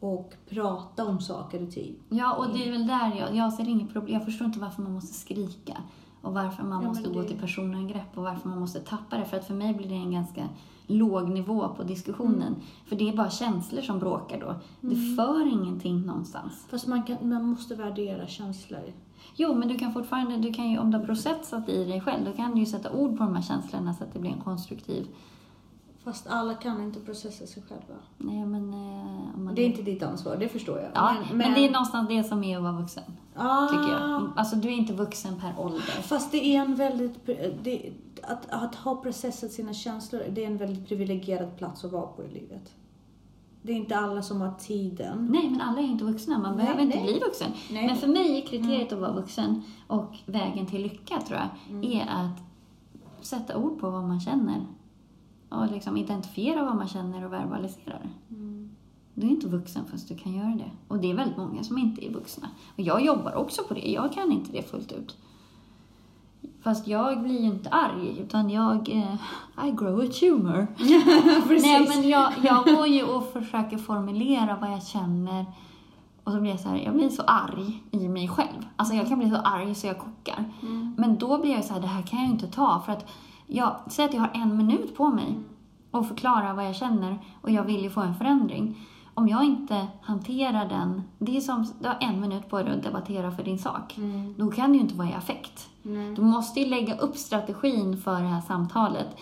och 0.00 0.34
prata 0.48 1.04
om 1.04 1.20
saker 1.20 1.62
i 1.62 1.66
tid. 1.66 1.94
Ja, 2.08 2.34
och 2.34 2.58
det 2.58 2.68
är 2.68 2.72
väl 2.72 2.86
där 2.86 3.16
jag, 3.18 3.36
jag 3.36 3.52
ser 3.52 3.68
inget 3.68 3.92
problem. 3.92 4.14
Jag 4.14 4.24
förstår 4.24 4.46
inte 4.46 4.58
varför 4.58 4.82
man 4.82 4.92
måste 4.92 5.14
skrika 5.14 5.76
Och 6.22 6.34
varför 6.34 6.62
man 6.62 6.82
Ja, 6.82 6.88
måste 6.88 7.02
men 7.08 7.12
gå 7.12 7.22
det- 7.22 7.28
till 7.28 7.38
personangrepp 7.38 8.18
och 8.18 8.22
varför 8.22 8.48
man 8.48 8.60
måste 8.60 8.80
tappa 8.80 9.16
det. 9.18 9.24
För 9.24 9.36
att 9.36 9.46
för 9.46 9.54
mig 9.54 9.74
blir 9.74 9.88
det 9.88 9.94
en 9.94 10.12
ganska 10.12 10.48
låg 10.86 11.28
nivå 11.28 11.68
på 11.76 11.82
diskussionen. 11.82 12.42
Mm. 12.42 12.60
För 12.86 12.96
det 12.96 13.08
är 13.08 13.16
bara 13.16 13.30
känslor 13.30 13.82
som 13.82 13.98
bråkar 13.98 14.40
då. 14.40 14.54
Det 14.80 14.96
för 15.16 15.52
ingenting 15.52 16.02
någonstans. 16.06 16.66
Fast 16.70 16.86
man, 16.86 17.02
kan, 17.02 17.28
man 17.28 17.44
måste 17.44 17.74
värdera 17.74 18.26
känslor. 18.26 18.92
Jo, 19.36 19.54
men 19.54 19.68
du 19.68 19.78
kan 19.78 19.92
fortfarande, 19.92 20.36
du 20.36 20.52
kan 20.52 20.70
ju, 20.70 20.78
om 20.78 20.90
du 20.90 20.98
har 20.98 21.04
processat 21.04 21.68
i 21.68 21.84
dig 21.84 22.00
själv, 22.00 22.24
då 22.24 22.32
kan 22.32 22.50
du 22.54 22.60
ju 22.60 22.66
sätta 22.66 22.92
ord 22.92 23.18
på 23.18 23.24
de 23.24 23.34
här 23.34 23.42
känslorna 23.42 23.94
så 23.94 24.04
att 24.04 24.12
det 24.12 24.18
blir 24.18 24.30
en 24.30 24.40
konstruktiv... 24.40 25.06
Fast 26.10 26.26
alla 26.26 26.54
kan 26.54 26.82
inte 26.82 27.00
processa 27.00 27.46
sig 27.46 27.62
själva. 27.68 27.94
Nej, 28.18 28.46
men... 28.46 28.72
Eh, 28.72 29.38
man, 29.38 29.54
Det 29.54 29.62
är 29.62 29.66
inte 29.66 29.82
ditt 29.82 30.02
ansvar, 30.02 30.36
det 30.36 30.48
förstår 30.48 30.78
jag. 30.78 30.90
Ja, 30.94 31.16
men, 31.32 31.54
det 31.54 31.66
är 31.66 31.70
någonstans 31.70 32.08
det 32.08 32.24
som 32.24 32.44
är 32.44 32.56
att 32.56 32.62
vara 32.62 32.72
vuxen, 32.72 33.02
ah, 33.36 33.68
tycker 33.68 33.92
jag. 33.92 34.30
Alltså, 34.36 34.56
du 34.56 34.68
är 34.68 34.72
inte 34.72 34.92
vuxen 34.92 35.40
per 35.40 35.54
ålder. 35.64 35.80
Fast 35.80 36.32
det 36.32 36.56
är 36.56 36.60
en 36.60 36.74
väldigt... 36.74 37.26
Det, 37.62 37.92
att, 38.22 38.50
att 38.50 38.74
ha 38.74 38.96
processat 38.96 39.50
sina 39.52 39.74
känslor, 39.74 40.22
det 40.30 40.42
är 40.44 40.46
en 40.46 40.56
väldigt 40.56 40.88
privilegierad 40.88 41.56
plats 41.56 41.84
att 41.84 41.92
vara 41.92 42.06
på 42.06 42.24
i 42.24 42.28
livet. 42.28 42.74
Det 43.62 43.72
är 43.72 43.76
inte 43.76 43.96
alla 43.96 44.22
som 44.22 44.40
har 44.40 44.52
tiden. 44.58 45.28
Nej, 45.30 45.50
men 45.50 45.60
alla 45.60 45.78
är 45.80 45.84
inte 45.84 46.04
vuxna. 46.04 46.38
Man 46.38 46.56
Nej, 46.56 46.64
behöver 46.64 46.82
inte 46.82 46.96
nej. 46.96 47.06
bli 47.12 47.20
vuxen. 47.20 47.50
Nej. 47.70 47.86
Men 47.86 47.96
för 47.96 48.08
mig 48.08 48.38
är 48.42 48.46
kriteriet 48.46 48.92
att 48.92 48.98
vara 48.98 49.12
vuxen 49.12 49.62
och 49.86 50.16
vägen 50.26 50.66
till 50.66 50.82
lycka, 50.82 51.20
tror 51.20 51.38
jag, 51.38 51.48
Mm. 51.76 51.92
är 51.92 52.02
att 52.02 52.42
sätta 53.26 53.56
ord 53.56 53.80
på 53.80 53.90
vad 53.90 54.04
man 54.04 54.20
känner. 54.20 54.66
Och 55.50 55.70
liksom 55.72 55.96
identifiera 55.96 56.64
vad 56.64 56.76
man 56.76 56.88
känner 56.88 57.24
och 57.24 57.32
verbalisera 57.32 57.98
det. 57.98 58.34
Mm. 58.34 58.70
Du 59.14 59.26
är 59.26 59.30
inte 59.30 59.46
vuxen 59.46 59.84
förrän 59.84 60.00
du 60.08 60.16
kan 60.16 60.32
göra 60.32 60.54
det. 60.56 60.70
Och 60.88 60.98
det 60.98 61.10
är 61.10 61.14
väldigt 61.14 61.36
många 61.36 61.64
som 61.64 61.78
inte 61.78 62.06
är 62.06 62.10
vuxna. 62.10 62.48
Och 62.74 62.80
jag 62.80 63.04
jobbar 63.04 63.34
också 63.34 63.62
på 63.62 63.74
det. 63.74 63.90
Jag 63.92 64.12
kan 64.12 64.32
inte 64.32 64.52
det 64.52 64.62
fullt 64.62 64.92
ut. 64.92 65.16
Fast 66.62 66.86
jag 66.86 67.22
blir 67.22 67.40
ju 67.40 67.46
inte 67.46 67.70
arg, 67.70 68.18
utan 68.18 68.50
jag... 68.50 68.88
Eh, 68.88 69.14
I 69.68 69.70
grow 69.70 70.00
a 70.00 70.06
tumor. 70.20 70.66
Nej, 71.62 71.88
men 71.88 72.08
jag, 72.08 72.32
jag 72.42 72.64
går 72.64 72.86
ju 72.86 73.04
och 73.04 73.32
försöker 73.32 73.78
formulera 73.78 74.56
vad 74.60 74.72
jag 74.72 74.82
känner. 74.82 75.46
Och 76.24 76.32
så 76.32 76.40
blir 76.40 76.50
jag 76.50 76.60
så 76.60 76.68
här, 76.68 76.76
jag 76.76 76.94
blir 76.94 77.08
så 77.08 77.22
arg 77.22 77.82
i 77.90 78.08
mig 78.08 78.28
själv. 78.28 78.66
Alltså 78.76 78.94
jag 78.94 79.08
kan 79.08 79.18
bli 79.18 79.30
så 79.30 79.36
arg 79.36 79.74
så 79.74 79.86
jag 79.86 79.98
kokar. 79.98 80.44
Mm. 80.62 80.94
Men 80.98 81.18
då 81.18 81.38
blir 81.38 81.52
jag 81.52 81.64
så 81.64 81.74
här, 81.74 81.80
det 81.80 81.86
här 81.86 82.02
kan 82.02 82.18
jag 82.18 82.28
ju 82.28 82.32
inte 82.32 82.46
ta. 82.46 82.82
För 82.86 82.92
att 82.92 83.10
jag, 83.50 83.76
säg 83.86 84.04
att 84.04 84.14
jag 84.14 84.20
har 84.20 84.30
en 84.34 84.56
minut 84.56 84.96
på 84.96 85.08
mig 85.08 85.38
att 85.90 86.08
förklara 86.08 86.54
vad 86.54 86.66
jag 86.66 86.76
känner 86.76 87.18
och 87.42 87.50
jag 87.50 87.64
vill 87.64 87.82
ju 87.82 87.90
få 87.90 88.00
en 88.00 88.14
förändring. 88.14 88.86
Om 89.14 89.28
jag 89.28 89.44
inte 89.44 89.86
hanterar 90.00 90.68
den, 90.68 91.02
det 91.18 91.36
är 91.36 91.40
som, 91.40 91.66
du 91.80 91.88
har 91.88 91.96
en 92.00 92.20
minut 92.20 92.48
på 92.48 92.62
dig 92.62 92.76
att 92.76 92.82
debattera 92.82 93.30
för 93.30 93.42
din 93.42 93.58
sak. 93.58 93.96
Mm. 93.96 94.34
Då 94.38 94.50
kan 94.50 94.70
du 94.70 94.76
ju 94.76 94.82
inte 94.82 94.94
vara 94.94 95.08
i 95.08 95.12
affekt. 95.14 95.68
Nej. 95.82 96.14
Du 96.14 96.22
måste 96.22 96.60
ju 96.60 96.66
lägga 96.66 96.96
upp 96.96 97.16
strategin 97.16 97.96
för 97.96 98.20
det 98.20 98.28
här 98.28 98.40
samtalet. 98.40 99.16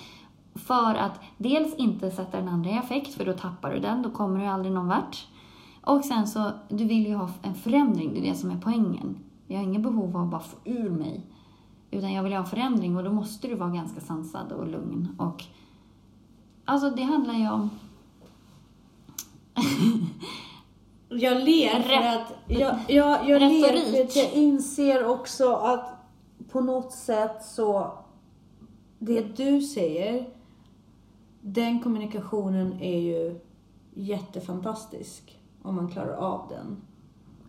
För 0.55 0.95
att 0.95 1.21
dels 1.37 1.75
inte 1.75 2.11
sätta 2.11 2.37
den 2.37 2.49
andra 2.49 2.71
i 2.71 2.79
affekt, 2.79 3.15
för 3.15 3.25
då 3.25 3.33
tappar 3.33 3.71
du 3.71 3.81
den, 3.81 4.03
då 4.03 4.11
kommer 4.11 4.41
du 4.41 4.47
aldrig 4.47 4.75
någon 4.75 4.89
vart. 4.89 5.27
Och 5.83 6.05
sen 6.05 6.27
så, 6.27 6.51
du 6.69 6.85
vill 6.85 7.07
ju 7.07 7.15
ha 7.15 7.31
en 7.43 7.55
förändring, 7.55 8.15
det 8.15 8.21
är 8.21 8.31
det 8.31 8.39
som 8.39 8.51
är 8.51 8.61
poängen. 8.61 9.17
Jag 9.47 9.57
har 9.57 9.65
ingen 9.65 9.83
behov 9.83 10.17
av 10.17 10.23
att 10.23 10.31
bara 10.31 10.41
få 10.41 10.57
ur 10.65 10.91
mig. 10.91 11.27
Utan 11.91 12.13
jag 12.13 12.23
vill 12.23 12.33
ha 12.33 12.41
en 12.41 12.47
förändring 12.47 12.97
och 12.97 13.05
då 13.05 13.13
måste 13.13 13.49
du 13.49 13.55
vara 13.55 13.71
ganska 13.71 14.01
sansad 14.01 14.53
och 14.53 14.69
lugn. 14.69 15.17
Och, 15.19 15.45
alltså 16.65 16.91
det 16.91 17.03
handlar 17.03 17.35
ju 17.35 17.51
om... 17.51 17.71
Jag 21.11 21.43
ler 21.43 21.83
för 21.83 22.09
att 22.09 22.33
jag, 22.47 22.77
jag, 22.89 23.29
jag 23.29 23.41
ler 23.41 23.93
för 23.93 24.05
att 24.05 24.17
jag 24.17 24.33
inser 24.33 25.07
också 25.07 25.55
att 25.55 25.99
på 26.51 26.61
något 26.61 26.93
sätt 26.93 27.45
så 27.45 27.99
det 28.99 29.37
du 29.37 29.61
säger 29.61 30.31
den 31.41 31.81
kommunikationen 31.81 32.81
är 32.81 32.99
ju 32.99 33.41
jättefantastisk 33.95 35.41
om 35.63 35.77
man 35.77 35.89
klarar 35.89 36.17
av 36.17 36.49
den. 36.49 36.77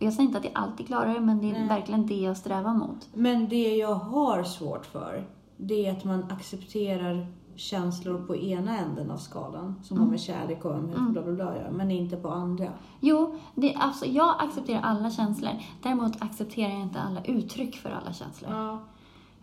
Jag 0.02 0.12
säger 0.12 0.26
inte 0.26 0.38
att 0.38 0.44
jag 0.44 0.52
alltid 0.54 0.86
klarar 0.86 1.14
det, 1.14 1.20
men 1.20 1.40
det 1.40 1.48
är 1.50 1.52
Nej. 1.52 1.68
verkligen 1.68 2.06
det 2.06 2.20
jag 2.20 2.36
strävar 2.36 2.74
mot. 2.74 3.08
Men 3.14 3.48
det 3.48 3.76
jag 3.76 3.94
har 3.94 4.44
svårt 4.44 4.86
för 4.86 5.24
det 5.56 5.86
är 5.86 5.92
att 5.92 6.04
man 6.04 6.24
accepterar 6.30 7.26
känslor 7.56 8.26
på 8.26 8.36
ena 8.36 8.78
änden 8.78 9.10
av 9.10 9.16
skalan 9.16 9.74
som 9.82 9.98
har 9.98 10.06
med 10.06 10.20
kärlek 10.20 10.64
och 10.64 10.74
ömhet 10.74 10.96
och 10.96 11.12
bla 11.12 11.22
bla 11.22 11.32
bla 11.32 11.44
att 11.44 11.56
göra, 11.56 11.70
men 11.70 11.90
inte 11.90 12.16
på 12.16 12.28
andra. 12.28 12.72
Jo, 13.00 13.38
det, 13.54 13.74
alltså, 13.74 14.06
jag 14.06 14.34
accepterar 14.38 14.80
alla 14.80 15.10
känslor. 15.10 15.50
Däremot 15.82 16.22
accepterar 16.22 16.70
jag 16.70 16.80
inte 16.80 17.00
alla 17.00 17.24
uttryck 17.24 17.76
för 17.76 17.90
alla 17.90 18.12
känslor. 18.12 18.50
Ja. 18.52 18.82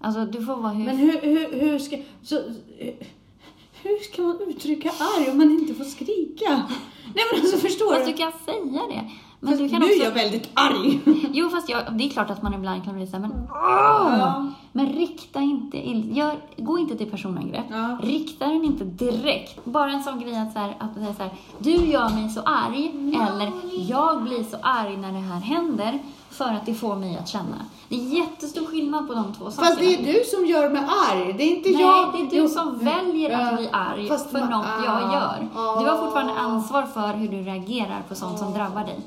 Alltså, 0.01 0.25
du 0.25 0.45
får 0.45 0.55
vara 0.55 0.73
hur... 0.73 0.85
Men 0.85 0.97
hur, 0.97 1.21
hur, 1.21 1.59
hur 1.59 1.79
ska... 1.79 1.97
Så, 2.23 2.35
hur 3.83 4.11
ska 4.11 4.21
man 4.21 4.41
uttrycka 4.47 4.89
arg 4.89 5.31
om 5.31 5.37
man 5.37 5.51
inte 5.51 5.73
får 5.73 5.83
skrika? 5.83 6.49
Nej 7.15 7.23
men 7.33 7.41
alltså 7.41 7.57
förstår 7.57 7.93
Fast 7.93 8.05
du? 8.05 8.11
du 8.11 8.17
kan 8.17 8.31
säga 8.45 8.81
det. 8.89 9.11
Men 9.39 9.49
Fast 9.49 9.61
du 9.63 9.69
kan 9.69 9.79
nu 9.79 9.85
också... 9.85 9.99
är 9.99 10.03
jag 10.03 10.11
väldigt 10.11 10.49
arg. 10.53 10.99
Jo, 11.31 11.49
fast 11.49 11.69
jag, 11.69 11.93
det 11.97 12.03
är 12.03 12.09
klart 12.09 12.29
att 12.29 12.41
man 12.41 12.53
ibland 12.53 12.83
kan 12.85 12.95
bli 12.95 13.07
såhär, 13.07 13.21
men 13.21 13.47
Ja. 13.49 14.47
Men 14.71 14.85
rikta 14.93 15.39
inte, 15.39 15.77
ill- 15.77 16.13
gör, 16.13 16.35
gå 16.57 16.77
inte 16.79 16.95
till 16.97 17.11
personangrepp. 17.11 17.65
Ja. 17.69 17.97
Rikta 18.01 18.47
den 18.47 18.63
inte 18.63 18.83
direkt. 18.83 19.65
Bara 19.65 19.91
en 19.91 20.03
sån 20.03 20.19
grej 20.19 20.37
att, 20.37 20.53
så 20.53 20.59
här, 20.59 20.75
att 20.79 20.93
säga 20.93 21.13
så 21.13 21.23
här, 21.23 21.31
du 21.59 21.71
gör 21.71 22.09
mig 22.09 22.29
så 22.29 22.41
arg, 22.41 22.91
eller 23.27 23.51
jag 23.89 24.23
blir 24.23 24.43
så 24.43 24.57
arg 24.61 24.97
när 24.97 25.11
det 25.11 25.19
här 25.19 25.39
händer, 25.39 25.99
för 26.29 26.45
att 26.45 26.65
det 26.65 26.73
får 26.73 26.95
mig 26.95 27.17
att 27.17 27.27
känna. 27.27 27.55
Det 27.89 27.95
är 27.95 27.99
jättestor 28.19 28.65
skillnad 28.65 29.07
på 29.07 29.13
de 29.13 29.33
två 29.33 29.51
sakerna. 29.51 29.67
Fast 29.67 29.79
det 29.79 29.93
är 29.95 30.13
du 30.13 30.23
som 30.23 30.45
gör 30.45 30.69
mig 30.69 30.81
arg, 31.11 31.33
det 31.37 31.43
är 31.43 31.55
inte 31.57 31.69
Nej, 31.69 31.81
jag. 31.81 32.13
det 32.13 32.37
är 32.37 32.41
du 32.41 32.47
som 32.49 32.79
väljer 32.79 33.39
att 33.39 33.57
bli 33.57 33.69
arg 33.71 34.07
Fast 34.07 34.31
för 34.31 34.39
något 34.39 34.65
jag 34.85 35.03
ah, 35.03 35.13
gör. 35.13 35.47
ah. 35.55 35.79
Du 35.83 35.89
har 35.89 35.97
fortfarande 35.97 36.33
ansvar 36.33 36.83
för 36.83 37.13
hur 37.13 37.27
du 37.27 37.37
reagerar 37.41 38.01
på 38.09 38.15
sånt 38.15 38.39
som 38.39 38.53
drabbar 38.53 38.83
dig. 38.83 38.99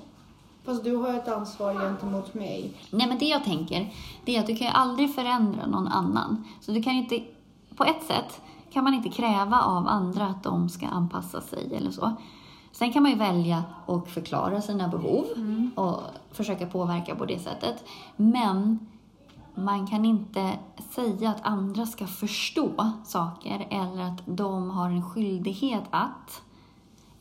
Fast 0.64 0.84
du 0.84 0.96
har 0.96 1.14
ett 1.14 1.28
ansvar 1.28 1.74
gentemot 1.74 2.34
mig. 2.34 2.74
Nej, 2.90 3.08
men 3.08 3.18
det 3.18 3.24
jag 3.24 3.44
tänker, 3.44 3.92
det 4.24 4.36
är 4.36 4.40
att 4.40 4.46
du 4.46 4.56
kan 4.56 4.66
ju 4.66 4.72
aldrig 4.72 5.14
förändra 5.14 5.66
någon 5.66 5.88
annan. 5.88 6.44
Så 6.60 6.72
du 6.72 6.82
kan 6.82 6.92
ju 6.92 6.98
inte, 6.98 7.22
på 7.76 7.84
ett 7.84 8.02
sätt 8.02 8.40
kan 8.72 8.84
man 8.84 8.94
inte 8.94 9.08
kräva 9.08 9.60
av 9.60 9.88
andra 9.88 10.26
att 10.26 10.42
de 10.42 10.68
ska 10.68 10.86
anpassa 10.86 11.40
sig 11.40 11.76
eller 11.76 11.90
så. 11.90 12.12
Sen 12.72 12.92
kan 12.92 13.02
man 13.02 13.12
ju 13.12 13.18
välja 13.18 13.64
att 13.86 14.10
förklara 14.10 14.62
sina 14.62 14.88
behov 14.88 15.24
och 15.74 16.00
försöka 16.32 16.66
påverka 16.66 17.14
på 17.14 17.26
det 17.26 17.38
sättet. 17.38 17.84
Men 18.16 18.78
man 19.54 19.86
kan 19.86 20.04
inte 20.04 20.58
säga 20.90 21.30
att 21.30 21.46
andra 21.46 21.86
ska 21.86 22.06
förstå 22.06 22.90
saker 23.04 23.66
eller 23.70 24.02
att 24.02 24.22
de 24.26 24.70
har 24.70 24.90
en 24.90 25.10
skyldighet 25.10 25.84
att 25.90 26.42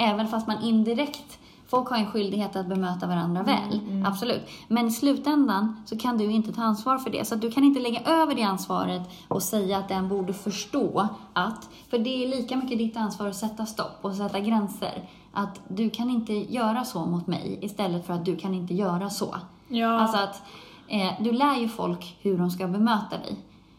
Även 0.02 0.28
fast 0.28 0.48
man 0.48 0.62
indirekt, 0.62 1.39
folk 1.70 1.89
har 1.89 1.97
en 1.97 2.11
skyldighet 2.11 2.55
att 2.55 2.65
bemöta 2.67 3.07
varandra 3.07 3.43
väl, 3.43 3.82
absolut. 4.07 4.41
Men 4.67 4.88
i 4.88 4.91
slutändan 4.91 5.82
så 5.86 5.97
kan 5.97 6.17
du 6.17 6.32
inte 6.32 6.53
ta 6.53 6.61
ansvar 6.61 6.97
för 6.97 7.09
det. 7.09 7.28
Så 7.28 7.36
du 7.36 7.51
kan 7.51 7.63
inte 7.63 7.80
lägga 7.80 8.01
över 8.01 8.36
det 8.36 8.43
ansvaret 8.43 9.01
och 9.28 9.43
säga 9.43 9.78
att 9.78 9.88
den 9.89 10.07
borde 10.09 10.34
förstå 10.34 11.07
att, 11.34 11.70
för 11.89 11.97
det 11.97 12.24
är 12.24 12.28
lika 12.28 12.57
mycket 12.57 12.78
ditt 12.78 12.97
ansvar 12.97 13.28
att 13.28 13.36
sätta 13.36 13.65
stopp 13.65 13.97
och 14.01 14.13
sätta 14.15 14.39
gränser. 14.39 15.09
Att 15.34 15.59
du 15.67 15.89
kan 15.89 16.09
inte 16.09 16.34
göra 16.34 16.86
så 16.86 17.05
mot 17.05 17.28
mig 17.28 17.59
istället 17.61 18.05
för 18.07 18.13
att 18.13 18.26
du 18.26 18.36
kan 18.36 18.53
inte 18.53 18.74
göra 18.74 19.09
så. 19.09 19.36
Ja. 19.67 19.99
Alltså 19.99 20.17
att 20.17 20.41
eh, 20.88 21.11
du 21.24 21.32
lär 21.32 21.55
ju 21.59 21.67
folk 21.67 22.17
hur 22.22 22.38
de 22.38 22.51
ska 22.51 22.67
bemöta 22.67 23.17
dig. 23.17 23.36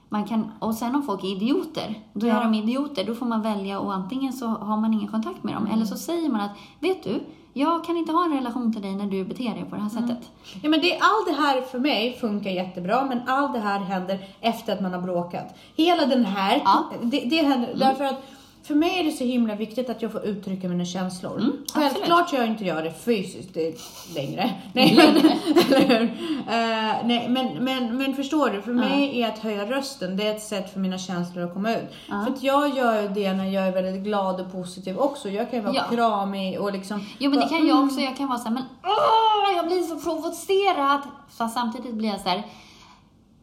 Man 0.09 0.25
kan, 0.25 0.53
och 0.59 0.75
sen 0.75 0.95
om 0.95 1.03
folk 1.03 1.25
är 1.25 1.29
idioter, 1.37 1.99
då 2.13 2.27
Ja. 2.27 2.35
är 2.41 2.45
de 2.45 2.55
idioter. 2.55 3.05
Då 3.07 3.15
får 3.15 3.27
man 3.27 3.43
välja 3.43 3.79
och 3.81 3.95
antingen 3.95 4.33
så 4.33 4.47
har 4.47 4.77
man 4.77 4.95
ingen 4.95 5.09
kontakt 5.09 5.43
med 5.45 5.55
dem 5.55 5.67
eller 5.67 5.85
så 5.85 5.97
säger 5.97 6.29
man 6.31 6.41
att 6.41 6.51
vet 6.81 7.05
du, 7.05 7.23
jag 7.53 7.85
kan 7.85 7.97
inte 7.97 8.13
ha 8.13 8.25
en 8.25 8.33
relation 8.35 8.73
till 8.73 8.83
dig 8.83 8.95
när 8.95 9.07
du 9.07 9.25
beter 9.25 9.55
dig 9.55 9.65
på 9.71 9.77
det 9.77 9.83
här 9.83 9.89
sättet. 9.89 10.31
Ja, 10.63 10.69
men 10.69 10.81
det, 10.81 10.99
allt 11.01 11.27
det 11.27 11.43
här 11.43 11.61
för 11.61 11.79
mig 11.79 12.19
funkar 12.21 12.51
jättebra, 12.51 13.05
men 13.05 13.21
allt 13.27 13.53
det 13.53 13.61
här 13.61 13.79
händer 13.81 14.19
efter 14.41 14.73
att 14.73 14.81
man 14.81 14.93
har 14.93 15.01
bråkat. 15.01 15.55
Hela 15.77 16.07
den 16.07 16.25
här, 16.25 16.61
Ja. 16.65 16.85
det, 17.03 17.21
det 17.21 17.37
händer 17.43 17.75
därför 17.75 18.05
att 18.05 18.23
för 18.63 18.75
mig 18.75 19.01
är 19.01 19.05
det 19.05 19.13
så 19.13 19.25
himla 19.25 19.55
viktigt 19.55 19.91
att 19.91 20.03
jag 20.03 20.13
får 20.13 20.25
uttrycka 20.25 20.69
mina 20.69 20.85
känslor. 20.85 21.39
Mm, 21.39 21.53
Självklart 21.75 22.33
jag 22.33 22.47
inte 22.47 22.65
gör 22.65 22.83
det 22.83 22.93
fysiskt 22.93 23.55
det, 23.55 23.75
längre. 24.15 24.51
Nej, 24.73 24.95
men, 24.97 25.17
eller 25.67 25.99
hur? 25.99 26.03
Eh, 26.49 27.07
nej, 27.07 27.29
men, 27.29 27.65
men, 27.65 27.97
men 27.99 28.15
förstår 28.15 28.51
du, 28.51 28.63
för 28.63 28.73
mig 28.73 29.23
är 29.23 29.29
att 29.29 29.39
höja 29.39 29.65
rösten, 29.71 30.17
det 30.17 30.27
är 30.27 30.35
ett 30.37 30.43
sätt 30.43 30.73
för 30.73 30.81
mina 30.81 30.99
känslor 30.99 31.45
att 31.45 31.55
komma 31.55 31.73
ut. 31.77 31.89
Ja. 32.09 32.25
För 32.25 32.33
att 32.33 32.43
jag 32.43 32.77
gör 32.77 33.03
ju 33.03 33.09
det 33.09 33.33
när 33.33 33.45
jag 33.51 33.67
är 33.67 33.73
väldigt 33.73 34.05
glad 34.05 34.41
och 34.41 34.53
positiv 34.53 34.99
också. 34.99 35.29
Jag 35.29 35.51
kan 35.51 35.59
ju 35.59 35.65
vara 35.65 35.75
Ja. 35.75 35.85
kramig 35.97 36.61
och 36.61 36.73
liksom... 36.73 37.07
Jo 37.19 37.31
men 37.31 37.41
det 37.41 37.49
kan 37.49 37.67
jag 37.67 37.85
också, 37.85 38.01
jag 38.01 38.17
kan 38.17 38.29
vara 38.29 38.39
såhär, 38.39 38.55
men 38.55 38.65
åh, 38.85 39.57
jag 39.57 39.67
blir 39.67 39.83
så 39.83 39.97
provocerad. 39.97 41.01
Fast 41.39 41.55
samtidigt 41.55 41.95
blir 41.95 42.09
jag 42.09 42.21
så 42.21 42.29
här. 42.29 42.43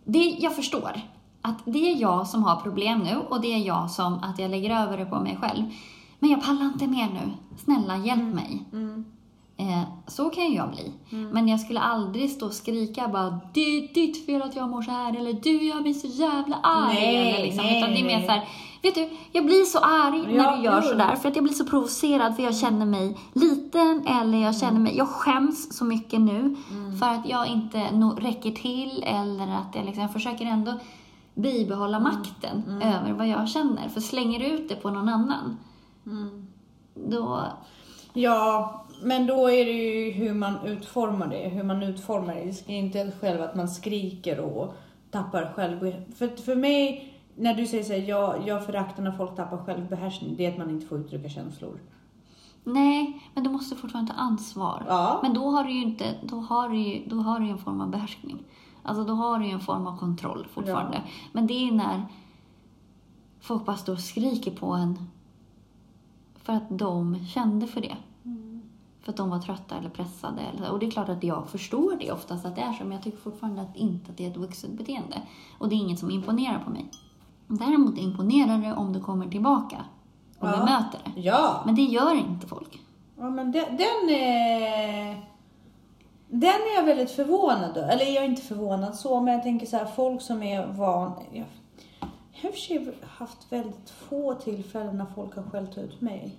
det, 0.06 0.20
jag 0.40 0.56
förstår 0.56 1.02
att 1.42 1.58
det 1.66 1.92
är 1.92 2.02
jag 2.02 2.28
som 2.28 2.44
har 2.44 2.56
problem 2.56 3.00
nu 3.00 3.18
och 3.30 3.42
det 3.42 3.54
är 3.54 3.58
jag 3.68 3.92
som, 3.92 4.14
att 4.14 4.40
jag 4.40 4.52
lägger 4.52 4.84
över 4.84 4.98
det 4.98 5.06
på 5.06 5.20
mig 5.20 5.38
själv. 5.42 5.64
Men 6.20 6.30
jag 6.30 6.44
pallar 6.44 6.66
inte 6.66 6.88
mer 6.88 7.08
nu. 7.14 7.32
Snälla, 7.58 7.98
hjälp 7.98 8.34
mig. 8.36 8.66
Mm. 8.74 9.06
Eh, 9.60 9.82
så 10.08 10.30
kan 10.30 10.44
ju 10.46 10.56
jag 10.56 10.70
bli. 10.72 10.92
Men 11.10 11.48
jag 11.48 11.60
skulle 11.60 11.80
aldrig 11.80 12.32
stå 12.32 12.46
och 12.46 12.54
skrika 12.54 13.08
bara 13.08 13.40
det 13.54 13.60
är 13.62 13.94
ditt 13.94 14.26
fel 14.26 14.42
att 14.42 14.56
jag 14.56 14.70
mår 14.70 14.82
så 14.82 14.92
här 14.92 15.18
eller 15.20 15.34
du 15.34 15.64
gör 15.64 15.82
mig 15.82 15.94
så 15.94 16.08
jävla 16.08 16.56
arg. 16.64 16.94
Nej, 16.94 17.30
eller 17.34 17.46
liksom. 17.46 17.66
nej, 17.66 17.78
Utan 17.82 17.92
det 17.94 18.00
är 18.02 18.06
mer 18.20 18.26
så 18.26 18.32
här, 18.32 18.48
vet 18.82 18.96
du, 18.96 19.10
jag 19.32 19.46
blir 19.46 19.64
så 19.64 19.80
arg 19.80 20.36
Ja, 20.36 20.44
när 20.44 20.58
du 20.58 20.64
gör 20.64 20.82
jo. 20.84 20.90
sådär 20.90 21.16
för 21.16 21.30
att 21.30 21.36
jag 21.36 21.44
blir 21.44 21.54
så 21.54 21.66
provocerad 21.66 22.36
för 22.36 22.44
jag 22.44 22.56
känner 22.58 22.86
mig 22.86 23.18
liten 23.34 24.08
eller 24.08 24.38
jag 24.38 24.58
känner 24.58 24.80
mig, 24.80 24.98
jag 24.98 25.08
skäms 25.08 25.78
så 25.78 25.86
mycket 25.86 26.22
nu 26.22 26.56
Mm. 26.72 26.98
för 27.00 27.06
att 27.10 27.30
jag 27.30 27.48
inte 27.48 27.92
no, 27.92 28.16
räcker 28.20 28.52
till 28.52 29.04
eller 29.08 29.48
att 29.48 29.76
jag 29.76 29.86
liksom, 29.86 30.02
jag 30.02 30.14
försöker 30.14 30.46
ändå 30.46 30.74
bibehålla 31.38 31.98
Mm. 31.98 32.04
makten 32.14 32.82
över 32.82 33.14
vad 33.14 33.28
jag 33.28 33.50
känner. 33.50 33.90
För 33.90 34.02
slänger 34.02 34.40
du 34.40 34.46
ut 34.46 34.70
det 34.70 34.76
på 34.76 34.90
någon 34.90 35.10
annan, 35.10 35.58
Mm. 36.06 36.48
då 36.96 37.42
Ja, 38.14 38.84
men 39.04 39.28
då 39.28 39.50
är 39.52 39.66
det 39.66 39.72
ju 39.72 40.12
hur 40.12 40.34
man 40.34 40.66
utformar 40.66 41.28
det. 41.28 41.50
Hur 41.50 41.64
man 41.64 41.84
utformar 41.84 42.36
det. 42.36 42.68
Det 42.68 42.74
är 42.74 42.80
inte 42.80 43.12
själv 43.22 43.42
att 43.42 43.56
man 43.56 43.68
skriker 43.70 44.40
och 44.40 44.74
tappar 45.12 45.54
själv... 45.56 45.94
För, 46.16 46.28
för 46.28 46.56
mig, 46.56 47.14
när 47.36 47.54
du 47.54 47.68
säger 47.68 47.84
så 47.84 47.94
här, 47.94 48.00
jag, 48.00 48.48
jag 48.48 48.66
föraktar 48.66 49.04
när 49.04 49.12
folk 49.12 49.36
tappar 49.36 49.58
självbehärskning, 49.58 50.36
det 50.38 50.46
är 50.46 50.52
att 50.52 50.58
man 50.58 50.70
inte 50.70 50.86
får 50.88 51.00
uttrycka 51.00 51.30
känslor. 51.30 51.80
Nej, 52.64 53.22
men 53.34 53.44
du 53.44 53.50
måste 53.50 53.76
fortfarande 53.76 54.14
ta 54.14 54.20
ansvar. 54.20 54.84
Ja. 54.88 55.20
Men 55.24 55.34
då 55.34 55.50
har 55.50 55.64
du 55.64 55.72
ju 55.72 55.82
inte, 55.82 56.06
då 56.24 56.36
har 56.36 56.70
du 56.70 57.04
då 57.06 57.16
har 57.16 57.40
du 57.40 57.50
en 57.50 57.58
form 57.58 57.82
av 57.82 57.90
behärskning. 57.90 58.44
Alltså 58.84 59.04
då 59.04 59.14
har 59.14 59.40
du 59.40 59.46
ju 59.46 59.52
en 59.52 59.60
form 59.60 59.88
av 59.88 59.98
kontroll 59.98 60.48
fortfarande. 60.54 61.02
Men 61.32 61.48
det 61.48 61.54
är 61.68 61.72
när 61.72 62.06
folk 63.40 63.66
bara 63.66 63.78
står 63.78 63.94
och 63.94 64.00
skriker 64.00 64.52
på 64.52 64.66
en 64.74 65.10
för 66.36 66.54
att 66.54 66.70
de 66.70 67.26
kände 67.26 67.68
för 67.68 67.82
det. 67.82 67.96
För 69.02 69.12
att 69.12 69.18
de 69.18 69.30
var 69.30 69.40
trötta 69.40 69.76
eller 69.78 69.90
pressade. 69.90 70.42
Eller, 70.42 70.72
och 70.72 70.80
det 70.80 70.86
är 70.86 70.92
klart 70.92 71.10
att 71.10 71.24
jag 71.24 71.50
förstår 71.50 71.98
det 72.00 72.12
oftast 72.12 72.46
att 72.46 72.56
det 72.56 72.62
är 72.62 72.74
så, 72.74 72.84
men 72.84 72.92
jag 72.92 73.04
tycker 73.04 73.18
fortfarande 73.18 73.62
att 73.62 73.76
inte 73.76 74.12
att 74.12 74.18
det 74.18 74.26
är 74.26 74.30
ett 74.32 74.38
vuxet 74.38 74.72
beteende. 74.72 75.22
Och 75.58 75.70
det 75.70 75.76
är 75.76 75.78
inget 75.78 76.00
som 76.00 76.12
imponerar 76.12 76.60
på 76.64 76.70
mig. 76.70 76.86
Däremot 77.48 77.98
imponerar 77.98 78.58
det 78.58 78.74
om 78.74 78.94
du 78.94 79.02
kommer 79.02 79.28
tillbaka 79.30 79.78
och 80.40 80.48
Ja. 80.48 80.52
bemöter 80.52 81.00
det. 81.16 81.22
Ja. 81.22 81.62
Men 81.66 81.76
det 81.76 81.82
gör 81.82 82.16
inte 82.16 82.48
folk. 82.48 82.82
Ja, 83.18 83.30
men 83.30 83.52
den, 83.52 83.66
den 83.78 84.10
är... 84.16 85.27
Den 86.30 86.50
är 86.50 86.76
jag 86.76 86.84
väldigt 86.86 87.12
förvånad 87.12 87.78
över. 87.78 87.90
Eller 87.90 88.06
jag 88.06 88.24
är 88.24 88.30
inte 88.30 88.42
förvånad 88.42 88.96
så, 88.96 89.22
men 89.22 89.34
jag 89.34 89.44
tänker 89.44 89.66
så 89.68 89.78
här, 89.78 89.86
folk 89.86 90.22
som 90.22 90.44
är 90.44 90.68
van... 90.68 91.12
Jag 91.32 91.46
jag 92.42 92.50
har 92.50 92.58
sig 92.58 92.94
haft 93.02 93.52
väldigt 93.52 93.90
få 93.90 94.34
tillfällen 94.34 94.98
när 94.98 95.06
folk 95.16 95.36
har 95.36 95.44
skällt 95.44 95.78
ut 95.78 96.02
mig. 96.02 96.36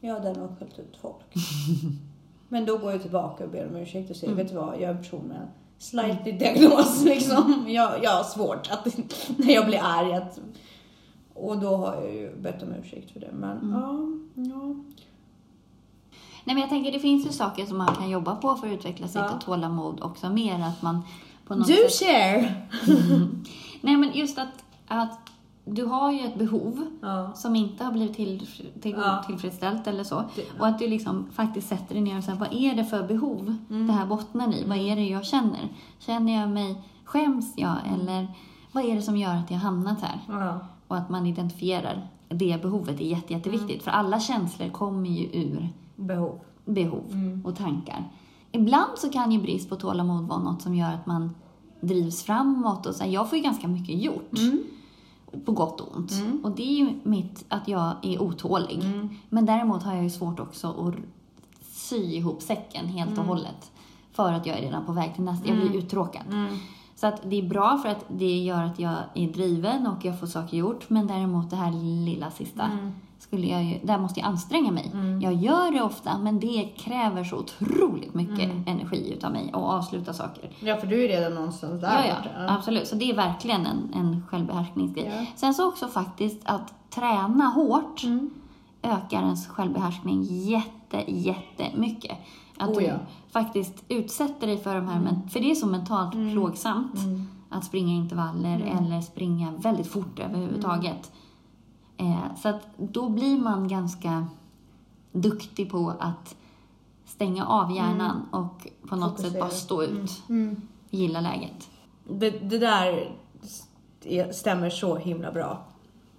Jag 0.00 0.14
har 0.14 0.20
däremot 0.20 0.58
skällt 0.58 0.78
ut 0.78 0.96
folk. 1.00 1.34
men 2.48 2.64
då 2.64 2.78
går 2.78 2.92
jag 2.92 3.02
tillbaka 3.02 3.44
och 3.44 3.50
ber 3.50 3.68
om 3.68 3.76
ursäkt 3.76 4.10
och 4.10 4.16
säger, 4.16 4.32
Mm. 4.32 4.44
vet 4.44 4.52
du 4.52 4.58
vad, 4.58 4.74
jag 4.74 4.82
är 4.82 4.88
en 4.90 4.98
person 4.98 5.20
med 5.20 5.36
en 5.36 5.48
slightly 5.78 6.32
diagnos 6.32 7.04
liksom. 7.04 7.64
Jag, 7.68 8.04
jag 8.04 8.10
har 8.10 8.24
svårt 8.24 8.70
att, 8.70 8.86
när 9.38 9.54
jag 9.54 9.66
blir 9.66 9.80
arg 9.82 10.12
att... 10.14 10.40
Och 11.34 11.58
då 11.58 11.76
har 11.76 11.94
jag 11.94 12.14
ju 12.14 12.36
bett 12.36 12.62
om 12.62 12.72
ursäkt 12.72 13.10
för 13.10 13.20
det. 13.20 13.30
Men 13.32 13.58
Mm. 13.58 13.72
ja, 14.34 14.42
ja. 14.42 14.74
Nej, 16.44 16.54
men 16.54 16.58
jag 16.60 16.68
tänker 16.68 16.92
det 16.92 16.98
finns 16.98 17.26
ju 17.26 17.30
saker 17.32 17.66
som 17.66 17.78
man 17.78 17.86
kan 17.94 18.10
jobba 18.10 18.36
på 18.36 18.54
för 18.54 18.66
att 18.66 18.72
utveckla 18.72 19.06
sitt 19.06 19.16
Ja. 19.16 19.28
tålamod 19.44 20.00
också. 20.02 20.30
Mer 20.30 20.60
att 20.60 20.82
man 20.82 21.02
på 21.46 21.54
något 21.54 21.66
Du 21.66 21.74
sätt... 21.74 21.92
share! 22.08 22.54
Nej, 23.80 23.96
men 23.96 24.10
just 24.14 24.38
att, 24.38 24.64
att 24.88 25.18
du 25.64 25.84
har 25.84 26.12
ju 26.12 26.20
ett 26.20 26.38
behov 26.38 26.86
Ja. 27.02 27.32
som 27.34 27.56
inte 27.56 27.84
har 27.84 27.92
blivit 27.92 28.16
till, 28.16 28.46
till, 28.82 28.92
Ja. 28.98 29.22
tillfredsställt 29.26 29.86
eller 29.86 30.04
så. 30.04 30.24
Och 30.58 30.66
att 30.66 30.78
du 30.78 30.88
liksom 30.88 31.26
faktiskt 31.34 31.68
sätter 31.68 31.94
dig 31.94 32.02
ner 32.02 32.18
och 32.18 32.24
säger, 32.24 32.38
vad 32.38 32.52
är 32.54 32.74
det 32.74 32.84
för 32.84 33.02
behov 33.02 33.56
Mm. 33.70 33.86
det 33.86 33.92
här 33.92 34.06
bottnar 34.06 34.54
i? 34.54 34.64
Vad 34.66 34.78
är 34.78 34.96
det 34.96 35.04
jag 35.08 35.24
känner? 35.26 35.68
Känner 35.98 36.40
jag 36.40 36.50
mig, 36.50 36.82
skäms 37.04 37.52
jag? 37.56 37.76
Eller 37.94 38.26
vad 38.72 38.84
är 38.84 38.94
det 38.94 39.02
som 39.02 39.16
gör 39.16 39.34
att 39.34 39.50
jag 39.50 39.58
hamnat 39.58 40.00
här? 40.00 40.20
Ja. 40.28 40.58
Och 40.88 40.96
att 40.96 41.10
man 41.10 41.26
identifierar 41.26 42.08
det 42.28 42.62
behovet 42.62 43.00
är 43.00 43.04
jätte, 43.04 43.32
jätteviktigt. 43.32 43.70
Mm. 43.70 43.80
För 43.84 43.90
alla 43.90 44.20
känslor 44.20 44.68
kommer 44.68 45.08
ju 45.10 45.26
ur 45.42 45.68
Behov. 45.96 46.38
behov 46.64 47.04
Mm. 47.12 47.42
och 47.46 47.56
tankar. 47.56 48.04
Ibland 48.52 48.90
så 48.98 49.08
kan 49.08 49.32
ju 49.32 49.40
brist 49.42 49.68
på 49.68 49.76
tålamod 49.76 50.24
vara 50.28 50.38
något 50.38 50.62
som 50.62 50.74
gör 50.74 50.92
att 50.92 51.06
man 51.06 51.34
drivs 51.80 52.22
framåt. 52.22 52.86
Och 52.86 52.94
så 52.94 53.04
här, 53.04 53.10
jag 53.10 53.28
får 53.30 53.38
ju 53.38 53.44
ganska 53.44 53.68
mycket 53.68 54.02
gjort, 54.02 54.30
på 55.44 55.52
gott 55.52 55.80
och 55.80 55.96
ont. 55.96 56.12
Mm. 56.12 56.40
Och 56.44 56.50
det 56.50 56.62
är 56.62 56.76
ju 56.78 56.88
mitt 57.02 57.44
att 57.48 57.68
jag 57.68 57.94
är 58.02 58.22
otålig. 58.22 58.84
Men 59.28 59.46
däremot 59.46 59.82
har 59.82 59.94
jag 59.94 60.02
ju 60.04 60.10
svårt 60.10 60.40
också 60.40 60.68
att 60.68 60.94
sy 61.62 61.96
ihop 61.96 62.42
säcken 62.42 62.86
helt 62.86 63.10
Mm. 63.10 63.20
och 63.20 63.26
hållet. 63.26 63.70
För 64.12 64.32
att 64.32 64.46
jag 64.46 64.58
är 64.58 64.62
redan 64.62 64.86
på 64.86 64.92
väg 64.92 65.14
till 65.14 65.24
nästa. 65.24 65.48
Jag 65.48 65.56
blir 65.56 65.76
uttråkad. 65.76 66.22
Mm. 66.30 66.56
Så 66.96 67.06
att 67.06 67.20
det 67.30 67.36
är 67.36 67.48
bra 67.48 67.78
för 67.82 67.88
att 67.88 68.04
det 68.08 68.38
gör 68.38 68.62
att 68.64 68.78
jag 68.78 68.94
är 69.14 69.32
driven 69.32 69.86
och 69.86 70.04
jag 70.04 70.20
får 70.20 70.26
saker 70.26 70.56
gjort. 70.56 70.90
Men 70.90 71.06
däremot 71.06 71.50
det 71.50 71.56
här 71.56 71.72
lilla 72.04 72.30
sista, 72.30 72.62
Mm. 72.64 72.92
Skulle 73.34 73.46
jag 73.46 73.64
ju, 73.64 73.78
där 73.82 73.98
måste 73.98 74.20
jag 74.20 74.26
anstränga 74.28 74.70
mig. 74.72 74.92
Jag 75.22 75.34
gör 75.34 75.70
det 75.72 75.82
ofta, 75.82 76.18
men 76.18 76.40
det 76.40 76.68
kräver 76.76 77.24
så 77.24 77.36
otroligt 77.36 78.14
mycket 78.14 78.44
Mm. 78.50 78.64
energi 78.66 79.12
utav 79.16 79.32
mig 79.32 79.50
att 79.52 79.62
avsluta 79.62 80.12
saker. 80.12 80.50
Ja, 80.60 80.76
för 80.76 80.86
du 80.86 81.04
är 81.04 81.08
redan 81.08 81.34
någonstans 81.34 81.80
där 81.80 81.92
Ja, 81.92 82.04
ja, 82.08 82.14
borta. 82.22 82.54
absolut. 82.54 82.88
Så 82.88 82.94
det 82.96 83.10
är 83.10 83.16
verkligen 83.16 83.66
en, 83.66 83.90
en 83.94 84.22
självbehärskningsgrej. 84.30 85.12
Ja. 85.18 85.26
Sen 85.36 85.54
så 85.54 85.68
också 85.68 85.88
faktiskt 85.88 86.40
att 86.44 86.90
träna 86.90 87.44
hårt 87.44 88.04
Mm. 88.04 88.30
ökar 88.82 89.22
ens 89.22 89.46
självbehärskning 89.48 90.22
jätte, 90.22 91.04
jättemycket. 91.06 92.16
Att 92.58 92.68
Oh, 92.70 92.76
du 92.76 92.82
ja. 92.82 92.90
Mm. 92.94 93.06
faktiskt 93.32 93.84
utsätter 93.88 94.46
dig 94.46 94.58
för 94.58 94.74
de 94.74 94.88
här, 94.88 95.00
men, 95.00 95.28
för 95.28 95.40
det 95.40 95.50
är 95.50 95.54
så 95.54 95.66
mentalt 95.66 96.12
plågsamt 96.12 96.94
att 97.50 97.64
springa 97.64 97.92
intervaller 97.94 98.56
Mm. 98.60 98.78
eller 98.84 99.00
springa 99.00 99.52
väldigt 99.58 99.86
fort 99.86 100.18
överhuvudtaget. 100.18 101.12
Eh, 101.96 102.34
så 102.42 102.48
att 102.48 102.66
då 102.76 103.08
blir 103.08 103.38
man 103.38 103.68
ganska 103.68 104.26
duktig 105.12 105.70
på 105.70 105.92
att 106.00 106.36
stänga 107.06 107.46
av 107.46 107.72
hjärnan 107.72 108.26
och 108.30 108.66
på 108.88 108.96
något 108.96 109.20
sätt 109.20 109.34
Mm. 109.34 109.40
Fokusera. 109.40 109.40
bara 109.40 109.50
stå 109.50 109.82
ut. 109.82 110.22
Mm. 110.28 110.60
Gilla 110.90 111.20
läget. 111.20 111.70
Det, 112.08 112.30
det 112.30 112.58
där 112.58 113.12
st- 113.42 114.32
stämmer 114.32 114.70
så 114.70 114.96
himla 114.96 115.32
bra. 115.32 115.64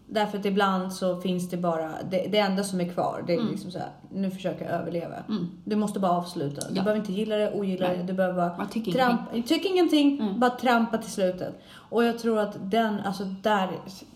Därför 0.07 0.37
att 0.39 0.45
ibland 0.45 0.93
så 0.93 1.21
finns 1.21 1.49
det 1.49 1.57
bara, 1.57 1.91
det, 2.11 2.27
det 2.31 2.37
enda 2.37 2.63
som 2.63 2.81
är 2.81 2.89
kvar, 2.93 3.23
det 3.27 3.33
är 3.35 3.41
liksom 3.43 3.71
så 3.71 3.79
här, 3.79 3.91
nu 4.15 4.31
försöker 4.31 4.65
jag 4.65 4.73
överleva. 4.73 5.15
Mm. 5.29 5.47
Du 5.65 5.75
måste 5.75 5.99
bara 5.99 6.11
avsluta. 6.11 6.61
Du 6.69 6.75
Ja. 6.75 6.83
behöver 6.83 6.99
inte 6.99 7.13
gilla 7.13 7.35
det, 7.35 7.53
ogilla 7.53 7.87
Nej. 7.87 7.97
det, 7.97 8.03
du 8.03 8.13
behöver 8.13 8.35
bara 8.57 8.65
tycker 8.65 8.91
trampa, 8.91 9.23
tyck 9.47 9.65
ingenting, 9.65 10.19
Mm. 10.21 10.39
bara 10.39 10.49
trampa 10.51 10.97
till 10.97 11.11
slutet. 11.11 11.61
Och 11.89 12.03
jag 12.03 12.19
tror 12.19 12.39
att 12.39 12.71
den, 12.71 12.99
alltså 12.99 13.23
där, 13.23 13.67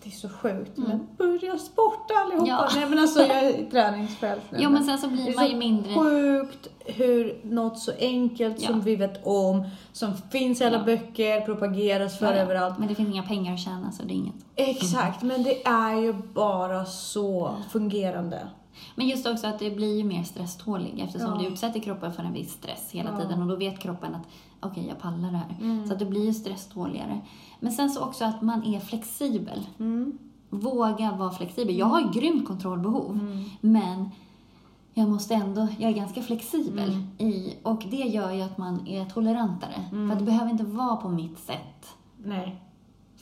det 0.02 0.08
är 0.08 0.10
så 0.10 0.28
sjukt. 0.28 0.76
Men 0.76 1.06
börja 1.18 1.58
sporta 1.58 2.14
allihopa. 2.14 2.36
Mm. 2.36 2.48
Ja. 2.48 2.68
Nej 2.74 2.86
men 2.88 2.98
alltså 2.98 3.20
jag 3.20 3.44
är 3.44 3.64
träningsfrälst 3.70 4.46
nu. 4.50 4.58
Jo, 4.60 4.70
men 4.70 4.84
sen 4.84 4.98
så 4.98 5.06
det 5.06 5.12
blir 5.12 5.28
är 5.30 5.34
man 5.34 5.48
ju 5.50 5.56
mindre... 5.56 5.94
sjukt 5.94 6.68
hur 6.86 7.40
något 7.42 7.78
så 7.78 7.92
enkelt 7.98 8.60
som 8.60 8.74
Ja. 8.76 8.80
vi 8.84 8.96
vet 8.96 9.26
om, 9.26 9.64
som 9.92 10.12
finns 10.30 10.60
i 10.60 10.64
alla 10.64 10.78
Ja. 10.78 10.84
böcker, 10.84 11.40
propageras 11.40 12.18
för 12.18 12.32
överallt. 12.32 12.78
Men 12.78 12.88
det 12.88 12.94
finns 12.94 13.08
inga 13.08 13.22
pengar 13.22 13.54
att 13.54 13.60
tjäna, 13.60 13.92
så 13.92 14.02
det 14.02 14.12
är 14.12 14.16
inget. 14.16 14.34
Exakt, 14.56 15.22
men 15.22 15.42
det 15.42 15.66
är 15.66 16.00
ju 16.00 16.12
bara 16.12 16.84
så 16.84 17.54
fungerande. 17.70 18.38
Men 18.94 19.08
just 19.08 19.26
också 19.26 19.46
att 19.46 19.58
det 19.58 19.70
blir 19.70 19.96
ju 19.98 20.04
mer 20.04 20.22
stresstålig 20.24 21.00
eftersom 21.00 21.28
Ja. 21.30 21.36
du 21.40 21.46
utsätter 21.46 21.80
kroppen 21.80 22.12
för 22.12 22.22
en 22.22 22.32
viss 22.32 22.52
stress 22.52 22.90
hela 22.92 23.10
Ja. 23.10 23.16
tiden 23.20 23.42
och 23.42 23.48
då 23.48 23.56
vet 23.56 23.78
kroppen 23.78 24.14
att 24.14 24.26
okej, 24.60 24.86
jag 24.88 24.98
pallar 24.98 25.30
det 25.30 25.36
här. 25.36 25.56
Mm. 25.60 25.86
Så 25.86 25.92
att 25.92 25.98
det 25.98 26.06
blir 26.06 26.24
ju 26.24 26.34
stresståligare. 26.34 27.20
Men 27.60 27.72
sen 27.72 27.90
så 27.90 28.04
också 28.04 28.24
att 28.24 28.42
man 28.42 28.64
är 28.64 28.80
flexibel. 28.80 29.66
Våga 30.50 31.12
vara 31.12 31.30
flexibel. 31.30 31.78
Jag 31.78 31.86
har 31.86 32.12
grymt 32.12 32.48
kontrollbehov, 32.48 33.20
men 33.60 34.10
jag 34.94 35.08
måste 35.08 35.34
ändå, 35.34 35.68
jag 35.78 35.90
är 35.90 35.94
ganska 35.96 36.22
flexibel 36.22 37.02
i, 37.18 37.54
och 37.62 37.84
det 37.90 37.96
gör 37.96 38.30
ju 38.32 38.42
att 38.42 38.58
man 38.58 38.86
är 38.86 39.04
tolerantare. 39.04 39.84
För 39.90 40.12
att 40.12 40.18
det 40.18 40.24
behöver 40.24 40.50
inte 40.50 40.64
vara 40.64 40.96
på 40.96 41.08
mitt 41.08 41.38
sätt. 41.38 41.86
Nej. 42.24 42.60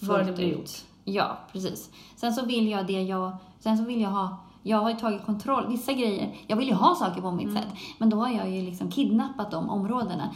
Vad 0.00 0.26
det 0.26 0.32
blir 0.32 0.52
gjort. 0.52 0.70
Ja, 1.04 1.38
precis. 1.52 1.90
Sen 2.16 2.32
så 2.34 2.44
vill 2.46 2.68
jag 2.68 2.86
det 2.86 3.02
jag... 3.02 3.36
Sen 3.60 3.78
så 3.78 3.84
vill 3.84 4.00
jag 4.00 4.10
ha... 4.10 4.36
Jag 4.68 4.78
har 4.78 4.90
ju 4.90 4.96
tagit 4.96 5.26
kontroll, 5.26 5.66
vissa 5.68 5.92
grejer. 5.92 6.36
Jag 6.46 6.56
vill 6.56 6.68
ju 6.68 6.74
ha 6.74 6.94
saker 6.94 7.20
på 7.20 7.30
mitt 7.30 7.52
sätt. 7.52 7.68
Men 7.98 8.10
då 8.10 8.16
har 8.16 8.28
jag 8.28 8.50
ju 8.50 8.62
liksom 8.62 8.90
kidnappat 8.90 9.50
de 9.50 9.70
områdena. 9.70 10.34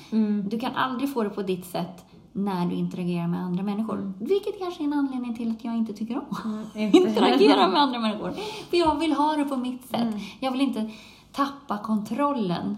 Du 0.48 0.58
kan 0.58 0.76
aldrig 0.76 1.12
få 1.14 1.22
det 1.22 1.30
på 1.30 1.42
ditt 1.42 1.66
sätt 1.66 2.04
när 2.32 2.66
du 2.66 2.74
interagerar 2.74 3.28
med 3.28 3.40
andra 3.40 3.62
människor. 3.62 4.12
Vilket 4.18 4.58
kanske 4.58 4.82
är 4.82 4.84
en 4.84 4.92
anledning 4.92 5.36
till 5.36 5.50
att 5.50 5.64
jag 5.64 5.76
inte 5.76 5.92
tycker 5.92 6.16
om 6.18 6.24
att 6.30 6.76
interagera 6.76 7.68
med 7.68 7.80
andra 7.80 8.00
människor. 8.00 8.32
För 8.70 8.76
jag 8.76 8.98
vill 8.98 9.12
ha 9.12 9.36
det 9.36 9.44
på 9.44 9.56
mitt 9.56 9.88
sätt. 9.88 10.14
Jag 10.40 10.50
vill 10.50 10.60
inte 10.60 10.90
tappa 11.32 11.78
kontrollen. 11.78 12.76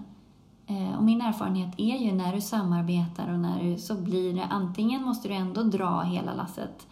Eh, 0.66 0.98
och 0.98 1.04
min 1.04 1.20
erfarenhet 1.20 1.74
är 1.76 1.96
ju 1.96 2.12
när 2.12 2.34
du 2.34 2.40
samarbetar 2.40 3.32
och 3.32 3.38
när 3.38 3.62
du, 3.62 3.78
så 3.78 3.94
blir 3.94 4.34
det 4.34 4.44
antingen 4.50 5.02
måste 5.02 5.28
du 5.28 5.34
ändå 5.34 5.62
dra 5.62 6.00
hela 6.00 6.34
lasset 6.34 6.86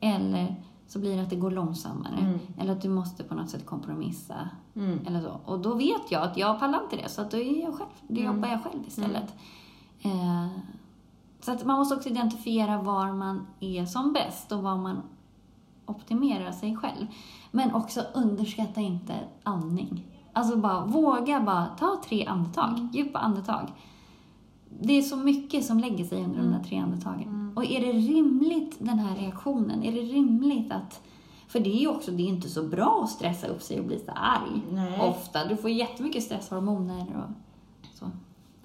eller 0.00 0.56
så 0.90 0.98
blir 0.98 1.16
det 1.16 1.22
att 1.22 1.30
det 1.30 1.36
går 1.36 1.50
långsammare. 1.50 2.16
Mm. 2.20 2.38
Eller 2.58 2.72
att 2.72 2.82
du 2.82 2.88
måste 2.88 3.24
på 3.24 3.34
något 3.34 3.50
sätt 3.50 3.66
kompromissa. 3.66 4.48
Mm. 4.76 5.06
Eller 5.06 5.20
så. 5.20 5.40
Och 5.44 5.58
då 5.60 5.74
vet 5.74 6.10
jag 6.10 6.22
att 6.22 6.36
jag 6.36 6.58
pallar 6.60 6.82
inte 6.82 6.96
det, 6.96 7.08
så 7.08 7.22
att 7.22 7.30
då, 7.30 7.36
är 7.36 7.62
jag 7.62 7.74
själv, 7.74 7.88
då 8.08 8.20
Mm. 8.20 8.34
jobbar 8.34 8.48
jag 8.48 8.62
själv 8.64 8.86
istället. 8.86 9.34
Eh, 10.02 10.46
så 11.40 11.52
att 11.52 11.64
man 11.64 11.78
måste 11.78 11.94
också 11.94 12.08
identifiera 12.08 12.82
var 12.82 13.12
man 13.12 13.46
är 13.60 13.86
som 13.86 14.12
bäst 14.12 14.52
och 14.52 14.62
var 14.62 14.76
man 14.76 15.02
optimerar 15.86 16.52
sig 16.52 16.76
själv. 16.76 17.06
Men 17.50 17.74
också 17.74 18.00
underskatta 18.14 18.80
inte 18.80 19.14
andning. 19.42 20.06
Alltså 20.32 20.56
bara 20.56 20.84
våga 20.84 21.40
bara 21.40 21.66
ta 21.66 22.00
tre 22.04 22.26
andetag, 22.26 22.88
djupa 22.92 23.18
andetag. 23.18 23.72
Det 24.78 24.98
är 24.98 25.02
så 25.02 25.16
mycket 25.16 25.64
som 25.64 25.78
lägger 25.78 26.04
sig 26.04 26.24
under 26.24 26.38
de 26.38 26.50
där 26.50 26.62
tre 26.64 26.78
andetagen. 26.78 27.52
Och 27.56 27.64
är 27.64 27.80
det 27.80 27.92
rimligt, 27.92 28.76
den 28.78 28.98
här 28.98 29.16
reaktionen? 29.16 29.82
Är 29.82 29.92
det 29.92 30.00
rimligt 30.00 30.72
att... 30.72 31.02
För 31.48 31.60
det 31.60 31.70
är 31.70 31.80
ju 31.80 31.88
också, 31.88 32.10
det 32.10 32.22
är 32.22 32.28
inte 32.28 32.48
så 32.48 32.62
bra 32.62 33.00
att 33.04 33.10
stressa 33.10 33.46
upp 33.46 33.62
sig 33.62 33.80
och 33.80 33.86
bli 33.86 33.98
så 33.98 34.12
arg. 34.14 34.62
Nej. 34.70 35.00
Ofta. 35.00 35.44
Du 35.44 35.56
får 35.56 35.70
jättemycket 35.70 36.22
stresshormoner 36.22 37.00
och 37.00 37.30
så. 37.98 38.10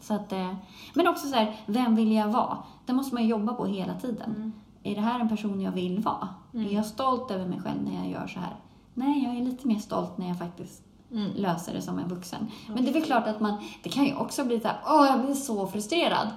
så 0.01 0.13
att, 0.13 0.31
eh, 0.31 0.53
men 0.93 1.07
också 1.07 1.27
så 1.27 1.35
här, 1.35 1.55
vem 1.65 1.95
vill 1.95 2.11
jag 2.11 2.27
vara? 2.27 2.57
Det 2.85 2.93
måste 2.93 3.13
man 3.13 3.23
ju 3.23 3.29
jobba 3.29 3.53
på 3.53 3.65
hela 3.65 3.99
tiden. 3.99 4.51
Är 4.83 4.95
det 4.95 5.01
här 5.01 5.19
en 5.19 5.29
person 5.29 5.61
jag 5.61 5.71
vill 5.71 5.99
vara? 5.99 6.29
Är 6.53 6.73
jag 6.73 6.85
stolt 6.85 7.31
över 7.31 7.47
mig 7.47 7.61
själv 7.61 7.83
när 7.83 7.95
jag 7.95 8.11
gör 8.11 8.27
så 8.27 8.39
här? 8.39 8.55
Nej, 8.93 9.23
jag 9.23 9.35
är 9.35 9.41
lite 9.41 9.67
mer 9.67 9.79
stolt 9.79 10.17
när 10.17 10.27
jag 10.27 10.37
faktiskt 10.37 10.84
Mm. 11.15 11.31
löser 11.35 11.73
det 11.73 11.81
som 11.81 11.99
en 11.99 12.07
vuxen. 12.07 12.47
Men 12.67 12.83
det 12.85 12.89
är 12.89 12.93
väl 12.93 13.03
klart 13.03 13.27
att 13.27 13.39
man, 13.39 13.63
det 13.83 13.89
kan 13.89 14.05
ju 14.05 14.15
också 14.15 14.45
bli 14.45 14.59
så 14.59 14.67
här, 14.67 14.77
åh 14.85 15.05
jag 15.07 15.25
blir 15.25 15.33
så 15.33 15.67
frustrerad. 15.67 16.27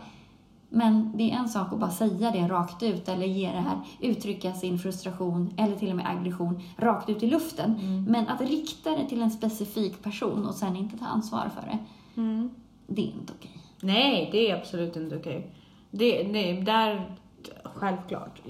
Men 0.70 1.12
det 1.16 1.30
är 1.30 1.36
en 1.36 1.48
sak 1.48 1.72
att 1.72 1.78
bara 1.78 1.90
säga 1.90 2.30
det 2.30 2.48
rakt 2.48 2.82
ut 2.82 3.08
eller 3.08 3.26
ge 3.26 3.50
det 3.50 3.60
här, 3.60 3.78
uttrycka 4.00 4.52
sin 4.52 4.78
frustration 4.78 5.54
eller 5.56 5.76
till 5.76 5.90
och 5.90 5.96
med 5.96 6.06
aggression 6.08 6.62
rakt 6.76 7.08
ut 7.08 7.22
i 7.22 7.26
luften. 7.26 8.04
Men 8.08 8.28
att 8.28 8.40
rikta 8.40 8.90
det 8.90 9.08
till 9.08 9.22
en 9.22 9.30
specifik 9.30 10.02
person 10.02 10.46
och 10.46 10.54
sen 10.54 10.76
inte 10.76 10.98
ta 10.98 11.06
ansvar 11.06 11.50
för 11.54 11.62
det, 11.70 11.78
Mm. 12.20 12.50
det 12.86 13.02
är 13.02 13.06
inte 13.06 13.32
okej. 13.38 13.50
Nej, 13.82 14.28
det 14.32 14.50
är 14.50 14.56
absolut 14.56 14.96
inte 14.96 15.16
okej. 15.16 15.54
Det, 15.90 16.22
det, 16.22 16.52
där, 16.60 17.16
självklart. 17.64 18.40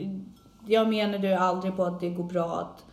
Jag 0.66 0.88
menar 0.88 1.18
ju 1.18 1.32
aldrig 1.34 1.76
på 1.76 1.84
att 1.84 2.00
det 2.00 2.10
går 2.10 2.24
bra 2.24 2.60
att 2.60 2.84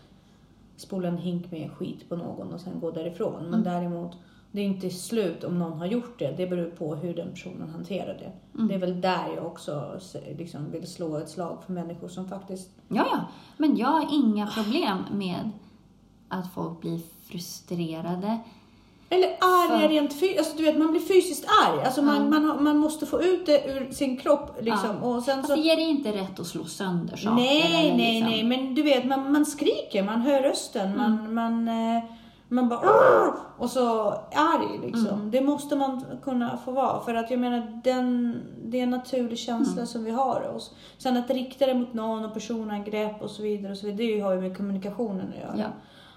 spola 0.77 1.07
en 1.07 1.17
hink 1.17 1.51
med 1.51 1.71
skit 1.71 2.09
på 2.09 2.15
någon 2.15 2.53
och 2.53 2.61
sen 2.61 2.79
gå 2.79 2.91
därifrån. 2.91 3.49
Men 3.49 3.63
däremot, 3.63 4.17
det 4.51 4.61
är 4.61 4.65
inte 4.65 4.89
slut 4.89 5.43
om 5.43 5.59
någon 5.59 5.79
har 5.79 5.85
gjort 5.85 6.19
det. 6.19 6.31
Det 6.37 6.47
beror 6.47 6.69
på 6.69 6.95
hur 6.95 7.15
den 7.15 7.31
personen 7.31 7.69
hanterar 7.69 8.17
det. 8.17 8.31
Det 8.67 8.73
är 8.73 8.79
väl 8.79 9.01
där 9.01 9.27
jag 9.35 9.45
också 9.45 9.99
liksom, 10.37 10.71
vill 10.71 10.87
slå 10.87 11.17
ett 11.17 11.29
slag 11.29 11.63
för 11.65 11.73
människor 11.73 12.07
som 12.07 12.27
faktiskt... 12.27 12.69
Ja, 12.87 13.07
ja. 13.11 13.25
Men 13.57 13.77
jag 13.77 13.87
har 13.87 14.07
inga 14.13 14.47
problem 14.47 14.97
med 15.11 15.49
att 16.27 16.53
folk 16.53 16.81
blir 16.81 16.99
frustrerade. 17.23 18.39
Eller 19.09 19.27
arga 19.27 19.79
För- 19.79 19.87
rent 19.89 20.13
fysiskt. 20.13 20.37
Alltså, 20.39 20.57
du 20.57 20.63
vet, 20.63 20.77
man 20.77 20.91
blir 20.91 21.01
fysiskt 21.01 21.45
arg. 21.65 21.83
Alltså, 21.85 22.01
man, 22.01 22.29
man, 22.29 22.45
har, 22.45 22.59
man 22.59 22.77
måste 22.77 23.05
få 23.05 23.21
ut 23.23 23.45
det 23.45 23.65
ur 23.65 23.91
sin 23.91 24.17
kropp. 24.17 24.57
Liksom. 24.61 25.03
Och 25.03 25.23
sen 25.23 25.43
så... 25.43 25.55
det 25.55 25.61
ger 25.61 25.75
dig 25.75 25.89
inte 25.89 26.11
rätt 26.11 26.39
att 26.39 26.47
slå 26.47 26.63
sönder 26.65 27.17
saker. 27.17 27.35
Nej, 27.35 27.61
eller 27.87 27.97
nej, 27.97 28.13
liksom- 28.13 28.31
nej, 28.31 28.43
men 28.43 28.75
du 28.75 28.83
vet, 28.83 29.05
man, 29.05 29.31
man 29.31 29.45
skriker, 29.45 30.03
man 30.03 30.21
hör 30.21 30.41
rösten, 30.41 30.97
man, 30.97 31.33
man, 31.33 31.67
eh, 31.67 32.03
man 32.47 32.69
bara 32.69 32.79
"Arr!" 32.79 33.33
och 33.57 33.69
så 33.69 34.07
arg 34.35 34.79
liksom. 34.83 35.31
Det 35.31 35.41
måste 35.41 35.75
man 35.75 36.05
kunna 36.23 36.57
få 36.65 36.71
vara 36.71 36.99
för 36.99 37.15
att 37.15 37.31
jag 37.31 37.39
menar, 37.39 37.81
den, 37.83 38.35
det 38.65 38.79
är 38.79 38.83
en 38.83 38.89
naturlig 38.89 39.37
känsla 39.39 39.85
som 39.85 40.03
vi 40.03 40.11
har 40.11 40.55
oss. 40.55 40.75
Sen 40.97 41.17
att 41.17 41.29
rikta 41.29 41.65
det 41.65 41.73
mot 41.73 41.93
någon 41.93 42.25
och 42.25 42.33
personangrepp 42.33 43.21
och 43.21 43.29
så 43.29 43.43
vidare, 43.43 43.71
och 43.71 43.77
så 43.77 43.85
vidare 43.85 44.07
det 44.07 44.19
har 44.19 44.33
ju 44.33 44.41
med 44.41 44.57
kommunikationen 44.57 45.29
att 45.29 45.39
göra. 45.41 45.55
Ja. 45.57 45.67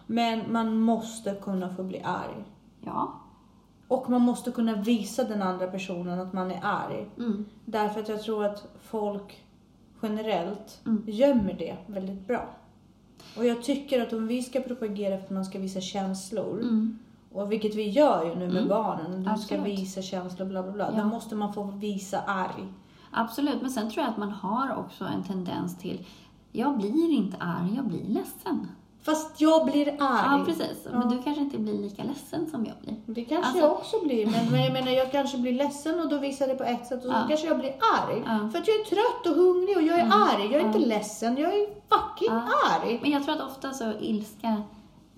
Men 0.07 0.53
man 0.53 0.81
måste 0.81 1.35
kunna 1.35 1.75
få 1.75 1.83
bli 1.83 2.03
arg. 2.05 2.45
Ja. 2.81 3.13
Och 3.89 4.11
man 4.11 4.21
måste 4.23 4.51
kunna 4.51 4.75
visa 4.75 5.25
den 5.25 5.43
andra 5.43 5.67
personen 5.67 6.21
att 6.21 6.33
man 6.33 6.51
är 6.51 6.61
arg. 6.63 7.11
Mm. 7.19 7.45
Därför 7.65 8.01
att 8.01 8.09
jag 8.09 8.23
tror 8.23 8.45
att 8.45 8.67
folk 8.83 9.45
generellt 10.03 10.81
Mm. 10.87 11.03
gömmer 11.07 11.53
det 11.59 11.77
väldigt 11.87 12.27
bra. 12.27 12.49
Och 13.37 13.45
jag 13.47 13.63
tycker 13.63 14.03
att 14.03 14.13
om 14.13 14.27
vi 14.27 14.43
ska 14.43 14.61
propagera 14.61 15.17
för 15.17 15.25
att 15.25 15.31
man 15.31 15.45
ska 15.45 15.59
visa 15.59 15.81
känslor, 15.81 16.61
Mm. 16.61 16.99
och 17.33 17.53
vilket 17.53 17.75
vi 17.75 17.89
gör 17.89 18.25
ju 18.25 18.35
nu 18.35 18.47
med 18.47 18.57
Mm. 18.57 18.69
barnen, 18.69 19.17
du 19.17 19.23
ska 19.23 19.31
Absolut. 19.33 19.65
visa 19.79 20.03
känslor 20.03 20.47
bla 20.47 20.63
bla 20.63 20.73
bla, 20.73 20.91
Ja. 20.97 21.03
då 21.03 21.09
måste 21.09 21.35
man 21.35 21.53
få 21.53 21.63
visa 21.65 22.21
arg. 22.21 22.67
Absolut, 23.11 23.63
men 23.63 23.71
sen 23.71 23.91
tror 23.91 24.05
jag 24.05 24.11
att 24.13 24.19
man 24.19 24.31
har 24.31 24.77
också 24.77 25.05
en 25.05 25.23
tendens 25.23 25.79
till, 25.79 26.07
jag 26.53 26.77
blir 26.79 27.11
inte 27.13 27.37
arg, 27.41 27.75
jag 27.77 27.85
blir 27.85 28.05
ledsen. 28.05 28.69
Fast 29.09 29.41
jag 29.41 29.65
blir 29.67 29.89
arg. 29.89 30.39
Ja, 30.39 30.43
precis. 30.47 30.85
Men 30.85 31.01
Ja. 31.03 31.09
du 31.09 31.23
kanske 31.23 31.43
inte 31.43 31.59
blir 31.59 31.75
lika 31.79 32.03
ledsen 32.05 32.51
som 32.51 32.65
jag 32.67 32.75
blir. 32.83 33.15
Det 33.15 33.25
kanske 33.25 33.47
Alltså- 33.47 33.61
jag 33.63 33.73
också 33.73 33.97
blir, 34.05 34.27
men, 34.27 34.53
men 34.53 34.61
jag 34.65 34.73
menar 34.73 34.93
jag 34.93 35.13
kanske 35.13 35.39
blir 35.39 35.53
ledsen 35.53 36.01
och 36.01 36.09
då 36.09 36.19
visar 36.19 36.47
det 36.49 36.55
på 36.55 36.65
ett 36.65 36.87
sätt 36.87 36.99
och 36.99 37.03
så 37.13 37.19
Ja. 37.19 37.25
kanske 37.29 37.47
jag 37.47 37.59
blir 37.59 37.71
arg. 38.01 38.23
Ja. 38.27 38.49
För 38.53 38.59
att 38.59 38.69
jag 38.69 38.77
är 38.81 38.85
trött 38.85 39.27
och 39.33 39.43
hungrig 39.43 39.77
och 39.77 39.83
jag 39.83 39.99
är 39.99 40.05
Mm. 40.05 40.13
arg. 40.23 40.53
Jag 40.53 40.63
är 40.63 40.67
inte 40.67 40.79
ledsen, 40.79 41.37
jag 41.37 41.55
är 41.55 41.67
fucking 41.67 42.31
arg. 42.73 42.99
Men 43.03 43.11
jag 43.11 43.25
tror 43.25 43.35
att 43.35 43.51
ofta 43.51 43.73
så 43.73 43.93
ilska 44.01 44.63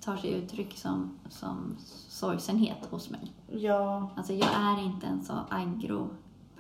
tar 0.05 0.17
sig 0.17 0.31
uttryck 0.33 0.79
som, 0.79 1.19
som 1.29 1.77
sorgsenhet 2.09 2.87
hos 2.91 3.11
mig. 3.11 3.33
Ja. 3.53 4.11
Alltså 4.17 4.33
jag 4.33 4.49
är 4.57 4.85
inte 4.85 5.07
en 5.07 5.25
så 5.25 5.33
aggro 5.51 6.09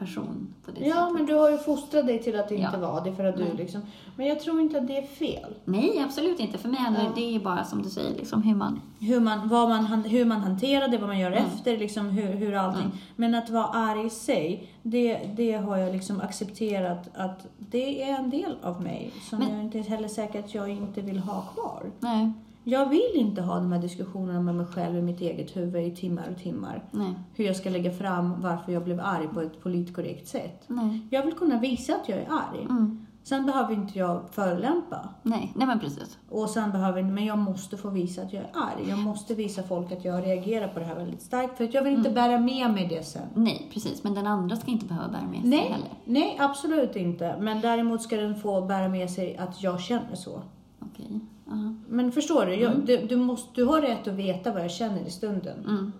person 0.01 0.55
på 0.65 0.71
det 0.71 0.81
Ja, 0.87 0.95
sättet. 0.95 1.13
men 1.15 1.27
du 1.27 1.35
har 1.35 1.51
ju 1.51 1.59
fostrat 1.59 2.07
dig 2.07 2.23
till 2.23 2.41
att 2.41 2.49
det 2.49 2.55
inte 2.55 2.71
Ja. 2.81 2.93
var 2.93 3.05
det 3.05 3.13
för 3.13 3.25
att 3.25 3.37
du 3.37 3.45
Nej. 3.45 3.55
liksom... 3.57 3.81
Men 4.17 4.27
jag 4.27 4.41
tror 4.41 4.61
inte 4.61 4.79
att 4.79 4.87
det 4.87 4.97
är 4.99 5.07
fel. 5.07 5.55
Nej, 5.65 6.03
absolut 6.05 6.41
inte. 6.41 6.59
För 6.59 6.69
mig 6.69 6.79
handlar 6.81 7.03
Ja. 7.05 7.11
det 7.15 7.35
är 7.37 7.41
bara 7.41 7.65
som 7.65 7.83
du 7.83 7.89
säger, 7.91 8.17
liksom 8.17 8.43
hur 8.43 8.55
man... 8.55 8.81
Hur 9.01 9.21
man, 9.21 9.49
vad 9.49 9.69
man, 9.69 9.85
hur 10.05 10.25
man 10.25 10.41
hanterar 10.41 10.89
det, 10.89 10.99
vad 10.99 11.09
man 11.09 11.19
gör 11.19 11.33
Mm. 11.33 11.45
efter, 11.45 11.79
liksom 11.79 12.09
hur, 12.11 12.33
hur 12.33 12.55
allting. 12.55 12.83
Mm. 12.85 12.97
Men 13.17 13.35
att 13.35 13.51
vara 13.51 13.65
arg 13.67 14.07
i 14.07 14.11
sig, 14.11 14.73
det, 14.83 15.19
det 15.37 15.53
har 15.53 15.77
jag 15.77 15.93
liksom 15.93 16.21
accepterat 16.21 17.09
att 17.15 17.47
det 17.59 18.03
är 18.03 18.15
en 18.19 18.31
del 18.31 18.57
av 18.63 18.83
mig. 18.83 19.11
Som 19.31 19.39
Men- 19.39 19.51
jag 19.55 19.61
inte 19.65 19.79
är 19.79 19.83
heller 19.83 20.09
säker 20.09 20.39
att 20.39 20.55
jag 20.55 20.69
inte 20.71 21.01
vill 21.01 21.19
ha 21.19 21.41
kvar. 21.43 21.83
Nej, 22.01 22.33
Jag 22.65 22.89
vill 22.89 23.11
inte 23.15 23.43
ha 23.43 23.55
de 23.55 23.73
här 23.73 23.81
diskussionerna 23.81 24.41
med 24.41 24.55
mig 24.55 24.67
själv 24.67 24.97
i 24.97 25.03
mitt 25.03 25.21
eget 25.21 25.57
huvud 25.57 25.87
i 25.93 25.97
timmar 25.97 26.29
och 26.37 26.43
timmar. 26.43 26.85
nej, 26.91 27.15
Hur 27.35 27.45
jag 27.45 27.57
ska 27.57 27.71
lägga 27.71 27.91
fram 27.93 28.41
varför 28.41 28.73
jag 28.73 28.85
blev 28.85 29.01
arg 29.01 29.29
på 29.35 29.41
ett 29.41 29.63
politkorrekt 29.63 30.29
sätt. 30.29 30.65
nej. 30.67 31.01
Jag 31.11 31.25
vill 31.27 31.35
kunna 31.35 31.59
visa 31.61 31.95
att 31.95 32.09
jag 32.09 32.19
är 32.19 32.27
arg. 32.31 32.63
Mm. 32.71 33.07
Sen 33.23 33.47
behöver 33.47 33.75
inte 33.75 33.99
jag 33.99 34.21
förolämpa. 34.31 35.09
Nej, 35.23 35.53
nej 35.57 35.67
men 35.67 35.81
precis. 35.81 36.19
Och 36.29 36.51
sen 36.51 36.71
behöver, 36.73 37.03
men 37.03 37.25
jag 37.25 37.39
måste 37.39 37.77
få 37.77 37.91
visa 37.91 38.23
att 38.23 38.33
jag 38.33 38.43
är 38.43 38.51
arg. 38.55 38.89
Jag 38.89 38.99
måste 38.99 39.35
visa 39.35 39.63
folk 39.63 39.93
att 39.93 40.05
jag 40.05 40.27
reagerar 40.27 40.69
på 40.69 40.79
det 40.79 40.85
här 40.85 40.95
väldigt 40.95 41.23
starkt. 41.23 41.57
För 41.57 41.65
att 41.65 41.75
jag 41.75 41.85
vill 41.85 41.95
inte 41.95 42.11
bära 42.11 42.39
med 42.39 42.71
mig 42.75 42.87
det 42.89 43.03
sen. 43.07 43.23
Nej, 43.35 43.69
precis. 43.73 44.05
Men 44.05 44.15
den 44.15 44.27
andra 44.27 44.57
ska 44.57 44.71
inte 44.71 44.87
behöva 44.87 45.09
bära 45.09 45.23
med 45.31 45.41
sig 45.41 45.49
Nej, 45.51 45.69
heller. 45.73 45.89
nej, 46.05 46.37
absolut 46.41 46.97
inte. 46.97 47.37
Men 47.41 47.61
däremot 47.61 48.03
ska 48.03 48.17
den 48.17 48.35
få 48.35 48.61
bära 48.61 48.89
med 48.89 49.11
sig 49.11 49.37
att 49.37 49.63
jag 49.63 49.81
känner 49.81 50.15
så. 50.15 50.43
Okej. 50.81 51.21
Ja. 51.51 51.75
Men 51.89 52.13
förstår 52.13 52.47
du? 52.47 52.55
Jag, 52.55 52.87
du, 52.87 53.07
du, 53.07 53.17
måste, 53.17 53.49
du 53.55 53.65
har 53.65 53.81
rätt 53.81 54.09
att 54.09 54.15
veta 54.15 54.53
vad 54.53 54.63
jag 54.63 54.71
känner 54.71 55.01
i 55.07 55.11
stunden. 55.11 55.59
Mm. 55.59 55.93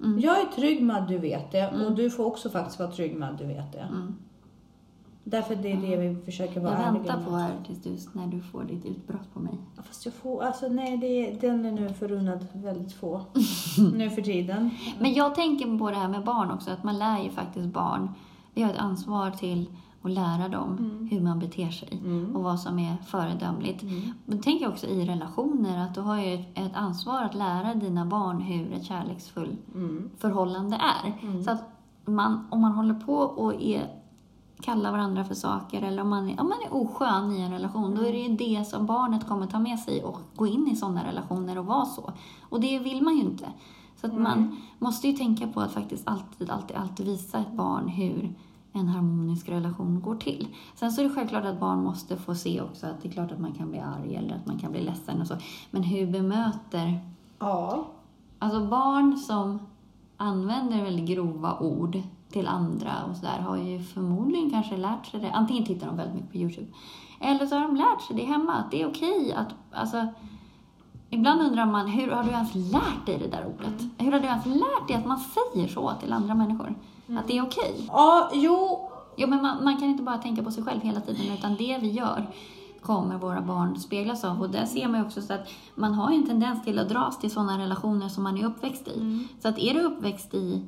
Mm. 0.00 0.20
Jag 0.20 0.40
är 0.40 0.46
trygg 0.46 0.82
med 0.82 0.96
att 0.96 1.08
du 1.08 1.18
vet 1.18 1.52
det 1.52 1.86
och 1.86 1.92
du 1.92 2.10
får 2.10 2.24
också 2.24 2.50
faktiskt 2.50 2.78
vara 2.78 2.90
trygg 2.90 3.16
med 3.16 3.30
att 3.30 3.38
du 3.38 3.46
vet 3.46 3.72
det. 3.72 3.78
Mm. 3.78 4.16
Därför 5.24 5.56
det 5.56 5.72
är 5.72 5.76
det 5.76 5.96
vi 5.96 6.16
försöker 6.24 6.60
vara 6.60 6.82
Jag 6.82 6.92
väntar 6.92 7.24
på 7.24 7.30
här 7.30 7.52
tills 7.66 7.82
du, 7.82 8.18
när 8.18 8.26
du 8.26 8.40
får 8.40 8.64
ditt 8.64 8.86
utbrott 8.86 9.34
på 9.34 9.40
mig. 9.40 9.54
Ja, 9.76 9.82
Fast 9.82 10.04
jag 10.04 10.14
får, 10.14 10.42
alltså 10.42 10.68
nej, 10.68 10.96
det, 10.96 11.40
den 11.48 11.64
är 11.64 11.72
nu 11.72 11.88
förunnad 11.88 12.46
väldigt 12.52 12.92
få 12.92 13.20
nu 13.94 14.10
för 14.10 14.22
tiden. 14.22 14.70
Men 14.98 15.14
jag 15.14 15.34
tänker 15.34 15.78
på 15.78 15.90
det 15.90 15.96
här 15.96 16.08
med 16.08 16.24
barn 16.24 16.50
också, 16.50 16.70
att 16.70 16.84
man 16.84 16.98
lär 16.98 17.22
ju 17.24 17.30
faktiskt 17.30 17.66
barn. 17.66 18.08
Vi 18.54 18.62
har 18.62 18.70
ett 18.70 18.78
ansvar 18.78 19.30
till 19.30 19.66
att 20.02 20.10
lära 20.10 20.48
dem 20.48 21.08
hur 21.10 21.20
man 21.20 21.38
beter 21.38 21.70
sig 21.70 22.00
Mm. 22.04 22.36
och 22.36 22.42
vad 22.42 22.60
som 22.60 22.78
är 22.78 22.96
föredömligt. 23.06 23.82
Mm. 23.82 24.00
Men 24.26 24.38
jag 24.62 24.72
också 24.72 24.86
i 24.86 25.04
relationer, 25.04 25.84
att 25.84 25.94
du 25.94 26.00
har 26.00 26.20
ju 26.20 26.34
ett, 26.54 26.74
ansvar 26.74 27.22
att 27.22 27.34
lära 27.34 27.74
dina 27.74 28.06
barn 28.06 28.40
hur 28.40 28.72
ett 28.72 28.84
kärleksfullt 28.84 29.74
Mm. 29.74 30.10
förhållande 30.18 30.76
är. 30.76 31.12
Mm. 31.22 31.44
Så 31.44 31.50
att 31.50 31.62
man, 32.04 32.46
om 32.50 32.60
man 32.60 32.72
håller 32.72 32.94
på 32.94 33.14
och 33.16 33.62
är, 33.62 33.96
kallar 34.60 34.90
varandra 34.92 35.24
för 35.24 35.34
saker 35.34 35.82
eller 35.82 36.02
om 36.02 36.08
man, 36.08 36.28
är, 36.30 36.40
om 36.40 36.48
man 36.48 36.58
är 36.66 36.74
oskön 36.74 37.32
i 37.32 37.40
en 37.40 37.52
relation, 37.52 37.94
då 37.94 38.02
är 38.02 38.12
det 38.12 38.18
ju 38.18 38.36
det 38.36 38.64
som 38.64 38.86
barnet 38.86 39.28
kommer 39.28 39.46
ta 39.46 39.58
med 39.58 39.78
sig 39.78 40.04
och 40.04 40.20
gå 40.36 40.46
in 40.46 40.68
i 40.68 40.76
sådana 40.76 41.06
relationer 41.06 41.58
och 41.58 41.66
vara 41.66 41.84
så. 41.84 42.12
Och 42.48 42.60
det 42.60 42.78
vill 42.78 43.02
man 43.02 43.16
ju 43.16 43.22
inte. 43.22 43.48
Så 44.00 44.06
att 44.06 44.14
man 44.14 44.56
måste 44.78 45.08
ju 45.08 45.12
tänka 45.16 45.46
på 45.46 45.60
att 45.60 45.72
faktiskt 45.72 46.08
alltid, 46.08 46.50
alltid, 46.50 46.76
alltid 46.76 47.06
visa 47.06 47.38
ett 47.38 47.52
barn 47.52 47.88
hur 47.88 48.34
en 48.72 48.88
harmonisk 48.88 49.48
relation 49.48 50.00
går 50.00 50.16
till. 50.16 50.48
Sen 50.74 50.92
så 50.92 51.00
är 51.00 51.08
det 51.08 51.14
självklart 51.14 51.44
att 51.44 51.60
barn 51.60 51.84
måste 51.84 52.16
få 52.16 52.34
se 52.34 52.60
också 52.60 52.86
att 52.86 53.02
det 53.02 53.08
är 53.08 53.12
klart 53.12 53.32
att 53.32 53.40
man 53.40 53.52
kan 53.52 53.70
bli 53.70 53.80
arg 53.80 54.16
eller 54.16 54.34
att 54.34 54.46
man 54.46 54.58
kan 54.58 54.72
bli 54.72 54.82
ledsen 54.82 55.20
och 55.20 55.26
så. 55.26 55.36
Men 55.70 55.82
hur 55.82 56.06
bemöter 56.06 57.00
Ja. 57.38 57.86
Alltså 58.38 58.66
barn 58.66 59.16
som 59.16 59.58
använder 60.16 60.82
väldigt 60.82 61.08
grova 61.08 61.58
ord 61.58 62.02
till 62.28 62.48
andra 62.48 62.92
och 63.10 63.16
sådär 63.16 63.38
har 63.38 63.56
ju 63.56 63.82
förmodligen 63.82 64.50
kanske 64.50 64.76
lärt 64.76 65.06
sig 65.06 65.20
det. 65.20 65.30
Antingen 65.30 65.64
tittar 65.64 65.86
de 65.86 65.96
väldigt 65.96 66.14
mycket 66.14 66.32
på 66.32 66.36
Youtube 66.36 66.66
Eller 67.20 67.46
så 67.46 67.54
har 67.54 67.62
de 67.62 67.76
lärt 67.76 68.00
sig 68.00 68.16
det 68.16 68.24
hemma, 68.24 68.52
att 68.52 68.70
det 68.70 68.82
är 68.82 68.88
okej 68.88 69.32
att, 69.32 69.54
alltså, 69.72 70.06
Ibland 71.12 71.40
undrar 71.40 71.66
man, 71.66 71.86
hur 71.86 72.10
har 72.10 72.24
du 72.24 72.30
ens 72.30 72.54
lärt 72.54 73.06
dig 73.06 73.18
det 73.18 73.28
där 73.28 73.46
ordet? 73.46 73.80
Mm. 73.80 73.90
Hur 73.98 74.12
har 74.12 74.20
du 74.20 74.26
ens 74.26 74.46
lärt 74.46 74.88
dig 74.88 74.96
att 74.96 75.06
man 75.06 75.18
säger 75.18 75.68
så 75.68 75.92
till 76.00 76.12
andra 76.12 76.34
människor? 76.34 76.74
Att 77.18 77.26
det 77.26 77.38
är 77.38 77.42
okej? 77.42 77.74
Ja, 77.88 78.30
jo. 78.32 78.86
Jo, 79.16 79.28
men 79.28 79.42
man, 79.42 79.64
man 79.64 79.76
kan 79.76 79.88
inte 79.88 80.02
bara 80.02 80.18
tänka 80.18 80.42
på 80.42 80.50
sig 80.50 80.64
själv 80.64 80.80
hela 80.80 81.00
tiden, 81.00 81.32
utan 81.32 81.56
det 81.56 81.78
vi 81.82 81.90
gör 81.90 82.26
kommer 82.80 83.18
våra 83.18 83.40
barn 83.40 83.80
speglas 83.80 84.24
av. 84.24 84.40
Och 84.40 84.50
där 84.50 84.66
ser 84.66 84.88
man 84.88 85.00
ju 85.00 85.06
också 85.06 85.22
så 85.22 85.32
att 85.32 85.48
man 85.74 85.94
har 85.94 86.10
ju 86.10 86.16
en 86.16 86.26
tendens 86.26 86.64
till 86.64 86.78
att 86.78 86.88
dras 86.88 87.18
till 87.18 87.30
sådana 87.30 87.58
relationer 87.58 88.08
som 88.08 88.22
man 88.22 88.38
är 88.38 88.46
uppväxt 88.46 88.88
i. 88.88 89.00
Mm. 89.00 89.28
Så 89.42 89.48
att 89.48 89.58
är 89.58 89.74
du 89.74 89.80
uppväxt 89.80 90.34
i 90.34 90.62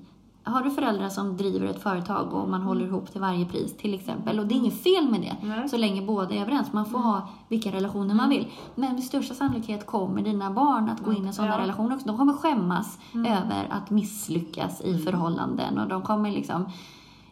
har 0.44 0.62
du 0.62 0.70
föräldrar 0.70 1.08
som 1.08 1.36
driver 1.36 1.66
ett 1.66 1.82
företag 1.82 2.32
och 2.34 2.48
man 2.48 2.62
håller 2.62 2.86
ihop 2.86 3.12
till 3.12 3.20
varje 3.20 3.46
pris 3.46 3.76
till 3.76 3.94
exempel, 3.94 4.38
och 4.38 4.46
det 4.46 4.54
är 4.54 4.56
inget 4.56 4.82
fel 4.82 5.08
med 5.10 5.20
det, 5.20 5.36
Nej. 5.48 5.68
så 5.68 5.76
länge 5.76 6.02
båda 6.02 6.34
är 6.34 6.40
överens. 6.42 6.72
Man 6.72 6.86
får 6.86 6.98
ha 6.98 7.28
vilka 7.48 7.72
relationer 7.72 8.14
man 8.14 8.28
vill. 8.28 8.46
Men 8.74 8.94
med 8.94 9.04
största 9.04 9.34
sannolikhet 9.34 9.86
kommer 9.86 10.22
dina 10.22 10.50
barn 10.50 10.88
att 10.88 11.00
gå 11.04 11.12
in 11.12 11.28
i 11.28 11.32
sådana 11.32 11.54
Ja. 11.54 11.60
relationer 11.60 11.94
också. 11.94 12.06
De 12.06 12.16
kommer 12.18 12.32
skämmas 12.32 12.98
över 13.14 13.66
att 13.70 13.90
misslyckas 13.90 14.80
i 14.80 14.98
förhållanden 14.98 15.78
och 15.78 15.88
de 15.88 16.02
kommer 16.02 16.30
liksom 16.30 16.64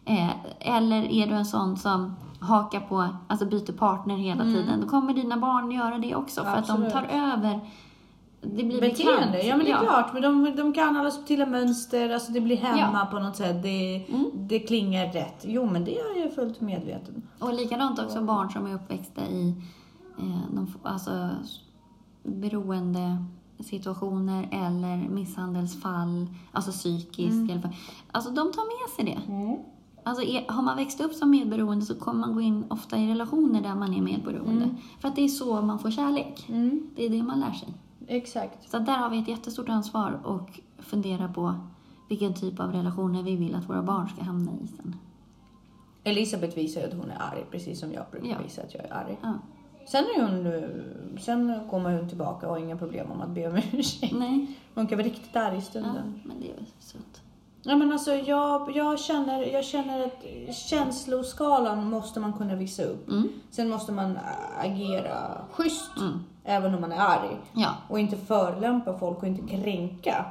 Eh, 0.05 0.29
eller 0.59 1.01
är 1.11 1.27
du 1.27 1.33
en 1.33 1.45
sån 1.45 1.77
som 1.77 2.15
hakar 2.39 2.79
på, 2.79 3.07
alltså 3.27 3.45
byter 3.45 3.71
partner 3.71 4.15
hela 4.17 4.43
tiden, 4.43 4.81
då 4.81 4.87
kommer 4.87 5.13
dina 5.13 5.37
barn 5.37 5.71
göra 5.71 5.97
det 5.97 6.15
också 6.15 6.43
för 6.43 6.49
att 6.55 6.67
de 6.67 6.71
Absolut. 6.71 6.93
tar 6.93 7.03
över. 7.03 7.59
Det 8.43 8.63
blir 8.63 8.81
Beteende, 8.81 9.31
bekant. 9.31 9.43
ja 9.47 9.57
men 9.57 9.65
det 9.65 9.71
är 9.71 9.79
klart. 9.79 10.13
Men 10.13 10.21
de, 10.21 10.55
de 10.55 10.73
kan 10.73 10.97
alla 10.97 11.11
subtila 11.11 11.45
mönster, 11.45 12.09
alltså 12.09 12.31
det 12.31 12.41
blir 12.41 12.57
hemma 12.57 12.99
Ja. 13.03 13.07
på 13.11 13.19
något 13.19 13.35
sätt. 13.35 13.63
Det, 13.63 13.95
Mm. 14.09 14.25
det 14.33 14.59
klingar 14.59 15.11
rätt. 15.11 15.45
Jo 15.47 15.65
men 15.65 15.85
det 15.85 15.99
är 15.99 16.21
jag 16.23 16.33
fullt 16.35 16.61
medveten. 16.61 17.23
Och 17.39 17.53
likadant 17.53 17.99
också 17.99 18.21
barn 18.21 18.49
som 18.49 18.65
är 18.67 18.75
uppväxta 18.75 19.21
i 19.27 19.55
eh, 20.19 20.63
f- 20.67 20.75
alltså, 20.83 21.29
beroende 22.23 23.17
situationer 23.59 24.49
eller 24.51 25.09
misshandelsfall, 25.09 26.27
alltså 26.51 26.71
psykiskt 26.71 27.49
i 27.49 27.51
alla 27.51 27.61
fall. 27.61 27.75
Alltså 28.11 28.29
de 28.31 28.51
tar 28.51 28.63
med 28.85 28.95
sig 28.95 29.05
det. 29.05 29.33
Alltså 30.03 30.23
är, 30.23 30.45
har 30.51 30.61
man 30.63 30.77
växt 30.77 31.01
upp 31.01 31.13
som 31.13 31.29
medberoende 31.29 31.85
så 31.85 31.95
kommer 31.95 32.19
man 32.19 32.33
gå 32.35 32.41
in 32.41 32.63
ofta 32.69 32.97
i 32.97 33.09
relationer 33.11 33.61
där 33.61 33.75
man 33.75 33.93
är 33.93 34.01
medberoende. 34.01 34.69
För 34.99 35.07
att 35.07 35.15
det 35.15 35.21
är 35.23 35.27
så 35.27 35.61
man 35.61 35.79
får 35.79 35.91
kärlek. 35.91 36.45
Det 36.95 37.05
är 37.05 37.09
det 37.09 37.23
man 37.23 37.39
lär 37.39 37.51
sig. 37.51 37.73
Exakt. 38.07 38.69
Så 38.69 38.79
där 38.79 38.93
har 38.97 39.09
vi 39.09 39.19
ett 39.19 39.27
jättestort 39.27 39.69
ansvar 39.69 40.19
och 40.23 40.59
fundera 40.79 41.27
på 41.27 41.55
vilken 42.09 42.33
typ 42.33 42.59
av 42.59 42.71
relationer 42.71 43.23
vi 43.23 43.35
vill 43.35 43.55
att 43.55 43.69
våra 43.69 43.81
barn 43.83 44.09
ska 44.09 44.23
hamna 44.23 44.51
i 44.63 44.67
sen. 44.67 44.95
Elisabeth 46.03 46.55
visar 46.55 46.81
ju 46.81 46.87
att 46.87 46.93
hon 46.93 47.11
är 47.11 47.17
arg, 47.31 47.45
precis 47.51 47.79
som 47.79 47.91
jag 47.93 48.05
brukar 48.11 48.27
Ja. 48.29 48.35
visa 48.43 48.61
att 48.61 48.73
jag 48.73 48.85
är 48.85 48.93
arg. 48.93 49.17
Ja. 49.21 49.33
Sen, 49.87 50.03
är 50.03 50.21
hon, 50.21 51.19
sen 51.19 51.59
kommer 51.69 51.97
hon 51.99 52.09
tillbaka 52.09 52.47
och 52.47 52.53
har 52.53 52.59
inga 52.59 52.77
problem 52.77 53.11
om 53.11 53.21
att 53.21 53.29
be 53.29 53.47
om 53.47 53.61
ursäkt. 53.73 54.13
Nej. 54.19 54.57
Hon 54.75 54.87
kan 54.87 54.97
vara 54.97 55.07
riktigt 55.07 55.35
arg 55.35 55.53
i 55.53 55.55
Ja, 55.57 55.61
stunden. 55.61 56.21
men 56.25 56.39
det 56.39 56.51
är 56.51 56.55
väl 56.55 56.65
sött. 56.79 57.21
Ja, 57.63 57.75
men 57.75 57.91
alltså, 57.91 58.11
jag, 58.13 58.75
jag, 58.75 58.99
känner, 58.99 59.53
jag 59.53 59.65
känner 59.65 60.05
att 60.05 60.55
känsloskalan 60.55 61.89
måste 61.89 62.19
man 62.19 62.33
kunna 62.33 62.55
visa 62.55 62.83
upp. 62.83 63.09
Mm. 63.09 63.29
Sen 63.51 63.69
måste 63.69 63.91
man 63.91 64.17
agera 64.59 65.37
schysst, 65.51 65.91
Mm. 65.97 66.19
Även 66.43 66.75
om 66.75 66.81
man 66.81 66.91
är 66.91 66.99
arg. 66.99 67.37
Ja, 67.53 67.75
Och 67.89 67.99
inte 67.99 68.17
förelämpa 68.17 68.97
folk 68.97 69.17
och 69.17 69.27
inte 69.27 69.55
kränka. 69.57 70.25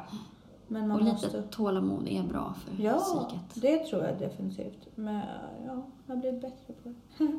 Men 0.69 0.89
man 0.89 0.97
och 0.97 1.05
lite 1.05 1.13
måste... 1.13 1.43
tålamod 1.43 2.09
är 2.09 2.23
bra 2.23 2.55
för 2.65 2.83
Ja, 2.85 2.99
psyket. 2.99 3.63
det 3.63 3.79
tror 3.79 4.05
jag 4.05 4.19
definitivt. 4.19 4.89
Men 4.95 5.21
ja, 5.67 5.83
jag 6.07 6.15
har 6.15 6.21
blivit 6.21 6.41
bättre 6.41 6.73
på 6.83 6.89
det. 6.89 6.95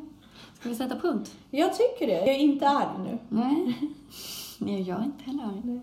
Ska 0.60 0.68
vi 0.68 0.74
sätta 0.74 0.98
punkt? 0.98 1.32
Jag 1.50 1.70
tycker 1.76 2.06
det. 2.06 2.18
Jag 2.18 2.28
är 2.28 2.38
inte 2.38 2.68
arg 2.68 2.98
nu. 3.04 3.18
Nej. 3.28 3.78
Nej, 4.58 4.82
jag 4.82 5.00
är 5.00 5.04
inte 5.04 5.24
heller 5.24 5.44
arg. 5.44 5.60
Nej. 5.64 5.80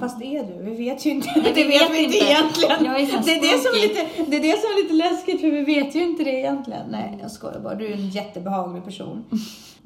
Fast 0.00 0.22
är 0.22 0.44
du? 0.44 0.70
Vi 0.70 0.76
vet 0.76 1.06
ju 1.06 1.10
inte. 1.10 1.28
vi 1.34 1.40
det 1.40 1.64
vet 1.64 1.80
vet 1.82 1.90
vi 1.90 2.04
inte 2.04 2.16
egentligen. 2.16 2.86
Är 2.86 3.24
det, 3.24 3.32
är 3.32 3.40
det, 3.40 3.58
som 3.62 3.70
är 3.76 3.88
lite, 3.88 4.30
det 4.30 4.36
är 4.36 4.42
det 4.42 4.60
som 4.60 4.70
är 4.70 4.82
lite 4.82 4.94
läskigt 4.94 5.40
för 5.40 5.50
vi 5.50 5.64
vet 5.64 5.94
ju 5.94 6.02
inte 6.02 6.24
det 6.24 6.30
egentligen. 6.30 6.86
Nej, 6.90 7.18
jag 7.22 7.30
skojar 7.30 7.60
bara. 7.60 7.74
Du 7.74 7.86
är 7.86 7.92
en 7.92 8.08
jättebehaglig 8.08 8.84
person. 8.84 9.24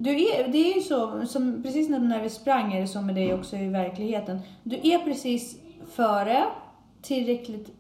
Du 0.02 0.10
är, 0.10 0.48
det 0.48 0.58
är 0.58 0.74
ju 0.74 0.80
så, 0.80 1.26
som, 1.26 1.62
precis 1.62 1.88
när, 1.88 2.22
vi 2.22 2.30
sprang 2.30 2.72
är 2.72 2.80
det 2.80 2.86
så 2.86 3.00
med 3.00 3.14
dig 3.14 3.34
också 3.34 3.56
i 3.56 3.68
verkligheten. 3.68 4.40
Du 4.62 4.76
är 4.76 4.98
precis 4.98 5.56
före, 5.94 6.44
tillräckligt 7.02 7.70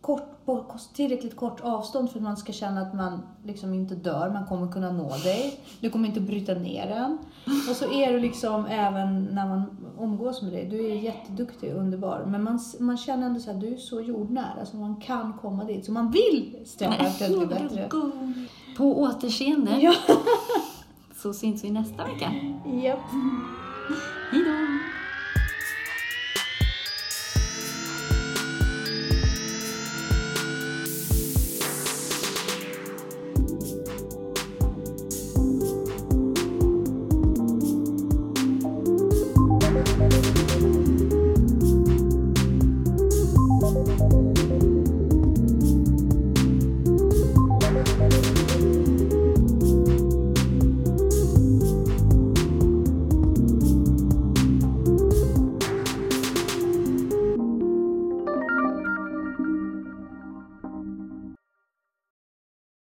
kort, 0.00 0.44
på 0.44 0.64
tillräckligt 0.94 1.36
kort 1.36 1.60
avstånd 1.60 2.10
för 2.10 2.18
att 2.18 2.22
man 2.22 2.36
ska 2.36 2.52
känna 2.52 2.80
att 2.80 2.94
man 2.94 3.22
liksom 3.44 3.74
inte 3.74 3.94
dör. 3.94 4.30
Man 4.30 4.46
kommer 4.46 4.72
kunna 4.72 4.92
nå 4.92 5.08
dig. 5.08 5.60
Du 5.80 5.90
kommer 5.90 6.08
inte 6.08 6.20
bryta 6.20 6.54
ner 6.54 6.86
den. 6.86 7.18
Och 7.70 7.76
så 7.76 7.92
är 7.92 8.12
du 8.12 8.20
liksom 8.20 8.66
även 8.66 9.24
när 9.24 9.48
man 9.48 9.92
umgås 10.00 10.42
med 10.42 10.52
dig. 10.52 10.68
Du 10.68 10.90
är 10.90 10.94
jätteduktig 10.94 11.74
och 11.74 11.80
underbar. 11.80 12.24
Men 12.26 12.42
man, 12.42 12.60
man 12.78 12.96
känner 12.96 13.26
ändå 13.26 13.40
så 13.40 13.50
att 13.50 13.60
du 13.60 13.74
är 13.74 13.76
så 13.76 14.00
jordnära. 14.00 14.66
Så 14.66 14.76
man 14.76 14.96
kan 14.96 15.32
komma 15.32 15.64
dit. 15.64 15.84
Så 15.84 15.92
man 15.92 16.10
vill 16.10 16.56
sträva 16.64 16.94
efter 16.94 17.24
att 17.24 17.38
bli 17.38 17.46
bättre. 17.46 17.88
På 18.76 19.00
återseende 19.00 19.78
Ja. 19.80 19.94
så 21.22 21.32
syns 21.32 21.64
vi 21.64 21.70
nästa 21.70 22.04
vecka. 22.04 22.32
Japp. 22.82 22.98
Hej 24.30 24.44
då! 24.44 25.01